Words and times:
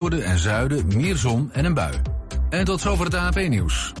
noorden 0.00 0.24
en 0.24 0.38
zuiden 0.38 0.86
meer 0.96 1.16
zon 1.16 1.50
en 1.52 1.64
een 1.64 1.74
bui. 1.74 1.94
En 2.50 2.64
tot 2.64 2.80
zover 2.80 3.04
het 3.04 3.14
ANP-nieuws. 3.14 3.92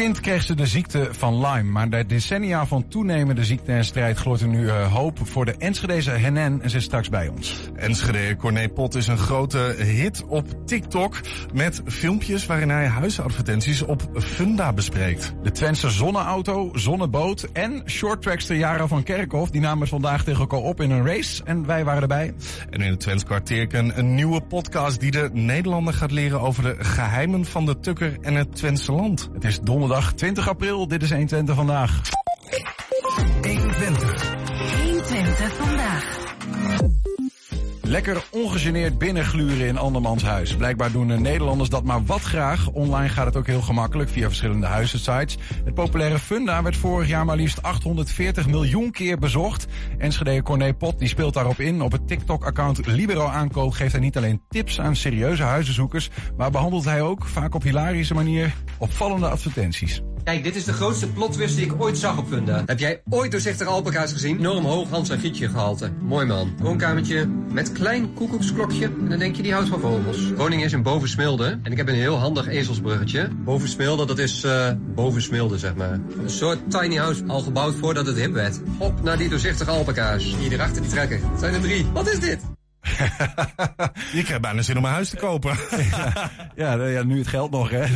Kind 0.00 0.20
kreeg 0.20 0.42
ze 0.42 0.54
de 0.54 0.66
ziekte 0.66 1.08
van 1.10 1.46
Lyme, 1.46 1.70
maar 1.70 1.88
na 1.88 2.02
decennia 2.02 2.66
van 2.66 2.88
toenemende 2.88 3.44
ziekte 3.44 3.72
en 3.72 3.84
strijd 3.84 4.18
gloort 4.18 4.40
er 4.40 4.48
nu 4.48 4.62
uh, 4.62 4.92
hoop 4.92 5.18
voor 5.22 5.44
de 5.44 5.54
Enschedeze 5.58 6.10
Hennen 6.10 6.62
en 6.62 6.70
ze 6.70 6.76
is 6.76 6.84
straks 6.84 7.08
bij 7.08 7.28
ons. 7.28 7.70
Enschede 7.74 8.36
Corné 8.36 8.68
Pot 8.68 8.94
is 8.94 9.06
een 9.06 9.18
grote 9.18 9.58
hit 9.78 10.24
op 10.26 10.66
TikTok 10.66 11.20
met 11.54 11.82
filmpjes 11.86 12.46
waarin 12.46 12.70
hij 12.70 12.86
huisadvertenties 12.86 13.82
op 13.82 14.02
Funda 14.14 14.72
bespreekt. 14.72 15.34
De 15.42 15.50
Twentse 15.50 15.90
zonneauto, 15.90 16.70
zonneboot 16.74 17.48
en 17.52 17.82
shorttrackster 17.86 18.56
Jara 18.56 18.86
van 18.86 19.02
Kerkhoff 19.02 19.50
die 19.50 19.60
namen 19.60 19.88
vandaag 19.88 20.24
tegen 20.24 20.40
elkaar 20.40 20.60
op 20.60 20.80
in 20.80 20.90
een 20.90 21.06
race 21.06 21.44
en 21.44 21.66
wij 21.66 21.84
waren 21.84 22.02
erbij. 22.02 22.34
En 22.70 22.80
in 22.80 22.90
het 22.90 23.00
Twents 23.00 23.24
kwartierken 23.24 23.98
een 23.98 24.14
nieuwe 24.14 24.40
podcast 24.40 25.00
die 25.00 25.10
de 25.10 25.30
Nederlander 25.32 25.94
gaat 25.94 26.10
leren 26.10 26.40
over 26.40 26.62
de 26.62 26.76
geheimen 26.78 27.44
van 27.44 27.66
de 27.66 27.80
tukker 27.80 28.16
en 28.20 28.34
het 28.34 28.56
Twentse 28.56 28.92
land. 28.92 29.30
Het 29.32 29.44
is 29.44 29.60
donderdag 29.60 29.89
20 29.98 30.48
april. 30.48 30.88
Dit 30.88 31.02
is 31.02 31.10
120 31.10 31.54
vandaag. 31.54 32.00
Lekker 37.90 38.24
ongegeneerd 38.30 38.98
binnengluren 38.98 39.66
in 39.66 39.78
andermans 39.78 40.22
huis. 40.22 40.56
Blijkbaar 40.56 40.92
doen 40.92 41.08
de 41.08 41.18
Nederlanders 41.18 41.68
dat 41.68 41.84
maar 41.84 42.04
wat 42.04 42.20
graag. 42.20 42.68
Online 42.68 43.08
gaat 43.08 43.26
het 43.26 43.36
ook 43.36 43.46
heel 43.46 43.60
gemakkelijk 43.60 44.10
via 44.10 44.26
verschillende 44.26 44.66
huizensites. 44.66 45.38
Het 45.64 45.74
populaire 45.74 46.18
Funda 46.18 46.62
werd 46.62 46.76
vorig 46.76 47.08
jaar 47.08 47.24
maar 47.24 47.36
liefst 47.36 47.62
840 47.62 48.46
miljoen 48.46 48.90
keer 48.90 49.18
bezocht. 49.18 49.66
Enschede 49.98 50.42
Corné 50.42 50.74
Pot 50.74 50.98
die 50.98 51.08
speelt 51.08 51.34
daarop 51.34 51.60
in. 51.60 51.82
Op 51.82 51.92
het 51.92 52.08
TikTok-account 52.08 52.86
Libero 52.86 53.26
Aankoop 53.26 53.72
geeft 53.72 53.92
hij 53.92 54.00
niet 54.00 54.16
alleen 54.16 54.42
tips 54.48 54.80
aan 54.80 54.96
serieuze 54.96 55.42
huizenzoekers... 55.42 56.10
maar 56.36 56.50
behandelt 56.50 56.84
hij 56.84 57.02
ook, 57.02 57.24
vaak 57.24 57.54
op 57.54 57.62
hilarische 57.62 58.14
manier, 58.14 58.54
opvallende 58.78 59.28
advertenties. 59.28 60.02
Kijk, 60.24 60.44
dit 60.44 60.56
is 60.56 60.64
de 60.64 60.72
grootste 60.72 61.08
plotwist 61.08 61.56
die 61.56 61.64
ik 61.64 61.82
ooit 61.82 61.98
zag 61.98 62.18
op 62.18 62.28
Funda. 62.28 62.62
Heb 62.66 62.78
jij 62.78 63.02
ooit 63.10 63.30
doorzichtige 63.30 63.70
alpaca's 63.70 64.12
gezien? 64.12 64.38
Enorm 64.38 64.64
hoog 64.64 64.90
Hans 64.90 65.10
en 65.10 65.18
Gietje 65.18 65.48
gehalte. 65.48 65.90
Mooi 66.00 66.26
man. 66.26 66.52
Woonkamertje 66.58 67.26
met 67.26 67.72
klein 67.72 68.14
koekoeksklokje. 68.14 68.84
En 68.84 69.08
dan 69.08 69.18
denk 69.18 69.36
je, 69.36 69.42
die 69.42 69.52
houdt 69.52 69.68
van 69.68 69.80
vogels. 69.80 70.32
Woning 70.36 70.64
is 70.64 70.72
in 70.72 70.82
Bovensmilde. 70.82 71.58
En 71.62 71.72
ik 71.72 71.76
heb 71.76 71.88
een 71.88 71.94
heel 71.94 72.16
handig 72.16 72.46
ezelsbruggetje. 72.46 73.28
Bovensmilde, 73.44 74.06
dat 74.06 74.18
is 74.18 74.44
uh, 74.44 74.70
Bovensmilde, 74.94 75.58
zeg 75.58 75.74
maar. 75.74 76.00
Een 76.22 76.30
soort 76.30 76.70
tiny 76.70 76.96
house, 76.96 77.22
al 77.26 77.40
gebouwd 77.40 77.74
voordat 77.74 78.06
het 78.06 78.16
hip 78.16 78.32
werd. 78.32 78.60
Op 78.78 79.02
naar 79.02 79.18
die 79.18 79.28
doorzichtige 79.28 79.70
alpaca's. 79.70 80.36
Hier 80.38 80.52
erachter 80.52 80.82
die 80.82 80.90
trekken. 80.90 81.30
Het 81.30 81.40
zijn 81.40 81.54
er 81.54 81.60
drie. 81.60 81.86
Wat 81.92 82.12
is 82.12 82.20
dit? 82.20 82.38
Je 84.16 84.22
krijgt 84.22 84.40
bijna 84.40 84.62
zin 84.62 84.78
om 84.78 84.84
een 84.84 84.90
huis 84.90 85.10
te 85.10 85.16
kopen. 85.16 85.56
ja, 86.56 86.86
ja, 86.86 87.02
nu 87.02 87.18
het 87.18 87.26
geld 87.26 87.50
nog, 87.50 87.70
hè. 87.70 87.86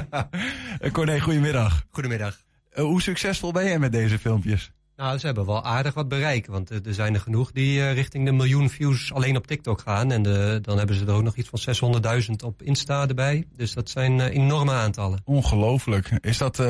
Corné, 0.92 1.20
goedemiddag. 1.20 1.84
Goedemiddag. 1.90 2.40
Uh, 2.74 2.84
hoe 2.84 3.02
succesvol 3.02 3.52
ben 3.52 3.64
jij 3.64 3.78
met 3.78 3.92
deze 3.92 4.18
filmpjes? 4.18 4.70
Nou, 4.96 5.18
ze 5.18 5.26
hebben 5.26 5.46
wel 5.46 5.64
aardig 5.64 5.94
wat 5.94 6.08
bereik. 6.08 6.46
Want 6.46 6.70
er 6.70 6.94
zijn 6.94 7.14
er 7.14 7.20
genoeg 7.20 7.52
die 7.52 7.78
uh, 7.78 7.92
richting 7.92 8.24
de 8.24 8.32
miljoen 8.32 8.70
views 8.70 9.12
alleen 9.12 9.36
op 9.36 9.46
TikTok 9.46 9.80
gaan. 9.80 10.12
En 10.12 10.22
de, 10.22 10.58
dan 10.62 10.78
hebben 10.78 10.96
ze 10.96 11.04
er 11.06 11.12
ook 11.12 11.22
nog 11.22 11.36
iets 11.36 11.50
van 11.52 12.02
600.000 12.22 12.30
op 12.44 12.62
Insta 12.62 13.08
erbij. 13.08 13.46
Dus 13.56 13.72
dat 13.74 13.90
zijn 13.90 14.18
uh, 14.18 14.24
enorme 14.24 14.72
aantallen. 14.72 15.20
Ongelooflijk. 15.24 16.18
Is 16.20 16.38
dat 16.38 16.60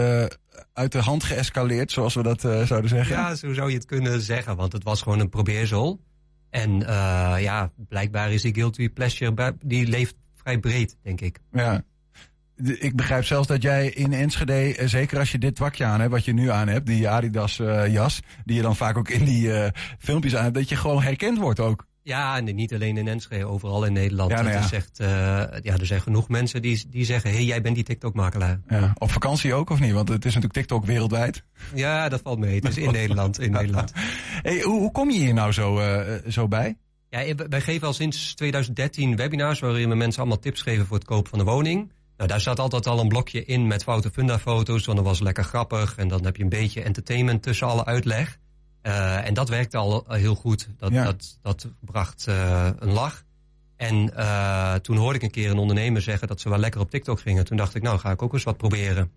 uit 0.73 0.93
de 0.93 0.99
hand 0.99 1.25
geëscaleerd, 1.25 1.93
zoals 1.93 2.15
we 2.15 2.23
dat 2.23 2.41
zouden 2.41 2.89
zeggen? 2.89 3.17
Ja, 3.17 3.35
zo 3.35 3.53
zou 3.53 3.69
je 3.69 3.77
het 3.77 3.87
kunnen 3.87 4.21
zeggen. 4.21 4.57
Want 4.57 4.73
het 4.73 4.83
was 4.83 5.03
gewoon 5.03 5.21
een 5.21 5.29
probeersel. 5.29 6.01
En 6.57 6.81
uh, 6.81 7.35
ja, 7.39 7.71
blijkbaar 7.89 8.33
is 8.33 8.43
die 8.43 8.55
guilty 8.55 8.89
pleasure, 8.89 9.55
die 9.65 9.87
leeft 9.87 10.15
vrij 10.35 10.59
breed, 10.59 10.97
denk 11.03 11.21
ik. 11.21 11.39
Ja. 11.53 11.83
Ik 12.63 12.97
begrijp 12.97 13.25
zelfs 13.25 13.49
dat 13.49 13.63
jij 13.63 13.89
in 13.89 14.13
Enschede, 14.13 14.77
zeker 14.85 15.19
als 15.19 15.33
je 15.33 15.39
dit 15.39 15.59
wakje 15.59 15.85
aan 15.85 16.01
hebt, 16.01 16.13
wat 16.13 16.25
je 16.25 16.33
nu 16.33 16.51
aan 16.51 16.69
hebt, 16.69 16.87
die 16.87 17.09
Adidas 17.09 17.59
uh, 17.59 17.93
jas, 17.93 18.21
die 18.45 18.57
je 18.57 18.63
dan 18.63 18.77
vaak 18.77 18.97
ook 18.97 19.09
in 19.09 19.25
die 19.25 19.73
filmpjes 19.99 20.37
aan 20.37 20.43
hebt, 20.43 20.55
dat 20.55 20.69
je 20.69 20.77
gewoon 20.77 21.03
herkend 21.03 21.39
wordt 21.39 21.61
ook. 21.61 21.87
Ja, 22.07 22.37
en 22.37 22.55
niet 22.55 22.75
alleen 22.75 22.97
in 22.97 23.09
Enschede, 23.09 23.47
overal 23.47 23.85
in 23.85 23.93
Nederland. 23.93 24.31
Ja, 24.31 24.43
nou 24.43 24.55
ja. 24.55 24.65
Is 24.65 24.73
echt, 24.73 25.01
uh, 25.01 25.07
ja, 25.63 25.77
er 25.77 25.87
zijn 25.87 26.01
genoeg 26.01 26.29
mensen 26.29 26.63
die, 26.63 26.85
die 26.89 27.05
zeggen, 27.05 27.31
hé, 27.31 27.37
hey, 27.37 27.45
jij 27.45 27.63
bent 27.63 27.75
die 27.75 27.85
TikTok-makelaar. 27.85 28.61
Ja, 28.69 28.93
op 28.99 29.11
vakantie 29.11 29.55
ook 29.55 29.71
of 29.71 29.81
niet? 29.81 29.93
Want 29.93 30.09
het 30.09 30.19
is 30.19 30.35
natuurlijk 30.35 30.53
TikTok 30.53 30.85
wereldwijd. 30.85 31.45
Ja, 31.75 32.09
dat 32.09 32.21
valt 32.23 32.39
mee. 32.39 32.55
Het 32.55 32.69
is 32.69 32.77
in 32.77 32.93
Nederland, 33.03 33.41
in 33.41 33.51
Nederland. 33.51 33.93
Hey, 34.43 34.63
hoe, 34.63 34.81
hoe 34.81 34.93
kom 34.93 35.11
je 35.11 35.19
hier 35.19 35.35
nou 35.35 35.53
zo, 35.53 35.81
uh, 35.81 36.01
zo 36.29 36.49
bij? 36.49 36.77
Ja, 37.11 37.35
wij 37.49 37.61
geven 37.61 37.87
al 37.87 37.93
sinds 37.93 38.35
2013 38.35 39.17
webinars 39.17 39.61
waarin 39.61 39.89
we 39.89 39.95
mensen 39.95 40.21
allemaal 40.21 40.41
tips 40.41 40.63
geven 40.63 40.87
voor 40.87 40.97
het 40.97 41.07
kopen 41.07 41.31
van 41.31 41.39
de 41.39 41.45
woning. 41.45 41.93
Nou, 42.17 42.29
daar 42.29 42.41
staat 42.41 42.59
altijd 42.59 42.87
al 42.87 43.01
een 43.01 43.09
blokje 43.09 43.45
in 43.45 43.67
met 43.67 43.83
foute 43.83 44.11
funda-foto's, 44.11 44.85
want 44.85 44.99
dat 44.99 45.07
was 45.07 45.21
lekker 45.21 45.45
grappig. 45.45 45.97
En 45.97 46.09
dan 46.09 46.25
heb 46.25 46.37
je 46.37 46.43
een 46.43 46.49
beetje 46.49 46.83
entertainment 46.83 47.43
tussen 47.43 47.67
alle 47.67 47.85
uitleg. 47.85 48.39
Uh, 48.87 49.27
en 49.27 49.35
dat 49.35 49.49
werkte 49.49 49.77
al 49.77 50.05
heel 50.09 50.35
goed. 50.35 50.69
Dat, 50.79 50.93
Ja. 50.93 51.05
dat, 51.05 51.39
dat 51.43 51.69
bracht 51.81 52.27
uh, 52.29 52.69
een 52.79 52.93
lach. 52.93 53.25
En 53.77 54.11
uh, 54.17 54.75
toen 54.75 54.97
hoorde 54.97 55.19
ik 55.19 55.23
een 55.25 55.31
keer 55.31 55.51
een 55.51 55.59
ondernemer 55.59 56.03
zeggen 56.03 56.29
dat 56.29 56.41
ze 56.41 56.49
wel 56.49 56.59
lekker 56.59 56.81
op 56.81 56.91
TikTok 56.91 57.21
gingen. 57.21 57.45
Toen 57.45 57.57
dacht 57.57 57.75
ik, 57.75 57.83
nou 57.83 57.99
ga 57.99 58.11
ik 58.11 58.23
ook 58.23 58.33
eens 58.33 58.43
wat 58.43 58.57
proberen. 58.57 59.11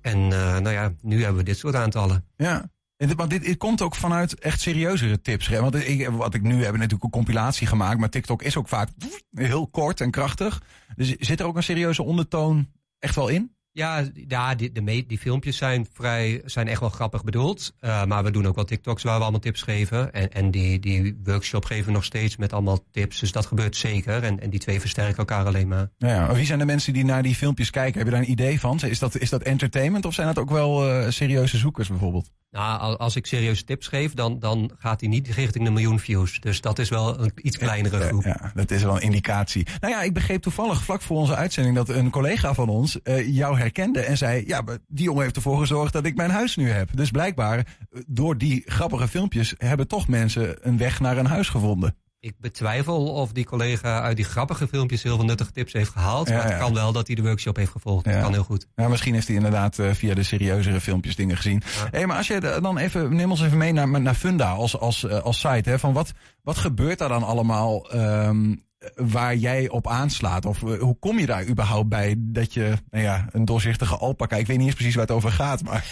En 0.00 0.28
nou 0.28 0.70
ja, 0.70 0.92
nu 1.00 1.20
hebben 1.20 1.38
we 1.38 1.44
dit 1.44 1.58
soort 1.58 1.74
aantallen. 1.74 2.24
Ja. 2.36 2.70
Maar 3.16 3.28
dit, 3.28 3.42
dit 3.44 3.56
komt 3.56 3.82
ook 3.82 3.94
vanuit 3.94 4.38
echt 4.38 4.60
serieuzere 4.60 5.20
tips. 5.20 5.48
Hè? 5.48 5.60
Want 5.60 5.74
ik, 5.74 6.08
wat 6.08 6.34
ik 6.34 6.42
nu 6.42 6.64
heb, 6.64 6.72
natuurlijk 6.72 7.04
een 7.04 7.10
compilatie 7.10 7.66
gemaakt. 7.66 7.98
Maar 7.98 8.08
TikTok 8.08 8.42
is 8.42 8.56
ook 8.56 8.68
vaak 8.68 8.88
heel 9.34 9.66
kort 9.66 10.00
en 10.00 10.10
krachtig. 10.10 10.62
Dus 10.96 11.16
zit 11.16 11.40
er 11.40 11.46
ook 11.46 11.56
een 11.56 11.62
serieuze 11.62 12.02
ondertoon 12.02 12.68
echt 12.98 13.14
wel 13.14 13.28
in? 13.28 13.56
Ja, 13.72 14.04
ja 14.28 14.54
die, 14.54 14.72
de, 14.72 15.04
die 15.06 15.18
filmpjes 15.18 15.56
zijn, 15.56 15.86
vrij, 15.92 16.42
zijn 16.44 16.68
echt 16.68 16.80
wel 16.80 16.88
grappig 16.88 17.24
bedoeld. 17.24 17.74
Uh, 17.80 18.04
maar 18.04 18.24
we 18.24 18.30
doen 18.30 18.46
ook 18.46 18.54
wel 18.54 18.64
TikToks 18.64 19.02
waar 19.02 19.16
we 19.16 19.22
allemaal 19.22 19.40
tips 19.40 19.62
geven. 19.62 20.12
En, 20.12 20.32
en 20.32 20.50
die, 20.50 20.78
die 20.78 21.20
workshop 21.24 21.64
geven 21.64 21.86
we 21.86 21.92
nog 21.92 22.04
steeds 22.04 22.36
met 22.36 22.52
allemaal 22.52 22.84
tips. 22.90 23.18
Dus 23.18 23.32
dat 23.32 23.46
gebeurt 23.46 23.76
zeker. 23.76 24.22
En, 24.22 24.40
en 24.40 24.50
die 24.50 24.60
twee 24.60 24.80
versterken 24.80 25.16
elkaar 25.16 25.46
alleen 25.46 25.68
maar. 25.68 25.90
Ja, 25.98 26.34
wie 26.34 26.46
zijn 26.46 26.58
de 26.58 26.64
mensen 26.64 26.92
die 26.92 27.04
naar 27.04 27.22
die 27.22 27.34
filmpjes 27.34 27.70
kijken? 27.70 27.98
Heb 27.98 28.04
je 28.06 28.14
daar 28.14 28.22
een 28.22 28.30
idee 28.30 28.60
van? 28.60 28.80
Is 28.80 28.98
dat, 28.98 29.18
is 29.18 29.30
dat 29.30 29.42
entertainment 29.42 30.04
of 30.04 30.14
zijn 30.14 30.26
dat 30.26 30.38
ook 30.38 30.50
wel 30.50 30.88
uh, 30.88 31.08
serieuze 31.08 31.58
zoekers 31.58 31.88
bijvoorbeeld? 31.88 32.30
Nou, 32.50 32.98
als 32.98 33.16
ik 33.16 33.26
serieuze 33.26 33.64
tips 33.64 33.88
geef, 33.88 34.14
dan, 34.14 34.38
dan 34.38 34.70
gaat 34.78 35.00
hij 35.00 35.08
niet 35.08 35.28
richting 35.28 35.64
de 35.64 35.70
miljoen 35.70 35.98
views. 35.98 36.40
Dus 36.40 36.60
dat 36.60 36.78
is 36.78 36.88
wel 36.88 37.20
een 37.20 37.32
iets 37.34 37.58
kleinere 37.58 38.00
groep. 38.00 38.22
Ja, 38.22 38.36
ja, 38.42 38.52
dat 38.54 38.70
is 38.70 38.82
wel 38.82 38.94
een 38.94 39.02
indicatie. 39.02 39.66
Nou 39.80 39.92
ja, 39.92 40.02
ik 40.02 40.12
begreep 40.12 40.42
toevallig 40.42 40.82
vlak 40.82 41.02
voor 41.02 41.16
onze 41.16 41.36
uitzending 41.36 41.76
dat 41.76 41.88
een 41.88 42.10
collega 42.10 42.54
van 42.54 42.68
ons 42.68 42.98
uh, 43.04 43.36
jou 43.36 43.58
herkende 43.62 44.00
en 44.00 44.16
zei: 44.16 44.44
Ja, 44.46 44.62
die 44.88 45.04
jongen 45.04 45.22
heeft 45.22 45.36
ervoor 45.36 45.58
gezorgd 45.58 45.92
dat 45.92 46.06
ik 46.06 46.16
mijn 46.16 46.30
huis 46.30 46.56
nu 46.56 46.70
heb. 46.70 46.88
Dus 46.94 47.10
blijkbaar, 47.10 47.76
door 48.06 48.38
die 48.38 48.62
grappige 48.66 49.08
filmpjes, 49.08 49.54
hebben 49.58 49.88
toch 49.88 50.08
mensen 50.08 50.56
een 50.60 50.78
weg 50.78 51.00
naar 51.00 51.16
een 51.16 51.26
huis 51.26 51.48
gevonden. 51.48 51.96
Ik 52.24 52.34
betwijfel 52.38 53.06
of 53.06 53.32
die 53.32 53.44
collega 53.44 54.00
uit 54.00 54.16
die 54.16 54.24
grappige 54.24 54.68
filmpjes 54.68 55.02
heel 55.02 55.16
veel 55.16 55.24
nuttige 55.24 55.52
tips 55.52 55.72
heeft 55.72 55.90
gehaald. 55.90 56.28
Ja, 56.28 56.34
maar 56.34 56.42
het 56.42 56.52
ja. 56.52 56.58
kan 56.58 56.74
wel 56.74 56.92
dat 56.92 57.06
hij 57.06 57.16
de 57.16 57.22
workshop 57.22 57.56
heeft 57.56 57.70
gevolgd. 57.70 58.04
Dat 58.04 58.20
kan 58.20 58.32
heel 58.32 58.44
goed. 58.44 58.66
Ja, 58.76 58.88
misschien 58.88 59.14
heeft 59.14 59.26
hij 59.26 59.36
inderdaad 59.36 59.78
uh, 59.78 59.90
via 59.90 60.14
de 60.14 60.22
serieuzere 60.22 60.80
filmpjes 60.80 61.16
dingen 61.16 61.36
gezien. 61.36 61.62
Hey, 61.90 62.06
maar 62.06 62.16
als 62.16 62.26
je 62.26 62.58
dan 62.60 62.78
even, 62.78 63.16
neem 63.16 63.30
ons 63.30 63.42
even 63.42 63.58
mee 63.58 63.72
naar, 63.72 64.00
naar 64.00 64.14
Funda 64.14 64.50
als, 64.50 64.78
als, 64.78 65.02
uh, 65.02 65.18
als 65.18 65.40
site. 65.40 65.70
Hè, 65.70 65.78
van 65.78 65.92
wat, 65.92 66.12
wat 66.42 66.56
gebeurt 66.56 66.98
daar 66.98 67.08
dan 67.08 67.22
allemaal 67.22 67.94
um, 67.94 68.64
waar 68.94 69.36
jij 69.36 69.68
op 69.68 69.86
aanslaat? 69.86 70.44
Of 70.44 70.62
uh, 70.62 70.80
hoe 70.80 70.98
kom 70.98 71.18
je 71.18 71.26
daar 71.26 71.48
überhaupt 71.48 71.88
bij 71.88 72.14
dat 72.18 72.54
je, 72.54 72.72
nou 72.90 73.04
ja, 73.04 73.28
een 73.30 73.44
doorzichtige 73.44 73.96
alpaca, 73.96 74.36
ik 74.36 74.46
weet 74.46 74.56
niet 74.56 74.66
eens 74.66 74.74
precies 74.74 74.94
waar 74.94 75.06
het 75.06 75.14
over 75.14 75.30
gaat, 75.30 75.62
maar 75.62 75.84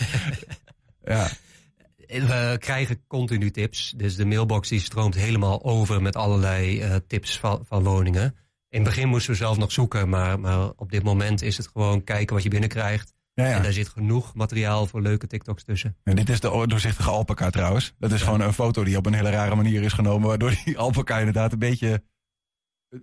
ja. 1.05 1.29
We 2.07 2.57
krijgen 2.59 3.03
continu 3.07 3.51
tips. 3.51 3.95
Dus 3.97 4.17
de 4.17 4.25
mailbox 4.25 4.69
die 4.69 4.81
stroomt 4.81 5.15
helemaal 5.15 5.65
over 5.65 6.03
met 6.03 6.17
allerlei 6.17 6.85
uh, 6.85 6.95
tips 7.07 7.39
van, 7.39 7.65
van 7.67 7.83
woningen. 7.83 8.35
In 8.69 8.81
het 8.81 8.89
begin 8.89 9.09
moesten 9.09 9.31
we 9.31 9.37
zelf 9.37 9.57
nog 9.57 9.73
zoeken, 9.73 10.09
maar, 10.09 10.41
maar 10.41 10.71
op 10.77 10.91
dit 10.91 11.03
moment 11.03 11.43
is 11.43 11.57
het 11.57 11.69
gewoon 11.73 12.05
kijken 12.05 12.35
wat 12.35 12.43
je 12.43 12.51
binnenkrijgt. 12.51 13.15
Ja, 13.35 13.47
ja. 13.47 13.57
En 13.57 13.63
daar 13.63 13.73
zit 13.73 13.89
genoeg 13.89 14.35
materiaal 14.35 14.87
voor 14.87 15.03
leuke 15.03 15.27
TikToks 15.27 15.65
tussen. 15.65 15.97
En 16.03 16.17
dit 16.17 16.29
is 16.29 16.41
de 16.41 16.65
doorzichtige 16.67 17.11
alpaca 17.11 17.51
trouwens. 17.51 17.95
Dat 17.99 18.13
is 18.13 18.19
ja. 18.19 18.25
gewoon 18.25 18.41
een 18.41 18.53
foto 18.53 18.85
die 18.85 18.97
op 18.97 19.07
een 19.07 19.15
hele 19.15 19.31
rare 19.31 19.55
manier 19.55 19.83
is 19.83 19.93
genomen, 19.93 20.29
waardoor 20.29 20.55
die 20.65 20.79
alpaca 20.79 21.19
inderdaad 21.19 21.53
een 21.53 21.59
beetje 21.59 22.03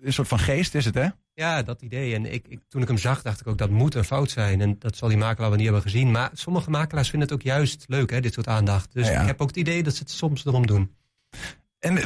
een 0.01 0.13
soort 0.13 0.27
van 0.27 0.39
geest 0.39 0.75
is 0.75 0.85
het, 0.85 0.95
hè? 0.95 1.07
Ja, 1.33 1.63
dat 1.63 1.81
idee. 1.81 2.15
En 2.15 2.33
ik, 2.33 2.45
ik, 2.47 2.59
toen 2.67 2.81
ik 2.81 2.87
hem 2.87 2.97
zag, 2.97 3.21
dacht 3.21 3.39
ik 3.41 3.47
ook 3.47 3.57
dat 3.57 3.69
moet 3.69 3.95
een 3.95 4.03
fout 4.03 4.29
zijn. 4.29 4.61
En 4.61 4.75
dat 4.79 4.97
zal 4.97 5.07
die 5.09 5.17
makelaar 5.17 5.47
wel 5.49 5.57
niet 5.57 5.65
hebben 5.67 5.83
gezien. 5.83 6.11
Maar 6.11 6.29
sommige 6.33 6.69
makelaars 6.69 7.09
vinden 7.09 7.27
het 7.29 7.37
ook 7.37 7.43
juist 7.43 7.83
leuk, 7.87 8.09
hè, 8.09 8.19
dit 8.21 8.33
soort 8.33 8.47
aandacht. 8.47 8.93
Dus 8.93 9.07
ja, 9.07 9.13
ja. 9.13 9.21
ik 9.21 9.27
heb 9.27 9.41
ook 9.41 9.47
het 9.47 9.57
idee 9.57 9.83
dat 9.83 9.93
ze 9.95 9.99
het 9.99 10.11
soms 10.11 10.45
erom 10.45 10.67
doen. 10.67 10.95
En 11.79 11.99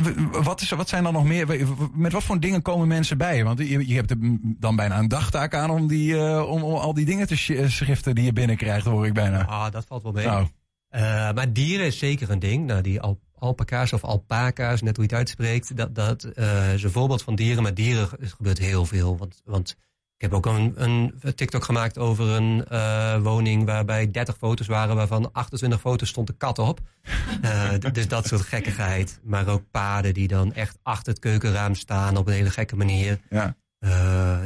wat, 0.43 0.61
is, 0.61 0.69
wat 0.69 0.89
zijn 0.89 1.03
dan 1.03 1.13
nog 1.13 1.23
meer? 1.23 1.67
Met 1.93 2.11
wat 2.11 2.23
voor 2.23 2.39
dingen 2.39 2.61
komen 2.61 2.87
mensen 2.87 3.17
bij? 3.17 3.43
Want 3.43 3.59
je, 3.59 3.87
je 3.87 3.95
hebt 3.95 4.13
dan 4.61 4.75
bijna 4.75 4.99
een 4.99 5.07
dagtaak 5.07 5.53
aan 5.53 5.69
om, 5.69 5.87
die, 5.87 6.17
eh, 6.17 6.49
om, 6.49 6.63
om 6.63 6.73
al 6.73 6.93
die 6.93 7.05
dingen 7.05 7.27
te 7.27 7.35
sch- 7.37 7.65
schriften 7.67 8.15
die 8.15 8.23
je 8.25 8.33
binnenkrijgt, 8.33 8.85
hoor 8.85 9.05
ik 9.05 9.13
bijna. 9.13 9.45
Ah, 9.45 9.71
dat 9.71 9.85
valt 9.87 10.03
wel 10.03 10.11
mee. 10.11 10.25
Nou, 10.25 10.47
Eh, 10.89 11.01
maar 11.33 11.53
dieren 11.53 11.85
is 11.85 11.97
zeker 11.97 12.29
een 12.29 12.39
ding. 12.39 12.65
Nou, 12.65 12.81
die 12.81 13.01
al 13.01 13.19
alpaca's 13.41 13.93
of 13.93 14.03
alpaca's, 14.03 14.81
net 14.81 14.95
hoe 14.95 15.05
je 15.05 15.09
het 15.09 15.19
uitspreekt. 15.19 15.77
Dat, 15.77 15.95
dat 15.95 16.23
eh, 16.23 16.73
is 16.73 16.83
een 16.83 16.91
voorbeeld 16.91 17.23
van 17.23 17.35
dieren. 17.35 17.63
Met 17.63 17.75
dieren 17.75 18.07
ge- 18.07 18.17
gebeurt 18.21 18.57
heel 18.57 18.85
veel. 18.85 19.17
Want, 19.17 19.41
want 19.45 19.69
ik 20.17 20.21
heb 20.21 20.33
ook 20.33 20.45
een, 20.45 20.73
een 20.75 21.13
TikTok 21.35 21.63
gemaakt 21.63 21.97
over 21.97 22.27
een 22.27 22.65
eh, 22.67 23.17
woning 23.21 23.65
waarbij 23.65 24.11
30 24.11 24.37
foto's 24.37 24.67
waren, 24.67 24.95
waarvan 24.95 25.31
28 25.31 25.79
foto's 25.79 26.09
stond 26.09 26.29
een 26.29 26.37
kat 26.37 26.59
op. 26.59 26.79
Eh, 27.41 27.69
dus 27.91 28.07
dat 28.07 28.27
soort 28.27 28.41
gekkigheid. 28.41 29.19
Maar 29.23 29.47
ook 29.47 29.63
paden 29.71 30.13
die 30.13 30.27
dan 30.27 30.53
echt 30.53 30.77
achter 30.83 31.11
het 31.13 31.21
keukenraam 31.21 31.75
staan 31.75 32.17
op 32.17 32.27
een 32.27 32.33
hele 32.33 32.49
gekke 32.49 32.75
manier. 32.75 33.19
ja, 33.29 33.55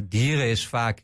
dieren 0.03 0.49
is 0.49 0.67
vaak 0.67 1.03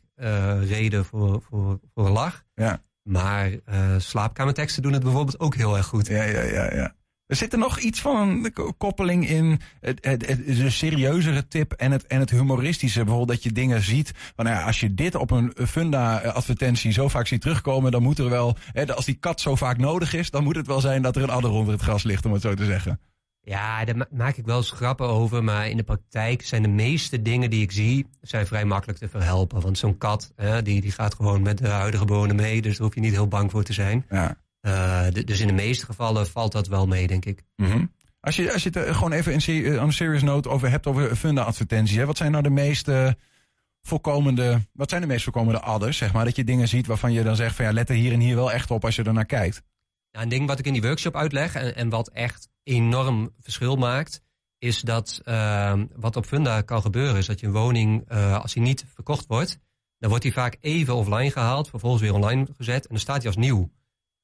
reden 0.60 1.04
voor, 1.04 1.42
voor, 1.48 1.80
voor 1.94 2.06
een 2.06 2.12
lach. 2.12 2.44
ja, 2.54 2.80
Maar 3.02 3.50
slaapkamerteksten 3.98 4.82
doen 4.82 4.92
het 4.92 5.02
bijvoorbeeld 5.02 5.40
ook 5.40 5.54
heel 5.54 5.76
erg 5.76 5.86
goed. 5.86 6.06
ja, 6.06 6.22
ja, 6.22 6.40
ja, 6.42 6.74
ja. 6.74 6.94
Er 7.32 7.38
zit 7.38 7.52
er 7.52 7.58
nog 7.58 7.78
iets 7.78 8.00
van 8.00 8.28
een 8.28 8.52
koppeling 8.78 9.28
in 9.28 9.60
het, 9.80 10.04
het, 10.04 10.26
het, 10.26 10.46
de 10.46 10.70
serieuzere 10.70 11.48
tip 11.48 11.72
en 11.72 11.92
het, 11.92 12.06
en 12.06 12.20
het 12.20 12.30
humoristische. 12.30 12.98
Bijvoorbeeld 12.98 13.28
dat 13.28 13.42
je 13.42 13.52
dingen 13.52 13.82
ziet. 13.82 14.12
Van, 14.36 14.44
nou 14.44 14.56
ja, 14.56 14.64
als 14.64 14.80
je 14.80 14.94
dit 14.94 15.14
op 15.14 15.30
een 15.30 15.52
funda-advertentie 15.66 16.92
zo 16.92 17.08
vaak 17.08 17.26
ziet 17.26 17.40
terugkomen, 17.40 17.90
dan 17.90 18.02
moet 18.02 18.18
er 18.18 18.30
wel, 18.30 18.56
hè, 18.72 18.94
als 18.94 19.04
die 19.04 19.14
kat 19.14 19.40
zo 19.40 19.54
vaak 19.54 19.78
nodig 19.78 20.14
is, 20.14 20.30
dan 20.30 20.44
moet 20.44 20.56
het 20.56 20.66
wel 20.66 20.80
zijn 20.80 21.02
dat 21.02 21.16
er 21.16 21.22
een 21.22 21.30
adder 21.30 21.50
onder 21.50 21.72
het 21.72 21.82
gras 21.82 22.02
ligt, 22.02 22.26
om 22.26 22.32
het 22.32 22.42
zo 22.42 22.54
te 22.54 22.64
zeggen. 22.64 23.00
Ja, 23.40 23.84
daar 23.84 23.96
ma- 23.96 24.08
maak 24.10 24.36
ik 24.36 24.46
wel 24.46 24.56
eens 24.56 24.70
grappen 24.70 25.06
over. 25.06 25.44
Maar 25.44 25.68
in 25.68 25.76
de 25.76 25.82
praktijk 25.82 26.42
zijn 26.42 26.62
de 26.62 26.68
meeste 26.68 27.22
dingen 27.22 27.50
die 27.50 27.62
ik 27.62 27.72
zie... 27.72 28.06
zijn 28.20 28.46
vrij 28.46 28.64
makkelijk 28.64 28.98
te 28.98 29.08
verhelpen. 29.08 29.60
Want 29.60 29.78
zo'n 29.78 29.98
kat, 29.98 30.32
hè, 30.36 30.62
die, 30.62 30.80
die 30.80 30.92
gaat 30.92 31.14
gewoon 31.14 31.42
met 31.42 31.58
de 31.58 31.68
huidige 31.68 32.04
bewoner 32.04 32.34
mee. 32.34 32.62
Dus 32.62 32.76
daar 32.76 32.86
hoef 32.86 32.94
je 32.94 33.00
niet 33.00 33.12
heel 33.12 33.28
bang 33.28 33.50
voor 33.50 33.62
te 33.62 33.72
zijn. 33.72 34.04
Ja. 34.10 34.36
Eh, 34.62 35.06
dus 35.24 35.40
in 35.40 35.46
de 35.46 35.52
meeste 35.52 35.84
gevallen 35.84 36.26
valt 36.26 36.52
dat 36.52 36.66
wel 36.66 36.86
mee, 36.86 37.06
denk 37.06 37.24
ik. 37.24 37.42
Mhm. 37.56 37.84
Als 38.20 38.36
je, 38.36 38.52
als 38.52 38.62
je 38.62 38.68
het 38.68 38.78
er 38.78 38.94
gewoon 38.94 39.12
even 39.12 39.32
in 39.32 39.64
eh, 39.64 39.72
on 39.72 39.86
een 39.86 39.92
serious 39.92 40.22
note 40.22 40.48
over 40.48 40.70
hebt 40.70 40.86
over 40.86 41.16
funda-advertenties. 41.16 41.96
hè, 41.96 42.06
Wat 42.06 42.16
zijn 42.16 42.30
nou 42.30 42.42
de 42.42 42.50
meeste 42.50 43.16
voorkomende, 43.80 44.66
wat 44.72 44.90
zijn 44.90 45.00
de 45.00 45.06
meest 45.06 45.24
voorkomende 45.24 45.60
adders, 45.60 45.96
zeg 45.96 46.12
maar? 46.12 46.24
Dat 46.24 46.36
je 46.36 46.44
dingen 46.44 46.68
ziet 46.68 46.86
waarvan 46.86 47.12
je 47.12 47.22
dan 47.22 47.36
zegt 47.36 47.56
van 47.56 47.64
ja, 47.64 47.72
let 47.72 47.88
er 47.88 47.94
hier 47.94 48.12
en 48.12 48.20
hier 48.20 48.36
wel 48.36 48.52
echt 48.52 48.70
op 48.70 48.84
als 48.84 48.96
je 48.96 49.02
er 49.02 49.12
naar 49.12 49.24
kijkt. 49.24 49.62
Nou, 50.12 50.24
een 50.24 50.30
ding 50.30 50.46
wat 50.46 50.58
ik 50.58 50.66
in 50.66 50.72
die 50.72 50.82
workshop 50.82 51.16
uitleg 51.16 51.54
en, 51.54 51.76
en 51.76 51.88
wat 51.88 52.08
echt 52.08 52.48
enorm 52.62 53.30
verschil 53.40 53.76
maakt, 53.76 54.22
is 54.58 54.80
dat 54.80 55.20
ehm, 55.24 55.86
wat 55.96 56.16
op 56.16 56.26
Funda 56.26 56.60
kan 56.60 56.82
gebeuren, 56.82 57.16
is 57.16 57.26
dat 57.26 57.40
je 57.40 57.46
een 57.46 57.52
woning, 57.52 58.04
eh, 58.08 58.40
als 58.40 58.52
die 58.52 58.62
niet 58.62 58.84
verkocht 58.94 59.26
wordt, 59.26 59.58
dan 59.98 60.08
wordt 60.08 60.24
die 60.24 60.32
vaak 60.32 60.56
even 60.60 60.94
offline 60.94 61.30
gehaald, 61.30 61.68
vervolgens 61.68 62.02
weer 62.02 62.14
online 62.14 62.46
gezet 62.56 62.82
en 62.82 62.88
dan 62.88 62.98
staat 62.98 63.18
die 63.18 63.26
als 63.26 63.36
nieuw. 63.36 63.70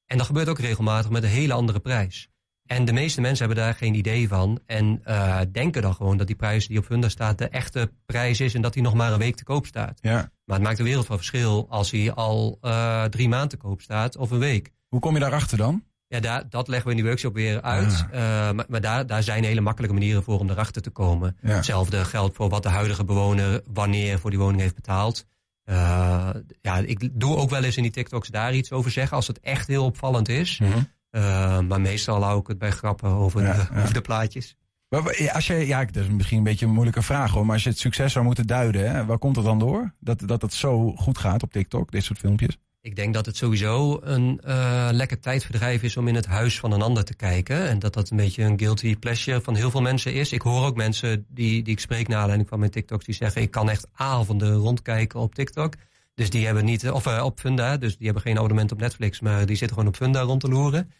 En 0.09 0.17
dat 0.17 0.25
gebeurt 0.25 0.49
ook 0.49 0.59
regelmatig 0.59 1.11
met 1.11 1.23
een 1.23 1.29
hele 1.29 1.53
andere 1.53 1.79
prijs. 1.79 2.29
En 2.65 2.85
de 2.85 2.93
meeste 2.93 3.21
mensen 3.21 3.45
hebben 3.45 3.63
daar 3.63 3.73
geen 3.73 3.93
idee 3.93 4.27
van 4.27 4.59
en 4.65 5.01
eh, 5.03 5.39
denken 5.51 5.81
dan 5.81 5.93
gewoon 5.93 6.17
dat 6.17 6.27
die 6.27 6.35
prijs 6.35 6.67
die 6.67 6.77
op 6.77 6.85
Funda 6.85 7.09
staat 7.09 7.37
de 7.37 7.47
echte 7.47 7.91
prijs 8.05 8.39
is 8.39 8.53
en 8.53 8.61
dat 8.61 8.73
die 8.73 8.83
nog 8.83 8.93
maar 8.93 9.11
een 9.11 9.19
week 9.19 9.35
te 9.35 9.43
koop 9.43 9.65
staat. 9.65 9.99
Ja. 10.01 10.31
Maar 10.45 10.57
het 10.57 10.65
maakt 10.65 10.79
een 10.79 10.85
wereld 10.85 11.05
van 11.05 11.17
verschil 11.17 11.67
als 11.69 11.91
hij 11.91 12.13
al 12.13 12.57
eh, 12.61 13.03
drie 13.03 13.29
maanden 13.29 13.49
te 13.49 13.57
koop 13.57 13.81
staat 13.81 14.17
of 14.17 14.31
een 14.31 14.39
week. 14.39 14.71
Hoe 14.87 14.99
kom 14.99 15.13
je 15.13 15.19
daarachter 15.19 15.57
dan? 15.57 15.83
Ja, 16.07 16.19
daar, 16.19 16.49
dat 16.49 16.67
leggen 16.67 16.85
we 16.85 16.91
in 16.91 16.99
die 16.99 17.07
workshop 17.07 17.33
weer 17.33 17.61
uit. 17.61 18.05
Eh, 18.11 18.21
maar 18.51 18.65
maar 18.67 18.81
daar, 18.81 19.07
daar 19.07 19.23
zijn 19.23 19.43
hele 19.43 19.61
makkelijke 19.61 19.95
manieren 19.95 20.23
voor 20.23 20.39
om 20.39 20.49
erachter 20.49 20.81
te 20.81 20.89
komen. 20.89 21.37
Ja. 21.41 21.55
Hetzelfde 21.55 22.05
geldt 22.05 22.35
voor 22.35 22.49
wat 22.49 22.63
de 22.63 22.69
huidige 22.69 23.03
bewoner 23.03 23.61
wanneer 23.73 24.19
voor 24.19 24.29
die 24.29 24.39
woning 24.39 24.61
heeft 24.61 24.75
betaald. 24.75 25.25
Eh, 25.69 26.29
ja, 26.61 26.77
ik 26.77 27.09
doe 27.11 27.35
ook 27.35 27.49
wel 27.49 27.63
eens 27.63 27.77
in 27.77 27.83
die 27.83 27.91
TikToks 27.91 28.27
daar 28.27 28.53
iets 28.53 28.71
over 28.71 28.91
zeggen 28.91 29.15
als 29.15 29.27
het 29.27 29.39
echt 29.39 29.67
heel 29.67 29.85
opvallend 29.85 30.29
is. 30.29 30.61
Eh, 31.09 31.59
maar 31.59 31.81
meestal 31.81 32.23
hou 32.23 32.39
ik 32.39 32.47
het 32.47 32.57
bij 32.57 32.71
grappen 32.71 33.09
over, 33.09 33.41
Ja, 33.41 33.53
de, 33.53 33.67
ja. 33.73 33.81
over 33.81 33.93
de 33.93 34.01
plaatjes. 34.01 34.55
Maar 34.89 35.31
als 35.33 35.47
je, 35.47 35.53
ja, 35.53 35.85
dat 35.85 36.03
is 36.03 36.09
misschien 36.09 36.37
een 36.37 36.43
beetje 36.43 36.65
een 36.65 36.71
moeilijke 36.71 37.01
vraag 37.01 37.31
hoor, 37.31 37.45
maar 37.45 37.53
als 37.53 37.63
je 37.63 37.69
het 37.69 37.79
succes 37.79 38.11
zou 38.11 38.25
moeten 38.25 38.47
duiden, 38.47 38.91
hè, 38.91 39.05
waar 39.05 39.17
komt 39.17 39.35
het 39.35 39.45
dan 39.45 39.59
door? 39.59 39.93
Dat, 39.99 40.21
dat 40.25 40.41
het 40.41 40.53
zo 40.53 40.91
goed 40.95 41.17
gaat 41.17 41.43
op 41.43 41.51
TikTok, 41.51 41.91
dit 41.91 42.03
soort 42.03 42.19
filmpjes? 42.19 42.57
Ik 42.89 42.95
denk 42.95 43.13
dat 43.13 43.25
het 43.25 43.37
sowieso 43.37 43.99
een 44.03 44.39
eh, 44.43 44.89
lekker 44.91 45.19
tijdverdrijf 45.19 45.83
is 45.83 45.97
om 45.97 46.07
in 46.07 46.15
het 46.15 46.25
huis 46.25 46.59
van 46.59 46.71
een 46.71 46.81
ander 46.81 47.03
te 47.03 47.15
kijken. 47.15 47.67
En 47.67 47.79
dat 47.79 47.93
dat 47.93 48.09
een 48.09 48.17
beetje 48.17 48.43
een 48.43 48.59
guilty 48.59 48.95
pleasure 48.95 49.41
van 49.41 49.55
heel 49.55 49.71
veel 49.71 49.81
mensen 49.81 50.13
is. 50.13 50.31
Ik 50.31 50.41
hoor 50.41 50.65
ook 50.65 50.75
mensen 50.75 51.25
die, 51.27 51.63
die 51.63 51.73
ik 51.73 51.79
spreek 51.79 52.07
naar 52.07 52.17
aanleiding 52.17 52.49
van 52.49 52.59
mijn 52.59 52.71
TikToks 52.71 53.05
die 53.05 53.15
zeggen... 53.15 53.41
ik 53.41 53.51
kan 53.51 53.69
echt 53.69 53.87
avonden 53.93 54.53
rondkijken 54.53 55.19
op 55.19 55.35
TikTok. 55.35 55.73
Dus 56.15 56.29
die 56.29 56.45
hebben 56.45 56.65
niet, 56.65 56.91
of 56.91 57.05
eh, 57.05 57.23
op 57.23 57.39
Funda, 57.39 57.77
dus 57.77 57.97
die 57.97 58.05
hebben 58.05 58.23
geen 58.23 58.37
abonnement 58.37 58.71
op 58.71 58.79
Netflix... 58.79 59.19
maar 59.19 59.45
die 59.45 59.55
zitten 59.55 59.77
gewoon 59.77 59.91
op 59.91 59.97
Funda 59.97 60.21
rond 60.21 60.41
te 60.41 60.47
loeren. 60.47 60.91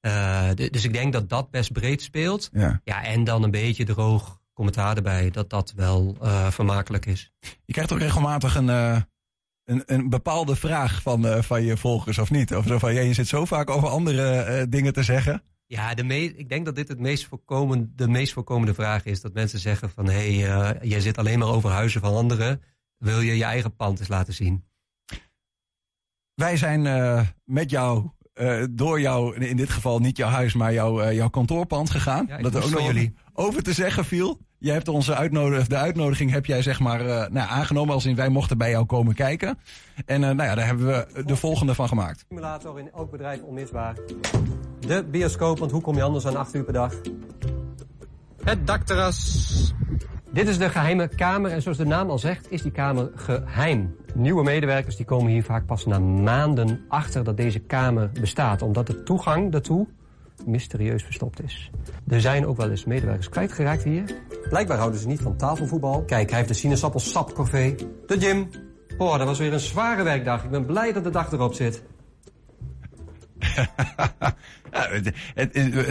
Eh, 0.00 0.48
dus 0.54 0.84
ik 0.84 0.92
denk 0.92 1.12
dat 1.12 1.28
dat 1.28 1.50
best 1.50 1.72
breed 1.72 2.02
speelt. 2.02 2.48
Ja. 2.52 2.80
Ja, 2.84 3.04
en 3.04 3.24
dan 3.24 3.42
een 3.42 3.50
beetje 3.50 3.84
droog 3.84 4.40
commentaar 4.54 4.96
erbij, 4.96 5.30
dat 5.30 5.50
dat 5.50 5.72
wel 5.76 6.16
vermakelijk 6.50 7.06
is. 7.06 7.32
Je 7.64 7.72
krijgt 7.72 7.92
ook 7.92 7.98
regelmatig 7.98 8.54
een, 8.54 9.04
een, 9.66 9.82
een 9.86 10.08
bepaalde 10.08 10.56
vraag 10.56 11.02
van, 11.02 11.26
eh, 11.26 11.42
van 11.42 11.62
je 11.62 11.76
volgers 11.76 12.18
of 12.18 12.30
niet? 12.30 12.54
Of 12.54 12.66
zo 12.66 12.78
van, 12.78 12.94
ja, 12.94 13.00
je 13.00 13.12
zit 13.12 13.28
zo 13.28 13.44
vaak 13.44 13.70
over 13.70 13.88
andere 13.88 14.30
eh, 14.30 14.66
dingen 14.68 14.92
te 14.92 15.02
zeggen. 15.02 15.42
Ja, 15.66 15.94
de 15.94 16.04
me 16.04 16.36
ik 16.36 16.48
denk 16.48 16.64
dat 16.64 16.74
dit 16.74 16.88
het 16.88 16.98
meest 16.98 17.24
voorkomende, 17.24 17.88
de 17.94 18.08
meest 18.08 18.32
voorkomende 18.32 18.74
vraag 18.74 19.04
is. 19.04 19.20
Dat 19.20 19.34
mensen 19.34 19.58
zeggen 19.58 19.90
van, 19.90 20.08
hé, 20.08 20.36
hey, 20.36 20.72
eh, 20.72 20.90
jij 20.90 21.00
zit 21.00 21.18
alleen 21.18 21.38
maar 21.38 21.48
over 21.48 21.70
huizen 21.70 22.00
van 22.00 22.14
anderen. 22.14 22.62
Wil 22.98 23.20
je 23.20 23.36
je 23.36 23.44
eigen 23.44 23.76
pand 23.76 23.98
eens 23.98 24.08
laten 24.08 24.34
zien? 24.34 24.64
Wij 26.34 26.56
zijn 26.56 26.82
met 27.44 27.70
jou, 27.70 28.10
door 28.70 29.00
jou, 29.00 29.36
in 29.36 29.56
dit 29.56 29.70
geval 29.70 29.98
niet 29.98 30.16
jouw 30.16 30.28
huis, 30.28 30.54
maar 30.54 30.72
jouw, 30.72 31.12
jouw 31.12 31.28
kantoorpand 31.28 31.90
gegaan. 31.90 32.26
Ja, 32.28 32.38
dat 32.38 32.54
er 32.54 32.64
ook 32.64 32.70
nog 32.70 32.86
jullie. 32.86 33.14
over 33.32 33.62
te 33.62 33.72
zeggen 33.72 34.04
viel. 34.04 34.40
Jij 34.58 34.74
hebt 34.74 34.88
onze 34.88 35.14
uitnodiging, 35.14 35.68
de 35.68 35.76
uitnodiging 35.76 36.30
heb 36.30 36.46
jij 36.46 36.62
zeg 36.62 36.80
maar 36.80 37.00
eh, 37.00 37.30
nou, 37.30 37.48
aangenomen 37.48 37.94
als 37.94 38.06
in 38.06 38.14
wij 38.14 38.28
mochten 38.28 38.58
bij 38.58 38.70
jou 38.70 38.84
komen 38.84 39.14
kijken. 39.14 39.58
En 40.06 40.24
eh, 40.24 40.30
nou 40.30 40.48
ja, 40.48 40.54
daar 40.54 40.66
hebben 40.66 40.86
we 40.86 41.24
de 41.24 41.36
volgende 41.36 41.74
van 41.74 41.88
gemaakt. 41.88 42.24
Simulator 42.28 42.78
in 42.78 42.90
elk 42.92 43.10
bedrijf 43.10 43.42
onmisbaar. 43.42 43.94
De 44.80 45.04
bioscoop, 45.10 45.58
want 45.58 45.70
hoe 45.70 45.80
kom 45.80 45.96
je 45.96 46.02
anders 46.02 46.26
aan 46.26 46.36
8 46.36 46.54
uur 46.54 46.64
per 46.64 46.72
dag? 46.72 46.94
Het 48.42 48.66
dakterras. 48.66 49.74
Dit 50.30 50.48
is 50.48 50.58
de 50.58 50.68
geheime 50.68 51.08
kamer 51.08 51.50
en 51.50 51.62
zoals 51.62 51.78
de 51.78 51.86
naam 51.86 52.10
al 52.10 52.18
zegt 52.18 52.50
is 52.50 52.62
die 52.62 52.72
kamer 52.72 53.10
geheim. 53.14 53.96
Nieuwe 54.14 54.42
medewerkers 54.42 54.96
die 54.96 55.06
komen 55.06 55.32
hier 55.32 55.44
vaak 55.44 55.66
pas 55.66 55.86
na 55.86 55.98
maanden 55.98 56.84
achter 56.88 57.24
dat 57.24 57.36
deze 57.36 57.58
kamer 57.58 58.10
bestaat. 58.20 58.62
Omdat 58.62 58.86
de 58.86 59.02
toegang 59.02 59.52
daartoe 59.52 59.86
mysterieus 60.46 61.02
verstopt 61.02 61.42
is. 61.42 61.70
Er 62.08 62.20
zijn 62.20 62.46
ook 62.46 62.56
wel 62.56 62.70
eens 62.70 62.84
medewerkers 62.84 63.28
kwijtgeraakt 63.28 63.82
hier. 63.82 64.04
Blijkbaar 64.48 64.78
houden 64.78 65.00
ze 65.00 65.06
niet 65.06 65.20
van 65.20 65.36
tafelvoetbal. 65.36 66.04
Kijk, 66.04 66.28
hij 66.28 66.38
heeft 66.38 66.50
de 66.50 66.54
sinaasappelsapcorvée. 66.54 67.74
De 68.06 68.20
gym. 68.20 68.48
Oh, 68.98 69.18
dat 69.18 69.26
was 69.26 69.38
weer 69.38 69.52
een 69.52 69.60
zware 69.60 70.02
werkdag. 70.02 70.44
Ik 70.44 70.50
ben 70.50 70.66
blij 70.66 70.92
dat 70.92 71.04
de 71.04 71.10
dag 71.10 71.32
erop 71.32 71.54
zit. 71.54 71.82
Ja, 74.72 75.00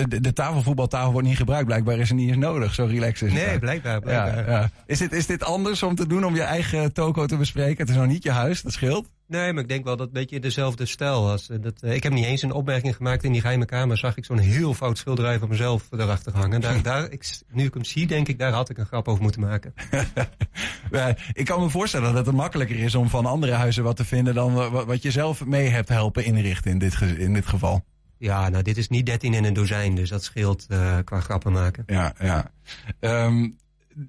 de, 0.07 0.21
de 0.21 0.33
tafelvoetbaltafel 0.33 1.11
wordt 1.11 1.27
niet 1.27 1.37
gebruikt. 1.37 1.65
Blijkbaar 1.65 1.97
is 1.97 2.09
het 2.09 2.17
niet 2.17 2.29
eens 2.29 2.37
nodig. 2.37 2.73
Zo 2.73 2.85
relaxed 2.85 3.27
is 3.27 3.33
het. 3.33 3.45
daar. 3.45 3.59
blijkbaar. 3.59 4.09
Ja, 4.09 4.43
ja. 4.47 4.69
Is, 4.85 4.99
dit, 4.99 5.11
is 5.11 5.25
dit 5.25 5.43
anders 5.43 5.83
om 5.83 5.95
te 5.95 6.07
doen 6.07 6.25
om 6.25 6.35
je 6.35 6.41
eigen 6.41 6.93
toko 6.93 7.25
te 7.25 7.37
bespreken? 7.37 7.77
Het 7.77 7.89
is 7.89 7.95
nog 7.95 8.07
niet 8.07 8.23
je 8.23 8.31
huis, 8.31 8.61
dat 8.61 8.71
scheelt. 8.71 9.09
Nee, 9.27 9.53
maar 9.53 9.63
ik 9.63 9.69
denk 9.69 9.83
wel 9.83 9.95
dat 9.97 10.07
een 10.07 10.13
beetje 10.13 10.39
dezelfde 10.39 10.85
stijl 10.85 11.23
was. 11.23 11.49
Eh, 11.49 11.57
Dat, 11.61 11.81
eh, 11.81 11.93
ik 11.93 12.03
heb 12.03 12.13
niet 12.13 12.25
eens 12.25 12.41
een 12.41 12.51
opmerking 12.51 12.95
gemaakt 12.95 13.23
in 13.23 13.31
die 13.31 13.41
geheime 13.41 13.65
kamer. 13.65 13.97
Zag 13.97 14.17
ik 14.17 14.25
zo'n 14.25 14.37
heel 14.37 14.73
fout 14.73 14.97
schilderij 14.97 15.39
van 15.39 15.49
mezelf 15.49 15.87
erachter 15.91 16.33
hangen. 16.35 16.61
Daar, 16.61 16.81
daar, 16.91 17.11
ik, 17.11 17.39
nu 17.51 17.63
ik 17.65 17.73
hem 17.73 17.83
zie, 17.83 18.07
denk 18.07 18.27
ik, 18.27 18.39
daar 18.39 18.51
had 18.51 18.69
ik 18.69 18.77
een 18.77 18.85
grap 18.85 19.07
over 19.07 19.21
moeten 19.23 19.41
maken. 19.41 19.73
Ik 21.33 21.45
kan 21.45 21.59
me 21.61 21.69
voorstellen 21.69 22.13
dat 22.13 22.25
het 22.25 22.35
makkelijker 22.35 22.79
is 22.79 22.95
om 22.95 23.09
van 23.09 23.25
andere 23.25 23.51
huizen 23.53 23.83
wat 23.83 23.95
te 23.95 24.05
vinden 24.05 24.33
dan 24.33 24.53
wa- 24.53 24.85
wat 24.85 25.01
je 25.01 25.11
zelf 25.11 25.45
mee 25.45 25.67
hebt 25.67 25.89
helpen 25.89 26.25
inrichten 26.25 26.71
in 26.71 26.79
dit, 26.79 27.01
in 27.01 27.33
dit 27.33 27.45
geval. 27.45 27.85
Ja, 28.17 28.49
nou, 28.49 28.63
dit 28.63 28.77
is 28.77 28.87
niet 28.89 29.05
13 29.05 29.33
in 29.33 29.43
een 29.43 29.53
dozijn, 29.53 29.95
dus 29.95 30.09
dat 30.09 30.23
scheelt 30.23 30.65
eh, 30.69 30.97
qua 31.03 31.19
grappen 31.19 31.51
maken. 31.51 31.83
Ja, 31.87 32.13
ja. 32.19 32.51
Ehm, 32.99 33.49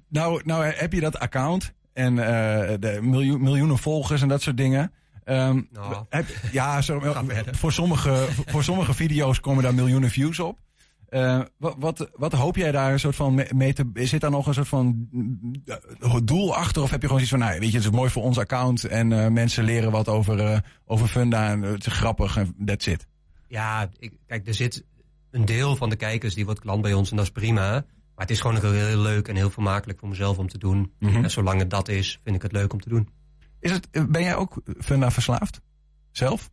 nou, 0.09 0.41
nou 0.45 0.65
heb 0.65 0.93
je 0.93 0.99
dat 0.99 1.19
account 1.19 1.73
en 1.93 2.19
eh, 2.19 2.73
de 2.79 2.99
miljoen, 3.01 3.41
miljoenen 3.41 3.77
volgers 3.77 4.21
en 4.21 4.27
dat 4.27 4.41
soort 4.41 4.57
dingen. 4.57 4.91
Ehm, 5.27 5.61
Nou. 5.71 6.05
heb, 6.09 6.25
ja, 6.51 6.81
zo, 6.81 6.99
verder. 7.27 7.55
voor, 7.55 7.71
sommige, 7.71 8.27
voor 8.45 8.63
sommige 8.63 8.93
video's 8.93 9.39
komen 9.39 9.63
daar 9.63 9.73
miljoenen 9.73 10.09
views 10.09 10.39
op. 10.39 10.59
Eh, 11.09 11.41
wat, 11.57 11.75
wat, 11.79 12.09
wat 12.13 12.33
hoop 12.33 12.55
jij 12.55 12.71
daar 12.71 12.91
een 12.91 12.99
soort 12.99 13.15
van 13.15 13.43
mee- 13.55 13.73
te... 13.73 13.89
Zit 13.93 14.21
daar 14.21 14.31
nog 14.31 14.47
een 14.47 14.53
soort 14.53 14.67
van 14.67 15.07
eh, 15.99 16.15
doel 16.23 16.55
achter? 16.55 16.81
Of 16.81 16.89
heb 16.89 17.01
je 17.01 17.07
gewoon 17.07 17.25
zoiets 17.25 17.43
van, 17.43 17.47
nou, 17.47 17.59
weet 17.59 17.71
je, 17.71 17.77
het 17.77 17.85
is 17.85 17.91
mooi 17.91 18.09
voor 18.09 18.23
ons 18.23 18.37
account... 18.37 18.83
en 18.83 19.11
eh, 19.23 19.27
mensen 19.31 19.63
leren 19.63 19.91
wat 19.91 20.07
over, 20.07 20.39
eh, 20.39 20.57
over 20.85 21.07
Funda 21.07 21.49
en 21.49 21.61
het 21.61 21.85
is 21.85 21.93
grappig 21.93 22.37
en 22.37 22.55
that's 22.65 22.85
it. 22.87 23.07
Ja, 23.47 23.89
ik, 23.99 24.13
kijk, 24.27 24.47
er 24.47 24.53
zit 24.53 24.85
een 25.31 25.45
deel 25.45 25.75
van 25.75 25.89
de 25.89 25.95
kijkers 25.95 26.33
die 26.35 26.45
wordt 26.45 26.59
klant 26.59 26.81
bij 26.81 26.93
ons 26.93 27.09
en 27.09 27.15
dat 27.15 27.25
is 27.25 27.31
prima. 27.31 27.71
Maar 27.71 28.25
het 28.25 28.31
is 28.31 28.41
gewoon 28.41 28.59
heel, 28.59 28.71
heel 28.71 28.99
leuk 29.01 29.27
en 29.27 29.35
heel 29.35 29.49
vermakelijk 29.49 29.99
voor 29.99 30.09
mezelf 30.09 30.37
om 30.37 30.47
te 30.47 30.57
doen. 30.57 30.91
Mhm. 30.99 31.23
En 31.23 31.31
zolang 31.31 31.59
het 31.59 31.69
dat 31.69 31.87
is, 31.87 32.19
vind 32.23 32.35
ik 32.35 32.41
het 32.41 32.51
leuk 32.51 32.73
om 32.73 32.81
te 32.81 32.89
doen. 32.89 33.09
Is 33.59 33.71
het, 33.71 33.89
ben 33.91 34.23
jij 34.23 34.35
ook 34.35 34.61
Funda 34.79 35.11
verslaafd? 35.11 35.61
Zelf? 36.11 36.45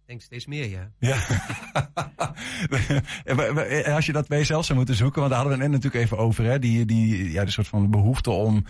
Ik 0.00 0.06
denk 0.06 0.20
steeds 0.20 0.46
meer, 0.46 0.68
ja. 0.68 0.90
Ja. 0.98 1.14
Als 3.94 4.06
je 4.06 4.12
dat 4.12 4.28
bij 4.28 4.38
jezelf 4.38 4.64
zou 4.64 4.78
moeten 4.78 4.96
zoeken, 4.96 5.20
want 5.20 5.32
daar 5.32 5.40
hadden 5.40 5.58
we 5.58 5.64
het 5.64 5.72
net 5.72 5.82
natuurlijk 5.82 6.12
even 6.12 6.24
over, 6.24 6.44
hè? 6.44 6.58
Die, 6.58 6.84
die, 6.84 7.30
ja, 7.30 7.44
de 7.44 7.50
soort 7.50 7.68
van 7.68 7.90
behoefte 7.90 8.30
om 8.30 8.64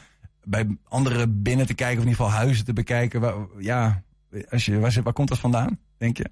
bij 0.45 0.79
anderen 0.85 1.43
binnen 1.43 1.67
te 1.67 1.75
kijken, 1.75 1.99
of 1.99 2.05
in 2.05 2.11
ieder 2.11 2.25
geval 2.25 2.41
huizen 2.41 2.65
te 2.65 2.73
bekijken. 2.73 3.21
Waar, 3.21 3.35
ja, 3.59 4.03
als 4.51 4.65
je, 4.65 5.03
waar 5.03 5.13
komt 5.13 5.29
dat 5.29 5.39
vandaan, 5.39 5.79
denk 5.97 6.17
je? 6.17 6.23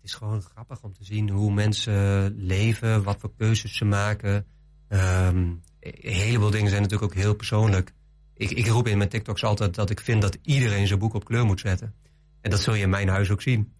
Het 0.00 0.08
is 0.08 0.14
gewoon 0.14 0.42
grappig 0.42 0.82
om 0.82 0.92
te 0.92 1.04
zien 1.04 1.30
hoe 1.30 1.52
mensen 1.52 2.34
leven, 2.36 3.02
wat 3.02 3.20
voor 3.20 3.32
keuzes 3.36 3.76
ze 3.76 3.84
maken. 3.84 4.46
Ehm, 4.88 5.36
een 5.80 6.12
heleboel 6.12 6.50
dingen 6.50 6.70
zijn 6.70 6.82
natuurlijk 6.82 7.12
ook 7.12 7.18
heel 7.18 7.34
persoonlijk. 7.34 7.92
Ik, 8.40 8.50
ik 8.50 8.66
roep 8.66 8.86
in 8.86 8.96
mijn 8.96 9.08
TikToks 9.08 9.44
altijd 9.44 9.74
dat 9.74 9.90
ik 9.90 10.00
vind 10.00 10.22
dat 10.22 10.38
iedereen 10.42 10.86
zijn 10.86 10.98
boek 10.98 11.14
op 11.14 11.24
kleur 11.24 11.44
moet 11.44 11.60
zetten. 11.60 11.94
En 12.40 12.50
dat 12.50 12.60
zul 12.60 12.74
je 12.74 12.82
in 12.82 12.90
mijn 12.90 13.08
huis 13.08 13.30
ook 13.30 13.42
zien. 13.42 13.72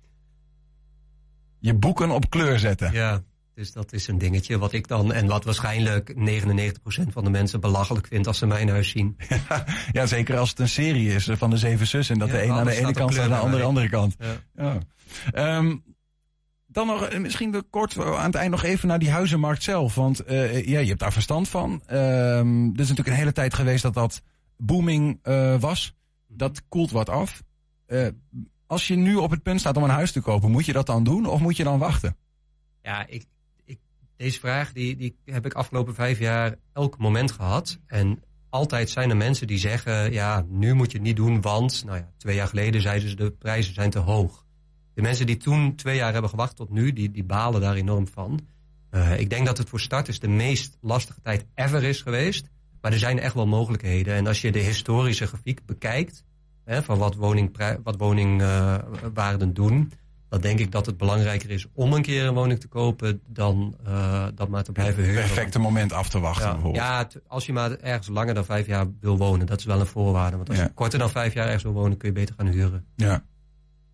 Je 1.59 1.75
boeken 1.75 2.11
op 2.11 2.31
kleur 2.31 2.59
zetten. 2.59 2.93
Ja, 2.93 3.23
dus 3.55 3.73
dat 3.73 3.93
is 3.93 4.09
een 4.09 4.19
dingetje 4.19 4.59
wat 4.59 4.73
ik 4.73 4.89
dan... 4.89 5.13
en 5.13 5.27
wat 5.27 5.45
waarschijnlijk 5.45 6.15
99% 6.15 6.15
van 7.09 7.25
de 7.25 7.31
mensen 7.31 7.61
belachelijk 7.61 8.07
vindt 8.07 8.27
als 8.27 8.39
ze 8.39 8.47
mijn 8.47 8.69
huis 8.69 8.89
zien. 8.89 9.17
Ja, 9.93 10.07
zeker 10.07 10.39
als 10.39 10.51
het 10.51 10.59
een 10.59 10.69
serie 10.69 11.15
is 11.15 11.29
van 11.33 11.51
de 11.51 11.57
Zeven 11.57 11.87
Zussen. 11.87 12.15
En 12.15 12.21
dat 12.21 12.31
Ja, 12.31 12.35
de 12.37 12.43
een 12.43 12.53
aan 12.53 12.65
de 12.65 12.77
ene 12.77 12.93
kant 12.93 13.13
staat 13.13 13.25
en 13.25 13.31
de 13.31 13.37
andere 13.37 13.63
andere 13.63 13.89
kant. 13.89 14.17
Ja. 14.19 14.37
Ja. 14.55 14.79
Ehm, 15.33 15.77
dan 16.67 16.87
nog 16.87 17.05
eh, 17.05 17.21
misschien 17.21 17.65
kort 17.71 17.97
eh, 17.97 18.19
aan 18.19 18.27
het 18.27 18.35
eind 18.35 18.51
nog 18.51 18.63
even 18.63 18.89
naar 18.89 18.99
die 18.99 19.11
huizenmarkt 19.11 19.63
zelf. 19.63 19.95
Want 19.95 20.21
eh, 20.21 20.67
ja, 20.67 20.79
je 20.79 20.89
hebt 20.89 21.01
daar 21.01 21.13
verstand 21.13 21.49
van. 21.49 21.83
Ehm 21.87 22.65
er 22.65 22.81
is 22.81 22.89
natuurlijk 22.89 23.09
een 23.09 23.15
hele 23.15 23.33
tijd 23.33 23.55
geweest 23.55 23.83
dat 23.83 23.95
dat 23.95 24.23
booming 24.61 25.19
eh, 25.23 25.61
was. 25.61 25.95
Dat 26.27 26.63
koelt 26.69 26.91
wat 26.91 27.09
af. 27.09 27.43
Eh, 27.87 28.07
als 28.67 28.87
je 28.87 28.97
nu 28.97 29.17
op 29.17 29.31
het 29.31 29.43
punt 29.43 29.61
staat 29.61 29.77
om 29.77 29.83
een 29.83 29.91
huis 29.91 30.13
te 30.13 30.21
kopen, 30.21 30.51
moet 30.51 30.67
je 30.67 30.73
dat 30.73 30.87
dan 30.87 31.05
doen 31.05 31.27
of 31.27 31.41
moet 31.41 31.57
je 31.57 31.65
dan 31.65 31.79
wachten? 31.79 32.17
Ja, 32.83 33.07
ik, 33.07 33.25
ik, 33.65 33.79
deze 34.17 34.41
vraag 34.41 34.73
die, 34.73 34.97
die 34.97 35.17
heb 35.25 35.47
ik 35.47 35.53
afgelopen 35.53 35.95
vijf 35.95 36.19
jaar 36.19 36.57
elk 36.73 36.99
moment 36.99 37.33
gehad. 37.33 37.79
En 37.87 38.23
altijd 38.49 38.91
zijn 38.91 39.11
er 39.11 39.17
mensen 39.17 39.47
die 39.47 39.59
zeggen, 39.59 40.13
ja, 40.13 40.45
nu 40.49 40.75
moet 40.75 40.91
je 40.91 40.97
het 40.97 41.07
niet 41.07 41.17
doen, 41.17 41.41
want, 41.41 41.85
nou 41.85 41.99
ja, 41.99 42.13
twee 42.17 42.35
jaar 42.35 42.49
geleden 42.49 42.81
zeiden 42.81 43.09
ze 43.09 43.17
de 43.17 43.31
prijzen 43.31 43.75
zijn 43.75 43.91
te 43.91 43.99
hoog. 43.99 44.45
De 44.95 45.03
mensen 45.03 45.27
die 45.27 45.37
toen 45.37 45.75
twee 45.75 45.97
jaar 45.97 46.13
hebben 46.13 46.31
gewacht 46.31 46.57
tot 46.57 46.71
nu, 46.71 46.93
die, 46.93 47.11
die 47.11 47.25
balen 47.25 47.61
daar 47.61 47.75
enorm 47.75 48.07
van. 48.07 48.41
Eh, 48.91 49.19
ik 49.19 49.31
denk 49.31 49.47
dat 49.47 49.59
het 49.59 49.69
voor 49.69 49.81
starters 49.81 50.19
de 50.19 50.29
meest 50.29 50.79
lastige 50.81 51.21
tijd 51.21 51.47
ever 51.55 51.83
is 51.83 52.03
geweest. 52.03 52.49
Maar 52.81 52.93
er 52.93 52.99
zijn 52.99 53.19
echt 53.19 53.35
wel 53.35 53.47
mogelijkheden. 53.47 54.15
En 54.15 54.27
als 54.27 54.41
je 54.41 54.53
de 54.53 54.59
historische 54.59 55.27
grafiek 55.27 55.67
bekijkt, 55.67 56.25
hè, 56.65 56.83
van 56.83 56.99
wat, 56.99 57.15
woningprij- 57.15 57.79
wat 57.83 57.97
woningwaarden 57.97 59.55
doen, 59.55 59.93
dan 60.29 60.41
denk 60.41 60.59
ik 60.59 60.73
dat 60.73 60.87
het 60.87 60.97
belangrijker 60.97 61.51
is 61.51 61.67
om 61.73 61.93
een 61.93 62.03
keer 62.03 62.25
een 62.25 62.35
woning 62.35 62.61
te 62.61 62.69
kopen 62.69 63.21
dan 63.27 63.77
uh, 63.87 64.27
dat 64.35 64.49
maar 64.49 64.63
te 64.65 64.73
blijven 64.73 65.03
huren. 65.03 65.21
Perfecte 65.23 65.59
moment 65.59 65.93
af 65.93 66.09
te 66.09 66.21
wachten 66.21 66.47
Ja, 66.47 66.53
bijvoorbeeld. 66.53 66.85
ja 66.85 66.99
het- 66.99 67.21
als 67.27 67.47
je 67.47 67.53
maar 67.53 67.71
ergens 67.79 68.09
langer 68.09 68.35
dan 68.35 68.45
vijf 68.45 68.67
jaar 68.67 68.87
wil 69.01 69.17
wonen, 69.19 69.47
dat 69.47 69.59
is 69.59 69.65
wel 69.65 69.81
een 69.81 69.87
voorwaarde. 69.87 70.37
Want 70.37 70.49
als 70.49 70.59
Ja. 70.59 70.65
je 70.65 70.71
korter 70.75 70.99
dan 70.99 71.11
vijf 71.11 71.35
jaar 71.35 71.45
ergens 71.45 71.63
wil 71.63 71.73
wonen, 71.73 71.97
kun 71.97 72.09
je 72.09 72.15
beter 72.15 72.35
gaan 72.39 72.47
huren. 72.47 72.85
Ja. 72.97 73.25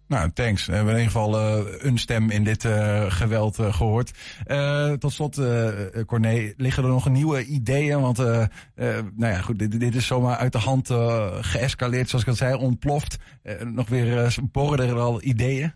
Nou, 0.08 0.30
thanks. 0.32 0.66
We 0.66 0.74
hebben 0.74 0.94
in 0.94 0.98
ieder 0.98 1.12
geval 1.12 1.38
eh, 1.38 1.64
een 1.78 1.98
stem 1.98 2.30
in 2.30 2.44
dit 2.44 2.64
eh, 2.64 3.10
geweld 3.10 3.58
eh, 3.58 3.74
gehoord. 3.74 4.10
Eh, 4.44 4.92
tot 4.92 5.12
slot, 5.12 5.40
Corné, 6.06 6.52
liggen 6.56 6.82
er 6.82 6.88
nog 6.88 7.08
nieuwe 7.08 7.44
ideeën? 7.44 8.00
Want, 8.00 8.18
nou 8.18 8.52
ja, 9.16 9.40
goed, 9.40 9.58
dit, 9.58 9.80
dit 9.80 9.94
is 9.94 10.06
zomaar 10.06 10.36
uit 10.36 10.52
de 10.52 10.58
hand 10.58 10.88
geëscaleerd, 11.40 12.08
zoals 12.08 12.24
ik 12.24 12.30
al 12.30 12.36
zei, 12.36 12.54
ontploft. 12.54 13.16
Nog 13.64 13.88
weer 13.88 14.34
borren 14.52 14.88
er 14.88 14.98
al 14.98 15.22
ideeën? 15.22 15.72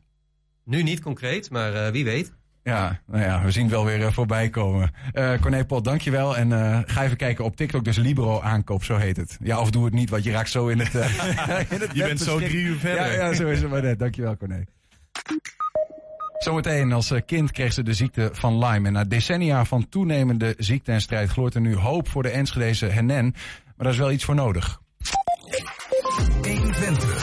Nu 0.64 0.82
niet 0.82 1.00
concreet, 1.00 1.50
maar 1.50 1.92
wie 1.92 2.04
weet. 2.04 2.32
Ja, 2.70 3.00
nou 3.06 3.24
ja, 3.24 3.44
we 3.44 3.50
zien 3.50 3.62
het 3.62 3.72
wel 3.72 3.84
weer 3.84 4.06
eh, 4.06 4.12
voorbij 4.12 4.48
komen. 4.48 4.92
Eh 5.12 5.40
Corné 5.40 5.64
Pot, 5.64 5.84
dankjewel. 5.84 6.36
En 6.36 6.52
eh, 6.52 6.78
ga 6.84 7.04
even 7.04 7.16
kijken 7.16 7.44
op 7.44 7.56
TikTok, 7.56 7.84
dus 7.84 7.96
Libero 7.96 8.40
aankoop, 8.40 8.84
zo 8.84 8.96
heet 8.96 9.16
het. 9.16 9.38
Ja, 9.42 9.60
of 9.60 9.70
doe 9.70 9.84
het 9.84 9.94
niet, 9.94 10.10
want 10.10 10.24
je 10.24 10.30
raakt 10.30 10.50
zo 10.50 10.68
in 10.68 10.78
het... 10.78 10.94
in 11.74 11.80
het 11.80 11.90
Je 11.92 12.02
bent 12.04 12.20
zo 12.20 12.38
drie 12.38 12.62
uur 12.62 12.76
verder. 12.78 13.12
Ja, 13.12 13.26
ja, 13.26 13.34
zo 13.34 13.48
is 13.48 13.60
het 13.60 13.70
maar 13.70 13.82
net. 13.82 13.98
Dankjewel, 13.98 14.36
Corné. 14.36 14.64
Zometeen, 16.40 16.92
als 16.92 17.10
eh, 17.10 17.20
kind 17.26 17.50
kreeg 17.50 17.72
ze 17.72 17.82
de 17.82 17.94
ziekte 17.94 18.30
van 18.32 18.58
Lyme. 18.58 18.86
En 18.86 18.92
na 18.92 19.04
decennia 19.04 19.64
van 19.64 19.88
toenemende 19.88 20.54
ziekte 20.58 20.92
en 20.92 21.00
strijd 21.00 21.30
gloort 21.30 21.54
er 21.54 21.60
nu 21.60 21.76
hoop 21.76 22.08
voor 22.08 22.22
de 22.22 22.30
Enschedeze 22.30 22.86
Hennen. 22.86 23.24
Maar 23.24 23.74
daar 23.76 23.92
is 23.92 23.98
wel 23.98 24.10
iets 24.10 24.24
voor 24.24 24.34
nodig. 24.34 24.80
120. 25.78 26.76
120 26.76 27.19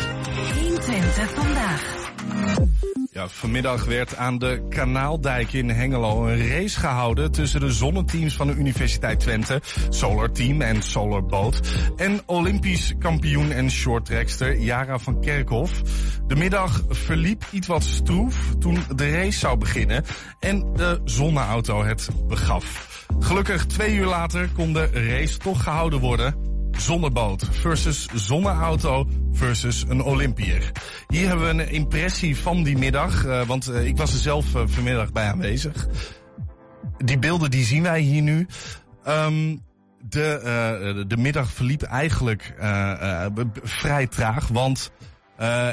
Ja, 3.11 3.27
vanmiddag 3.27 3.85
werd 3.85 4.15
aan 4.15 4.37
de 4.37 4.65
Kanaaldijk 4.69 5.53
in 5.53 5.69
Hengelo 5.69 6.27
een 6.27 6.47
race 6.47 6.79
gehouden 6.79 7.31
tussen 7.31 7.59
de 7.59 7.71
zonneteams 7.71 8.35
van 8.35 8.47
de 8.47 8.53
Universiteit 8.53 9.19
Twente, 9.19 9.61
Solar 9.89 10.31
Team 10.31 10.61
en 10.61 10.81
Solar 10.81 11.25
Boat, 11.25 11.61
en 11.95 12.21
Olympisch 12.25 12.93
kampioen 12.99 13.51
en 13.51 13.71
shorttrackster 13.71 14.57
Jara 14.57 14.99
van 14.99 15.21
Kerkhoff. 15.21 15.81
De 16.27 16.35
middag 16.35 16.83
verliep 16.89 17.45
iets 17.51 17.67
wat 17.67 17.83
stroef 17.83 18.55
toen 18.59 18.83
de 18.95 19.11
race 19.11 19.39
zou 19.39 19.57
beginnen 19.57 20.03
en 20.39 20.73
de 20.73 21.01
zonneauto 21.03 21.83
het 21.83 22.09
begaf. 22.27 23.05
Gelukkig 23.19 23.65
twee 23.65 23.95
uur 23.95 24.05
later 24.05 24.49
kon 24.55 24.73
de 24.73 24.89
race 24.93 25.37
toch 25.37 25.63
gehouden 25.63 25.99
worden. 25.99 26.56
Zonneboot 26.77 27.43
versus 27.51 28.07
zonneauto 28.13 29.07
versus 29.31 29.85
een 29.87 30.01
Olympier. 30.01 30.71
Hier 31.07 31.27
hebben 31.27 31.45
we 31.45 31.63
een 31.63 31.71
impressie 31.71 32.37
van 32.37 32.63
die 32.63 32.77
middag, 32.77 33.25
eh, 33.25 33.41
want 33.47 33.67
eh, 33.67 33.85
ik 33.85 33.97
was 33.97 34.13
er 34.13 34.19
zelf 34.19 34.55
eh, 34.55 34.61
vanmiddag 34.65 35.11
bij 35.11 35.27
aanwezig. 35.31 35.87
Die 36.97 37.19
beelden 37.19 37.51
die 37.51 37.65
zien 37.65 37.83
wij 37.83 37.99
hier 37.99 38.21
nu. 38.21 38.47
Ehm, 39.03 39.57
de, 40.09 41.05
de 41.07 41.17
middag 41.17 41.51
verliep 41.51 41.81
eigenlijk 41.81 42.53
vrij 43.63 44.07
traag, 44.07 44.47
want 44.47 44.91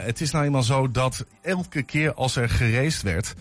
het 0.02 0.20
is 0.20 0.30
nou 0.30 0.44
eenmaal 0.44 0.62
zo 0.62 0.90
dat 0.90 1.26
elke 1.42 1.82
keer 1.82 2.14
als 2.14 2.36
er 2.36 2.48
geraced 2.48 3.02
werd, 3.02 3.34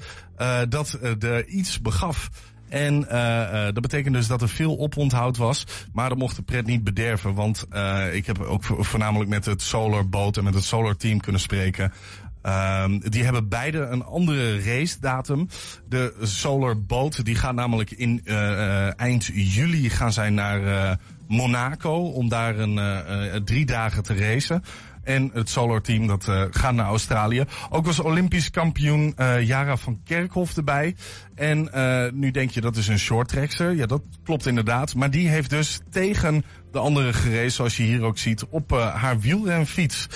dat 0.70 1.00
er 1.20 1.46
iets 1.46 1.82
begaf. 1.82 2.30
En 2.74 3.10
eh, 3.10 3.68
eh, 3.68 3.74
dat 3.74 3.82
betekent 3.82 4.16
dus 4.16 4.28
dat 4.28 4.42
er 4.42 4.50
veel 4.50 4.80
oponthoud 4.80 5.38
was. 5.38 5.66
Maar 5.92 6.10
dat 6.10 6.18
mocht 6.18 6.36
de 6.36 6.42
pret 6.42 6.66
niet 6.66 6.84
bederven. 6.84 7.34
Want 7.34 7.66
eh, 7.70 8.16
ik 8.16 8.26
heb 8.26 8.40
ook 8.40 8.64
vo- 8.64 8.84
voornamelijk 8.84 9.30
met 9.30 9.46
het 9.46 9.62
Solar 9.62 10.10
Boat 10.10 10.38
en 10.38 10.44
met 10.44 10.54
het 10.54 10.64
Solar 10.64 10.96
Team 10.96 11.20
kunnen 11.20 11.42
spreken. 11.42 11.94
Ehm, 12.42 13.00
die 13.00 13.24
hebben 13.24 13.50
beide 13.50 13.80
een 13.80 14.04
andere 14.04 14.62
race 14.62 14.98
datum. 15.00 15.48
De 15.90 16.16
Solar 16.22 16.82
Boat 16.82 17.26
die 17.26 17.36
gaat 17.36 17.56
namelijk 17.56 17.92
in 17.92 18.22
eh, 18.26 19.00
eind 19.00 19.26
juli 19.34 19.90
gaan 19.90 20.14
zijn 20.14 20.34
naar 20.34 20.98
Monaco. 21.28 21.96
Om 21.96 22.30
daar 22.30 22.58
een 22.58 23.44
drie 23.46 23.66
dagen 23.66 24.04
te 24.04 24.16
racen. 24.16 24.64
En 25.04 25.30
het 25.34 25.50
Solar 25.50 25.82
Team 25.82 26.08
dat 26.08 26.28
eh, 26.28 26.44
gaat 26.52 26.74
naar 26.74 26.86
Australië. 26.86 27.44
Ook 27.70 27.86
was 27.86 28.00
Olympisch 28.00 28.50
kampioen 28.50 29.14
eh 29.16 29.42
Jara 29.42 29.78
van 29.78 30.02
Kerkhoff 30.04 30.58
erbij. 30.58 30.96
En 31.36 31.74
eh, 31.74 32.12
nu 32.12 32.32
denk 32.32 32.50
je 32.50 32.62
dat 32.62 32.76
is 32.76 32.88
een 32.88 33.00
shorttrackster. 33.00 33.76
Ja, 33.76 33.86
dat 33.86 34.02
klopt 34.24 34.46
inderdaad. 34.46 34.96
Maar 34.96 35.12
die 35.12 35.30
heeft 35.30 35.50
dus 35.50 35.80
tegen 35.90 36.44
de 36.72 36.80
andere 36.80 37.14
gereden, 37.14 37.52
zoals 37.52 37.78
je 37.78 37.84
hier 37.84 38.04
ook 38.04 38.18
ziet, 38.18 38.46
op 38.50 38.72
eh, 38.72 38.96
haar 38.96 39.20
wielrenfiets. 39.20 40.08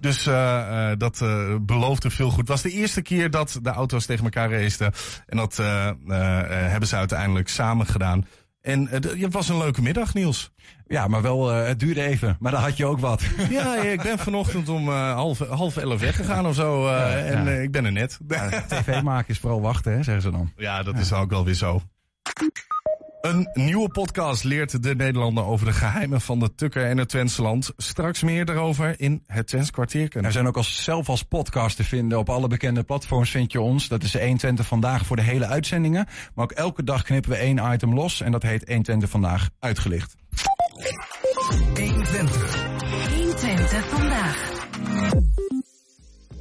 Dus 0.00 0.26
eh, 0.26 0.90
eh, 0.90 0.98
dat 0.98 1.20
eh, 1.20 1.54
beloofde 1.60 2.10
veel 2.10 2.28
goed. 2.28 2.38
Het 2.38 2.48
was 2.48 2.62
de 2.62 2.70
eerste 2.70 3.02
keer 3.02 3.30
dat 3.30 3.58
de 3.62 3.70
auto's 3.70 4.06
tegen 4.06 4.24
elkaar 4.24 4.50
raceten. 4.50 4.92
En 5.26 5.36
dat 5.36 5.58
eh, 5.58 5.88
eh, 5.88 5.94
eh, 6.08 6.70
hebben 6.70 6.88
ze 6.88 6.96
uiteindelijk 6.96 7.48
samen 7.48 7.86
gedaan. 7.86 8.26
En 8.64 8.88
eh, 8.88 9.20
het 9.22 9.32
was 9.32 9.48
een 9.48 9.58
leuke 9.58 9.82
middag, 9.82 10.14
Niels. 10.14 10.52
Ja, 10.86 11.08
maar 11.08 11.22
wel, 11.22 11.52
eh, 11.52 11.66
het 11.66 11.78
duurde 11.80 12.02
even. 12.02 12.36
Maar 12.40 12.52
dan 12.52 12.60
had 12.60 12.76
je 12.76 12.86
ook 12.86 12.98
wat. 13.00 13.22
Ja, 13.50 13.76
ik 13.76 14.02
ben 14.02 14.18
vanochtend 14.18 14.68
om 14.68 14.88
eh, 14.88 15.12
half, 15.12 15.38
half 15.38 15.76
elf 15.76 16.00
weggegaan 16.00 16.46
of 16.46 16.54
zo. 16.54 16.86
eh, 16.86 16.92
Ja, 16.92 17.16
en 17.16 17.44
ja. 17.44 17.50
eh, 17.50 17.62
ik 17.62 17.70
ben 17.70 17.84
er 17.84 17.92
net. 17.92 18.18
TV 18.68 19.02
maken 19.02 19.28
is 19.28 19.38
vooral 19.38 19.60
wachten, 19.60 19.92
hè, 19.92 20.02
zeggen 20.02 20.22
ze 20.22 20.30
dan. 20.30 20.52
Ja, 20.56 20.82
dat 20.82 20.98
is 20.98 21.12
ook 21.12 21.30
wel 21.30 21.44
weer 21.44 21.54
zo. 21.54 21.82
Een 23.24 23.48
nieuwe 23.52 23.88
podcast 23.88 24.44
leert 24.44 24.82
de 24.82 24.94
Nederlander 24.94 25.44
over 25.44 25.66
de 25.66 25.72
geheimen 25.72 26.20
van 26.20 26.38
de 26.38 26.54
Tukker 26.54 26.84
en 26.84 26.98
het 26.98 27.08
Twentseland. 27.08 27.72
Straks 27.76 28.22
meer 28.22 28.44
daarover 28.44 28.94
in 29.00 29.22
het 29.26 29.46
Twents 29.46 29.70
kwartierken. 29.70 30.22
We 30.22 30.30
zijn 30.30 30.46
ook 30.46 30.56
als, 30.56 30.84
zelf 30.84 31.08
als 31.08 31.22
podcast 31.22 31.76
te 31.76 31.84
vinden. 31.84 32.18
Op 32.18 32.28
alle 32.28 32.48
bekende 32.48 32.82
platforms 32.82 33.30
vind 33.30 33.52
je 33.52 33.60
ons. 33.60 33.88
Dat 33.88 34.02
is 34.02 34.10
de 34.10 34.18
120 34.18 34.66
vandaag 34.66 35.06
voor 35.06 35.16
de 35.16 35.22
hele 35.22 35.46
uitzendingen. 35.46 36.06
Maar 36.34 36.44
ook 36.44 36.52
elke 36.52 36.84
dag 36.84 37.02
knippen 37.02 37.30
we 37.30 37.36
één 37.36 37.72
item 37.72 37.94
los. 37.94 38.20
En 38.20 38.32
dat 38.32 38.42
heet 38.42 38.64
120 38.66 39.10
vandaag 39.10 39.48
uitgelicht. 39.58 40.14
120. 41.74 42.43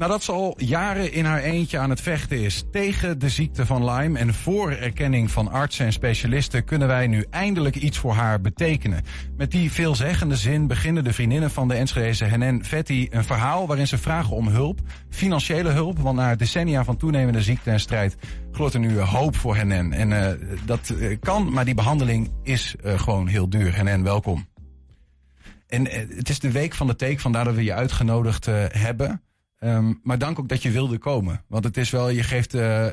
Nadat 0.04 0.24
ze 0.24 0.32
al 0.32 0.54
jaren 0.58 1.14
in 1.14 1.26
haar 1.26 1.42
eentje 1.42 1.78
aan 1.78 1.90
het 1.90 2.02
vechten 2.02 2.42
is 2.42 2.64
tegen 2.72 3.20
de 3.20 3.30
ziekte 3.30 3.66
van 3.66 3.92
Lyme 3.92 4.20
en 4.20 4.34
voor 4.34 4.72
erkenning 4.72 5.32
van 5.32 5.52
artsen 5.52 5.86
en 5.86 5.94
specialisten 5.94 6.64
kunnen 6.64 6.88
wij 6.88 7.08
nu 7.08 7.26
eindelijk 7.30 7.76
iets 7.76 7.98
voor 7.98 8.14
haar 8.14 8.42
betekenen. 8.42 9.04
Met 9.38 9.52
die 9.52 9.72
veelzeggende 9.72 10.36
zin 10.36 10.68
beginnen 10.68 11.04
de 11.04 11.14
vriendinnen 11.14 11.52
van 11.52 11.68
de 11.68 11.74
Enschedeze 11.74 12.26
Henen 12.26 12.66
Vetti 12.66 13.08
een 13.12 13.24
verhaal 13.24 13.68
waarin 13.68 13.88
ze 13.88 13.98
vragen 13.98 14.36
om 14.36 14.48
hulp, 14.48 14.80
financiële 15.10 15.70
hulp, 15.70 16.00
want 16.00 16.18
na 16.18 16.36
decennia 16.36 16.84
van 16.84 16.98
toenemende 16.98 17.42
ziekte 17.42 17.72
en 17.72 17.80
strijd 17.80 18.18
gloort 18.52 18.74
er 18.74 18.80
nu 18.80 19.00
hoop 19.00 19.36
voor 19.36 19.56
Henen. 19.56 19.94
En 19.94 20.10
uh, 20.10 20.28
dat 20.66 20.94
uh, 20.98 21.18
kan, 21.20 21.54
maar 21.54 21.66
die 21.66 21.76
behandeling 21.76 22.32
is 22.42 22.76
uh, 22.86 23.00
gewoon 23.00 23.28
heel 23.28 23.50
duur. 23.50 23.76
Henen, 23.76 24.04
welkom. 24.04 24.48
En 25.68 25.88
het 26.16 26.30
is 26.30 26.40
de 26.40 26.52
week 26.52 26.74
van 26.74 26.88
de 26.88 26.96
take, 26.96 27.20
vandaar 27.20 27.44
dat 27.44 27.56
we 27.56 27.64
je 27.64 27.74
uitgenodigd 27.74 28.46
hebben. 28.68 29.22
Um, 29.64 30.00
maar 30.04 30.18
dank 30.18 30.40
ook 30.40 30.50
dat 30.50 30.62
je 30.62 30.72
wilde 30.72 30.98
komen. 30.98 31.44
Want 31.48 31.64
het 31.64 31.78
is 31.78 31.90
wel, 31.90 32.10
je 32.10 32.24
geeft, 32.24 32.56
uh, 32.56 32.86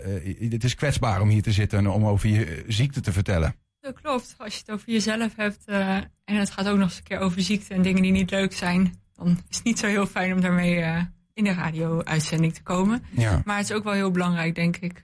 het 0.51 0.65
is 0.65 0.75
kwetsbaar 0.75 1.21
om 1.21 1.29
hier 1.29 1.43
te 1.43 1.53
zitten 1.53 1.79
en 1.79 1.89
om 1.89 2.07
over 2.07 2.29
je 2.29 2.65
ziekte 2.69 3.01
te 3.01 3.13
vertellen. 3.13 3.55
Dat 3.81 4.01
klopt. 4.01 4.35
Als 4.39 4.55
je 4.55 4.59
het 4.59 4.71
over 4.71 4.91
jezelf 4.91 5.37
hebt 5.37 5.63
uh, 5.67 5.97
en 5.97 6.37
het 6.37 6.51
gaat 6.51 6.69
ook 6.69 6.77
nog 6.77 6.89
eens 6.89 6.97
een 6.97 7.03
keer 7.03 7.19
over 7.19 7.43
ziekte 7.43 7.75
en 7.75 7.83
dingen 7.83 8.03
die 8.03 8.13
niet 8.13 8.31
leuk 8.31 8.53
zijn, 8.53 8.95
dan 9.13 9.27
is 9.49 9.57
het 9.57 9.65
niet 9.65 9.79
zo 9.79 9.87
heel 9.87 10.07
fijn 10.07 10.33
om 10.33 10.41
daarmee 10.41 10.77
uh, 10.77 11.03
in 11.35 11.45
de 11.45 11.53
radio-uitzending 11.53 12.55
te 12.55 12.63
komen. 12.63 13.03
Ja. 13.11 13.43
Maar 13.45 13.57
het 13.57 13.71
is 13.71 13.77
ook 13.77 13.85
wel 13.85 13.93
heel 13.93 14.11
belangrijk, 14.11 14.55
denk 14.55 14.77
ik, 14.77 15.01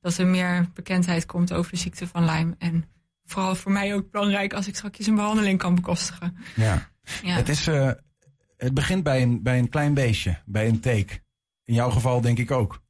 dat 0.00 0.16
er 0.16 0.26
meer 0.26 0.68
bekendheid 0.74 1.26
komt 1.26 1.52
over 1.52 1.70
de 1.70 1.78
ziekte 1.78 2.06
van 2.06 2.24
Lyme. 2.24 2.54
En 2.58 2.84
vooral 3.24 3.54
voor 3.54 3.72
mij 3.72 3.94
ook 3.94 4.10
belangrijk 4.10 4.52
als 4.52 4.68
ik 4.68 4.76
straks 4.76 5.06
een 5.06 5.14
behandeling 5.14 5.58
kan 5.58 5.74
bekostigen. 5.74 6.36
Ja. 6.56 6.88
ja. 7.22 7.34
Het 7.34 7.48
is 7.48 7.68
het 8.60 8.74
begint 8.74 9.02
bij 9.02 9.22
een, 9.22 9.42
bij 9.42 9.58
een 9.58 9.68
klein 9.68 9.94
beestje, 9.94 10.38
bij 10.44 10.68
een 10.68 10.80
teek. 10.80 11.22
In 11.64 11.74
jouw 11.74 11.90
geval 11.90 12.20
denk 12.20 12.38
ik 12.38 12.50
ook. 12.50 12.80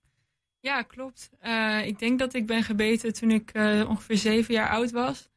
Ja, 0.60 0.82
klopt. 0.82 1.30
Uh, 1.42 1.86
ik 1.86 1.98
denk 1.98 2.18
dat 2.18 2.34
ik 2.34 2.46
ben 2.46 2.62
gebeten 2.62 3.12
toen 3.12 3.30
ik 3.30 3.50
uh, 3.52 3.88
ongeveer 3.88 4.16
zeven 4.16 4.54
jaar 4.54 4.68
oud 4.68 4.90
was. 4.90 5.28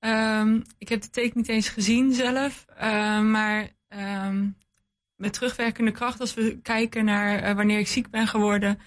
Um, 0.00 0.62
ik 0.78 0.88
heb 0.88 1.02
de 1.02 1.10
teek 1.10 1.34
niet 1.34 1.48
eens 1.48 1.68
gezien 1.68 2.12
zelf. 2.12 2.64
Uh, 2.74 3.20
maar 3.20 3.68
um, 3.88 4.56
met 5.16 5.32
terugwerkende 5.32 5.90
kracht, 5.90 6.20
als 6.20 6.34
we 6.34 6.58
kijken 6.62 7.04
naar 7.04 7.54
wanneer 7.54 7.78
ik 7.78 7.88
ziek 7.88 8.10
ben 8.10 8.26
geworden, 8.26 8.78